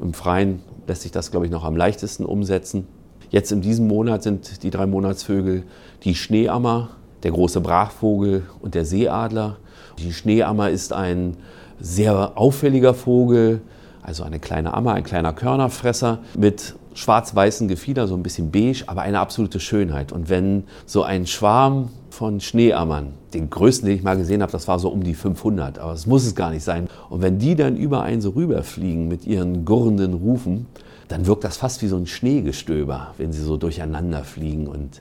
Im 0.00 0.12
Freien 0.12 0.60
lässt 0.86 1.02
sich 1.02 1.12
das, 1.12 1.30
glaube 1.30 1.46
ich, 1.46 1.52
noch 1.52 1.64
am 1.64 1.76
leichtesten 1.76 2.24
umsetzen. 2.24 2.86
Jetzt 3.30 3.52
in 3.52 3.60
diesem 3.60 3.88
Monat 3.88 4.22
sind 4.22 4.62
die 4.62 4.70
drei 4.70 4.86
Monatsvögel 4.86 5.64
die 6.04 6.14
Schneeammer, 6.14 6.90
der 7.22 7.30
große 7.30 7.60
Brachvogel 7.60 8.44
und 8.60 8.74
der 8.74 8.84
Seeadler. 8.84 9.56
Die 9.98 10.12
Schneeammer 10.12 10.70
ist 10.70 10.92
ein 10.92 11.36
sehr 11.80 12.32
auffälliger 12.36 12.94
Vogel, 12.94 13.60
also 14.02 14.24
eine 14.24 14.38
kleine 14.38 14.74
Ammer, 14.74 14.94
ein 14.94 15.04
kleiner 15.04 15.32
Körnerfresser 15.32 16.18
mit 16.36 16.74
schwarz-weißen 16.94 17.68
Gefieder, 17.68 18.08
so 18.08 18.14
ein 18.14 18.22
bisschen 18.22 18.50
beige, 18.50 18.84
aber 18.86 19.02
eine 19.02 19.20
absolute 19.20 19.60
Schönheit. 19.60 20.12
Und 20.12 20.28
wenn 20.28 20.64
so 20.86 21.02
ein 21.02 21.26
Schwarm 21.26 21.90
von 22.10 22.40
Schneeammern, 22.40 23.12
den 23.34 23.50
größten, 23.50 23.86
den 23.86 23.96
ich 23.96 24.02
mal 24.02 24.16
gesehen 24.16 24.42
habe, 24.42 24.50
das 24.50 24.66
war 24.66 24.78
so 24.78 24.88
um 24.88 25.04
die 25.04 25.14
500, 25.14 25.78
aber 25.78 25.92
das 25.92 26.06
muss 26.06 26.24
es 26.26 26.34
gar 26.34 26.50
nicht 26.50 26.64
sein. 26.64 26.88
Und 27.08 27.22
wenn 27.22 27.38
die 27.38 27.54
dann 27.54 27.76
über 27.76 28.02
einen 28.02 28.20
so 28.20 28.30
rüberfliegen 28.30 29.06
mit 29.06 29.26
ihren 29.26 29.64
gurrenden 29.64 30.14
Rufen, 30.14 30.66
dann 31.06 31.26
wirkt 31.26 31.44
das 31.44 31.56
fast 31.56 31.82
wie 31.82 31.86
so 31.86 31.96
ein 31.96 32.06
Schneegestöber, 32.06 33.14
wenn 33.16 33.32
sie 33.32 33.42
so 33.42 33.56
durcheinander 33.56 34.24
fliegen. 34.24 34.66
Und 34.66 35.00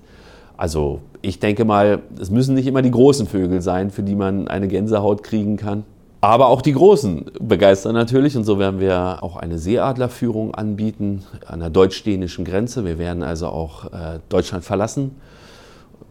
also 0.56 1.02
ich 1.22 1.40
denke 1.40 1.66
mal, 1.66 2.04
es 2.20 2.30
müssen 2.30 2.56
nicht 2.56 2.68
immer 2.68 2.82
die 2.82 2.92
großen 2.92 3.28
Vögel 3.28 3.62
sein, 3.62 3.90
für 3.90 4.04
die 4.04 4.16
man 4.16 4.48
eine 4.48 4.68
Gänsehaut 4.68 5.24
kriegen 5.24 5.58
kann. 5.58 5.84
Aber 6.28 6.50
auch 6.50 6.62
die 6.62 6.74
Großen 6.74 7.32
begeistern 7.40 7.94
natürlich 7.94 8.36
und 8.36 8.44
so 8.44 8.60
werden 8.60 8.82
wir 8.82 9.20
auch 9.22 9.38
eine 9.38 9.58
Seeadlerführung 9.58 10.54
anbieten 10.54 11.24
an 11.46 11.62
der 11.62 11.70
deutsch-dänischen 11.70 12.44
Grenze. 12.44 12.84
Wir 12.84 13.00
werden 13.00 13.24
also 13.24 13.48
auch 13.48 13.86
äh, 13.86 14.20
Deutschland 14.28 14.66
verlassen, 14.66 15.16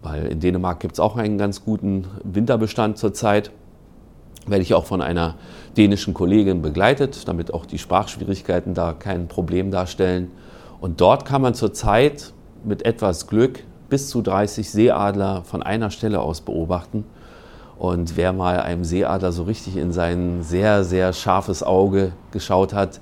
weil 0.01 0.25
in 0.25 0.41
Dänemark 0.41 0.81
gibt 0.81 0.95
es 0.95 1.01
auch 1.01 1.19
einen 1.19 1.37
ganz 1.37 1.63
guten 1.63 2.07
Winterbestand 2.25 2.97
zurzeit. 2.97 3.51
Werde 4.47 4.63
ich 4.63 4.73
auch 4.73 4.87
von 4.87 5.03
einer 5.03 5.35
dänischen 5.77 6.15
Kollegin 6.15 6.63
begleitet, 6.63 7.29
damit 7.29 7.53
auch 7.53 7.67
die 7.67 7.77
Sprachschwierigkeiten 7.77 8.73
da 8.73 8.95
kein 8.95 9.29
Problem 9.29 9.71
darstellen. 9.71 10.31
Und 10.81 11.03
dort 11.03 11.27
kann 11.27 11.43
man 11.43 11.53
zurzeit 11.53 12.33
mit 12.65 12.87
etwas 12.87 13.27
Glück 13.27 13.65
bis 13.91 14.09
zu 14.09 14.23
30 14.23 14.71
Seeadler 14.71 15.45
von 15.45 15.63
einer 15.63 15.91
Stelle 15.91 16.21
aus 16.21 16.41
beobachten. 16.41 17.05
Und 17.79 18.17
wer 18.17 18.33
mal 18.33 18.61
einem 18.61 18.85
Seeadler 18.85 19.33
so 19.33 19.43
richtig 19.43 19.77
in 19.77 19.93
sein 19.93 20.43
sehr, 20.43 20.85
sehr 20.85 21.13
scharfes 21.13 21.63
Auge 21.63 22.13
geschaut 22.31 22.73
hat, 22.73 23.01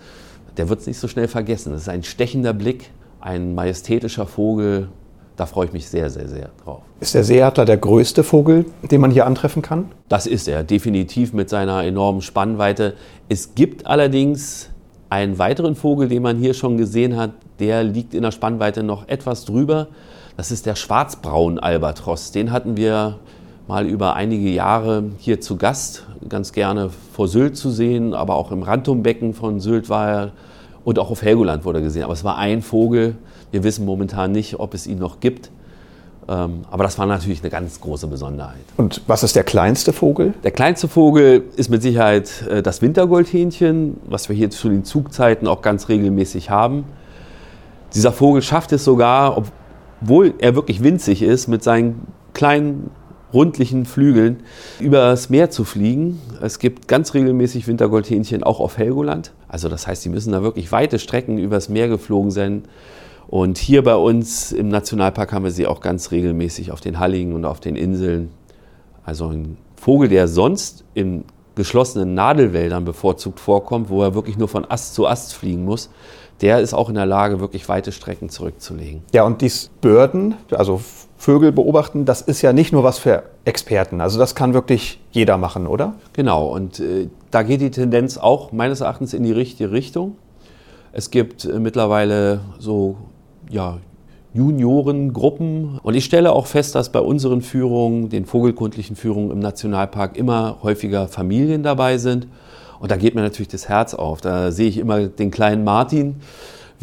der 0.57 0.69
wird 0.69 0.81
es 0.81 0.87
nicht 0.87 0.99
so 0.99 1.09
schnell 1.09 1.29
vergessen. 1.29 1.73
Das 1.73 1.83
ist 1.83 1.89
ein 1.89 2.03
stechender 2.03 2.53
Blick, 2.53 2.91
ein 3.21 3.55
majestätischer 3.55 4.27
Vogel. 4.27 4.89
Da 5.37 5.47
freue 5.47 5.67
ich 5.67 5.73
mich 5.73 5.89
sehr, 5.89 6.11
sehr, 6.11 6.29
sehr 6.29 6.51
drauf. 6.65 6.83
Ist 7.01 7.15
der 7.15 7.25
Seeadler 7.25 7.65
der 7.65 7.77
größte 7.77 8.23
Vogel, 8.23 8.67
den 8.89 9.01
man 9.01 9.11
hier 9.11 9.27
antreffen 9.27 9.63
kann? 9.63 9.91
Das 10.09 10.27
ist 10.27 10.47
er, 10.47 10.63
definitiv 10.63 11.33
mit 11.33 11.49
seiner 11.49 11.83
enormen 11.85 12.21
Spannweite. 12.21 12.95
Es 13.29 13.55
gibt 13.55 13.87
allerdings 13.87 14.71
einen 15.11 15.39
weiteren 15.39 15.77
Vogel, 15.77 16.09
den 16.09 16.23
man 16.23 16.39
hier 16.39 16.55
schon 16.55 16.77
gesehen 16.77 17.17
hat, 17.17 17.33
der 17.61 17.85
liegt 17.85 18.15
in 18.15 18.23
der 18.23 18.33
Spannweite 18.33 18.83
noch 18.83 19.09
etwas 19.09 19.45
drüber. 19.45 19.89
Das 20.37 20.51
ist 20.51 20.67
der 20.67 20.75
schwarzbraun 20.75 21.59
Albatros. 21.59 22.33
Den 22.33 22.51
hatten 22.51 22.77
wir 22.77 23.19
mal 23.67 23.87
über 23.87 24.15
einige 24.15 24.51
Jahre 24.51 25.05
hier 25.19 25.41
zu 25.41 25.57
Gast, 25.57 26.07
ganz 26.29 26.53
gerne 26.53 26.91
vor 27.13 27.29
Sylt 27.29 27.57
zu 27.57 27.71
sehen, 27.71 28.15
aber 28.15 28.35
auch 28.35 28.53
im 28.53 28.63
Rantumbecken 28.63 29.35
von 29.35 29.61
Sylt 29.61 29.89
war 29.89 30.09
er 30.09 30.33
und 30.85 30.99
auch 30.99 31.11
auf 31.11 31.23
Helgoland 31.23 31.65
wurde 31.65 31.79
er 31.79 31.83
gesehen. 31.83 32.05
Aber 32.05 32.13
es 32.13 32.25
war 32.25 32.37
ein 32.37 32.63
Vogel. 32.63 33.17
Wir 33.51 33.65
wissen 33.65 33.87
momentan 33.87 34.33
nicht, 34.33 34.61
ob 34.61 34.75
es 34.75 34.87
ihn 34.87 34.99
noch 34.99 35.21
gibt. 35.21 35.51
Ähm, 36.27 36.65
aber 36.71 36.85
das 36.85 36.99
war 36.99 37.07
natürlich 37.07 37.41
eine 37.41 37.51
ganz 37.51 37.81
große 37.81 38.07
Besonderheit. 38.07 38.65
Und 38.77 39.03
was 39.07 39.23
ist 39.23 39.37
der 39.37 39.45
kleinste 39.45 39.93
Vogel? 39.93 40.35
Der 40.43 40.51
kleinste 40.51 40.89
Vogel 40.89 41.45
ist 41.57 41.69
mit 41.71 41.83
Sicherheit 41.83 42.47
äh, 42.49 42.63
das 42.63 42.81
Wintergoldhähnchen, 42.83 43.99
was 44.07 44.29
wir 44.29 44.37
hier 44.37 44.51
zu 44.51 44.69
den 44.69 44.85
Zugzeiten 44.85 45.47
auch 45.47 45.61
ganz 45.61 45.89
regelmäßig 45.89 46.51
haben. 46.51 46.85
Dieser 47.95 48.13
Vogel 48.13 48.43
schafft 48.43 48.73
es 48.73 48.85
sogar, 48.85 49.37
obwohl 50.01 50.35
er 50.39 50.55
wirklich 50.55 50.83
winzig 50.83 51.23
ist, 51.23 51.47
mit 51.47 51.63
seinen 51.63 52.07
kleinen 52.33 52.91
rundlichen 53.35 53.85
Flügeln 53.85 54.41
übers 54.81 55.29
Meer 55.29 55.51
zu 55.51 55.65
fliegen. 55.65 56.21
Es 56.41 56.59
gibt 56.59 56.89
ganz 56.89 57.13
regelmäßig 57.15 57.67
Wintergoldhähnchen 57.67 58.43
auch 58.43 58.61
auf 58.61 58.79
Helgoland. 58.79 59.33
Also 59.49 59.69
das 59.69 59.87
heißt, 59.87 60.03
sie 60.03 60.09
müssen 60.09 60.33
da 60.33 60.43
wirklich 60.43 60.73
weite 60.73 60.99
Strecken 60.99 61.39
übers 61.39 61.69
Meer 61.69 61.89
geflogen 61.89 62.31
sein. 62.31 62.63
Und 63.27 63.59
hier 63.59 63.83
bei 63.83 63.97
uns 63.97 64.53
im 64.53 64.69
Nationalpark 64.69 65.33
haben 65.33 65.45
wir 65.45 65.51
sie 65.51 65.67
auch 65.67 65.81
ganz 65.81 66.13
regelmäßig 66.13 66.71
auf 66.71 66.81
den 66.81 66.99
Halligen 66.99 67.33
und 67.33 67.45
auf 67.45 67.61
den 67.61 67.75
Inseln. 67.75 68.31
Also 69.05 69.29
ein 69.29 69.57
Vogel, 69.77 70.09
der 70.09 70.29
sonst 70.29 70.85
in 70.95 71.25
geschlossenen 71.55 72.15
Nadelwäldern 72.15 72.85
bevorzugt 72.85 73.41
vorkommt, 73.41 73.89
wo 73.89 74.03
er 74.03 74.15
wirklich 74.15 74.39
nur 74.39 74.49
von 74.49 74.69
Ast 74.69 74.95
zu 74.95 75.07
Ast 75.07 75.35
fliegen 75.35 75.65
muss, 75.65 75.91
der 76.41 76.61
ist 76.61 76.75
auch 76.75 76.89
in 76.89 76.97
der 76.97 77.07
Lage, 77.07 77.41
wirklich 77.41 77.69
weite 77.69 77.93
Strecken 77.93 78.29
zurückzulegen. 78.29 79.03
Ja, 79.13 79.25
und 79.25 79.41
dies 79.41 79.71
Börden, 79.81 80.35
also 80.51 80.81
Vögel 81.25 81.53
beobachten, 81.53 82.05
das 82.05 82.21
ist 82.21 82.43
ja 82.43 82.53
nicht 82.53 82.71
nur 82.71 82.85
was 82.85 82.99
für 82.99 83.23
Experten. 83.47 84.03
Also 84.03 84.19
das 84.19 84.35
kann 84.35 84.53
wirklich 84.53 85.01
jeder 85.11 85.39
machen, 85.39 85.67
oder? 85.67 85.95
Genau, 86.13 86.49
und 86.49 86.81
äh, 86.81 87.09
da 87.31 87.43
geht 87.43 87.63
die 87.63 87.71
Tendenz 87.71 88.19
auch 88.19 88.53
meines 88.53 88.83
Erachtens 88.83 89.15
in 89.15 89.23
die 89.23 89.33
richtige 89.33 89.73
Richtung. 89.73 90.17
Es 90.93 91.11
gibt 91.11 91.47
äh, 91.47 91.59
mittlerweile 91.59 92.41
so 92.59 92.99
ja, 93.49 93.79
Juniorengruppen. 94.35 95.79
Und 95.83 95.95
ich 95.95 96.05
stelle 96.05 96.31
auch 96.31 96.45
fest, 96.45 96.75
dass 96.75 96.93
bei 96.93 97.01
unseren 97.01 97.41
Führungen, 97.41 98.11
den 98.11 98.27
vogelkundlichen 98.27 98.95
Führungen 98.95 99.31
im 99.31 99.39
Nationalpark, 99.39 100.19
immer 100.19 100.59
häufiger 100.63 101.09
Familien 101.09 101.63
dabei 101.63 101.97
sind. 101.97 102.27
Und 102.81 102.91
da 102.91 102.97
geht 102.97 103.15
mir 103.15 103.23
natürlich 103.23 103.49
das 103.49 103.71
Herz 103.71 103.95
auf. 103.95 104.21
Da 104.21 104.53
sehe 104.53 104.69
ich 104.69 104.77
immer 104.77 105.07
den 105.07 105.31
kleinen 105.31 105.65
Martin, 105.65 106.17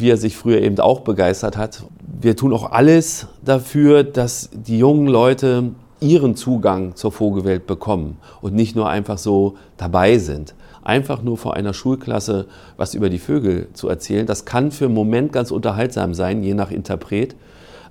wie 0.02 0.10
er 0.10 0.16
sich 0.16 0.36
früher 0.36 0.60
eben 0.60 0.78
auch 0.80 1.00
begeistert 1.00 1.56
hat. 1.56 1.84
Wir 2.20 2.36
tun 2.36 2.52
auch 2.52 2.72
alles 2.72 3.28
dafür, 3.44 4.02
dass 4.02 4.50
die 4.52 4.78
jungen 4.78 5.06
Leute 5.06 5.70
ihren 6.00 6.34
Zugang 6.34 6.96
zur 6.96 7.12
Vogelwelt 7.12 7.66
bekommen 7.68 8.18
und 8.40 8.52
nicht 8.52 8.74
nur 8.74 8.88
einfach 8.88 9.16
so 9.16 9.56
dabei 9.76 10.18
sind. 10.18 10.54
Einfach 10.82 11.22
nur 11.22 11.38
vor 11.38 11.54
einer 11.54 11.72
Schulklasse 11.72 12.46
was 12.76 12.94
über 12.94 13.08
die 13.08 13.20
Vögel 13.20 13.68
zu 13.72 13.88
erzählen, 13.88 14.26
das 14.26 14.44
kann 14.44 14.72
für 14.72 14.86
einen 14.86 14.94
Moment 14.94 15.32
ganz 15.32 15.52
unterhaltsam 15.52 16.14
sein, 16.14 16.42
je 16.42 16.54
nach 16.54 16.72
Interpret, 16.72 17.36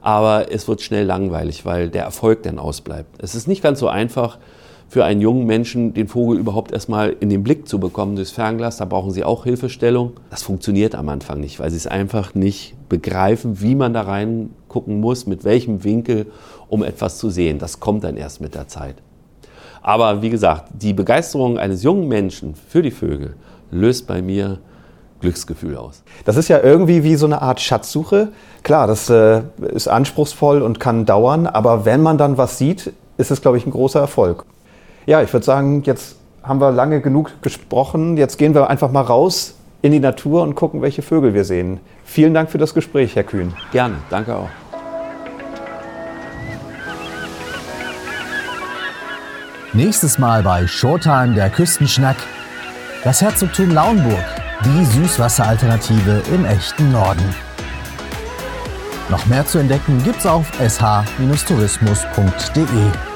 aber 0.02 0.52
es 0.52 0.68
wird 0.68 0.82
schnell 0.82 1.06
langweilig, 1.06 1.66
weil 1.66 1.90
der 1.90 2.04
Erfolg 2.04 2.44
dann 2.44 2.60
ausbleibt. 2.60 3.24
Es 3.24 3.36
ist 3.36 3.48
nicht 3.48 3.64
ganz 3.64 3.80
so 3.80 3.88
einfach, 3.88 4.38
für 4.92 5.06
einen 5.06 5.22
jungen 5.22 5.46
Menschen 5.46 5.94
den 5.94 6.10
Vogel 6.10 6.38
überhaupt 6.38 6.74
erstmal 6.74 7.16
in 7.22 7.30
den 7.30 7.44
Blick 7.44 7.66
zu 7.66 7.80
bekommen 7.80 8.18
durchs 8.18 8.32
Fernglas. 8.32 8.76
Da 8.76 8.84
brauchen 8.84 9.12
sie 9.12 9.24
auch 9.24 9.46
Hilfestellung. 9.46 10.12
Das 10.30 10.44
funktioniert 10.44 10.96
am 10.96 11.08
Anfang 11.08 11.40
nicht, 11.40 11.62
weil 11.62 11.70
sie 11.70 11.78
es 11.78 11.88
einfach 11.88 12.36
nicht 12.36 12.76
begreifen, 12.90 13.62
wie 13.62 13.74
man 13.74 13.94
da 13.94 14.02
reingucken 14.02 15.00
muss, 15.00 15.28
mit 15.28 15.46
welchem 15.46 15.86
Winkel, 15.86 16.26
um 16.68 16.84
etwas 16.84 17.20
zu 17.20 17.30
sehen. 17.30 17.58
Das 17.58 17.80
kommt 17.80 18.04
dann 18.04 18.18
erst 18.18 18.42
mit 18.42 18.54
der 18.54 18.68
Zeit. 18.68 18.96
Aber 19.82 20.22
wie 20.22 20.30
gesagt, 20.30 20.66
die 20.74 20.92
Begeisterung 20.92 21.58
eines 21.58 21.84
jungen 21.84 22.10
Menschen 22.10 22.56
für 22.56 22.82
die 22.82 22.92
Vögel 22.92 23.38
löst 23.72 24.08
bei 24.08 24.22
mir 24.22 24.60
Glücksgefühl 25.22 25.78
aus. 25.78 26.04
Das 26.26 26.36
ist 26.36 26.50
ja 26.50 26.60
irgendwie 26.60 27.06
wie 27.06 27.16
so 27.16 27.28
eine 27.28 27.42
Art 27.42 27.62
Schatzsuche. 27.62 28.34
Klar, 28.62 28.88
das 28.88 29.10
äh, 29.10 29.44
ist 29.74 29.88
anspruchsvoll 29.88 30.62
und 30.62 30.82
kann 30.82 31.06
dauern, 31.06 31.48
aber 31.48 31.86
wenn 31.86 32.02
man 32.02 32.18
dann 32.18 32.38
was 32.38 32.58
sieht, 32.58 32.92
ist 33.18 33.32
es, 33.32 33.42
glaube 33.42 33.58
ich, 33.58 33.66
ein 33.66 33.72
großer 33.72 34.02
Erfolg. 34.02 34.44
Ja, 35.06 35.22
ich 35.22 35.32
würde 35.34 35.46
sagen, 35.46 35.84
jetzt 35.84 36.16
haben 36.44 36.60
wir 36.60 36.72
lange 36.72 37.02
genug 37.02 37.42
gesprochen. 37.42 38.18
Jetzt 38.18 38.38
gehen 38.38 38.54
wir 38.54 38.70
einfach 38.70 38.92
mal 38.92 39.02
raus 39.02 39.56
in 39.82 39.92
die 39.92 40.00
Natur 40.00 40.44
und 40.44 40.56
gucken, 40.56 40.82
welche 40.82 41.02
Vögel 41.02 41.34
wir 41.34 41.44
sehen. 41.44 41.80
Vielen 42.04 42.34
Dank 42.34 42.50
für 42.50 42.58
das 42.58 42.74
Gespräch, 42.74 43.16
Herr 43.16 43.24
Kühn. 43.24 43.54
Gerne, 43.72 43.96
danke 44.10 44.36
auch. 44.36 44.50
Nächstes 49.74 50.20
Mal 50.20 50.44
bei 50.44 50.68
Showtime 50.68 51.34
der 51.34 51.50
Küstenschnack. 51.50 52.18
Das 53.04 53.22
Herzogtum 53.22 53.72
Lauenburg, 53.72 54.24
die 54.66 54.86
Süßwasseralternative 54.86 56.22
im 56.34 56.46
echten 56.46 56.92
Norden. 56.92 57.24
Noch 59.10 59.26
mehr 59.26 59.46
zu 59.46 59.60
entdecken 59.60 60.02
gibt's 60.04 60.26
auf 60.26 60.46
sh-tourismus.de. 60.60 63.11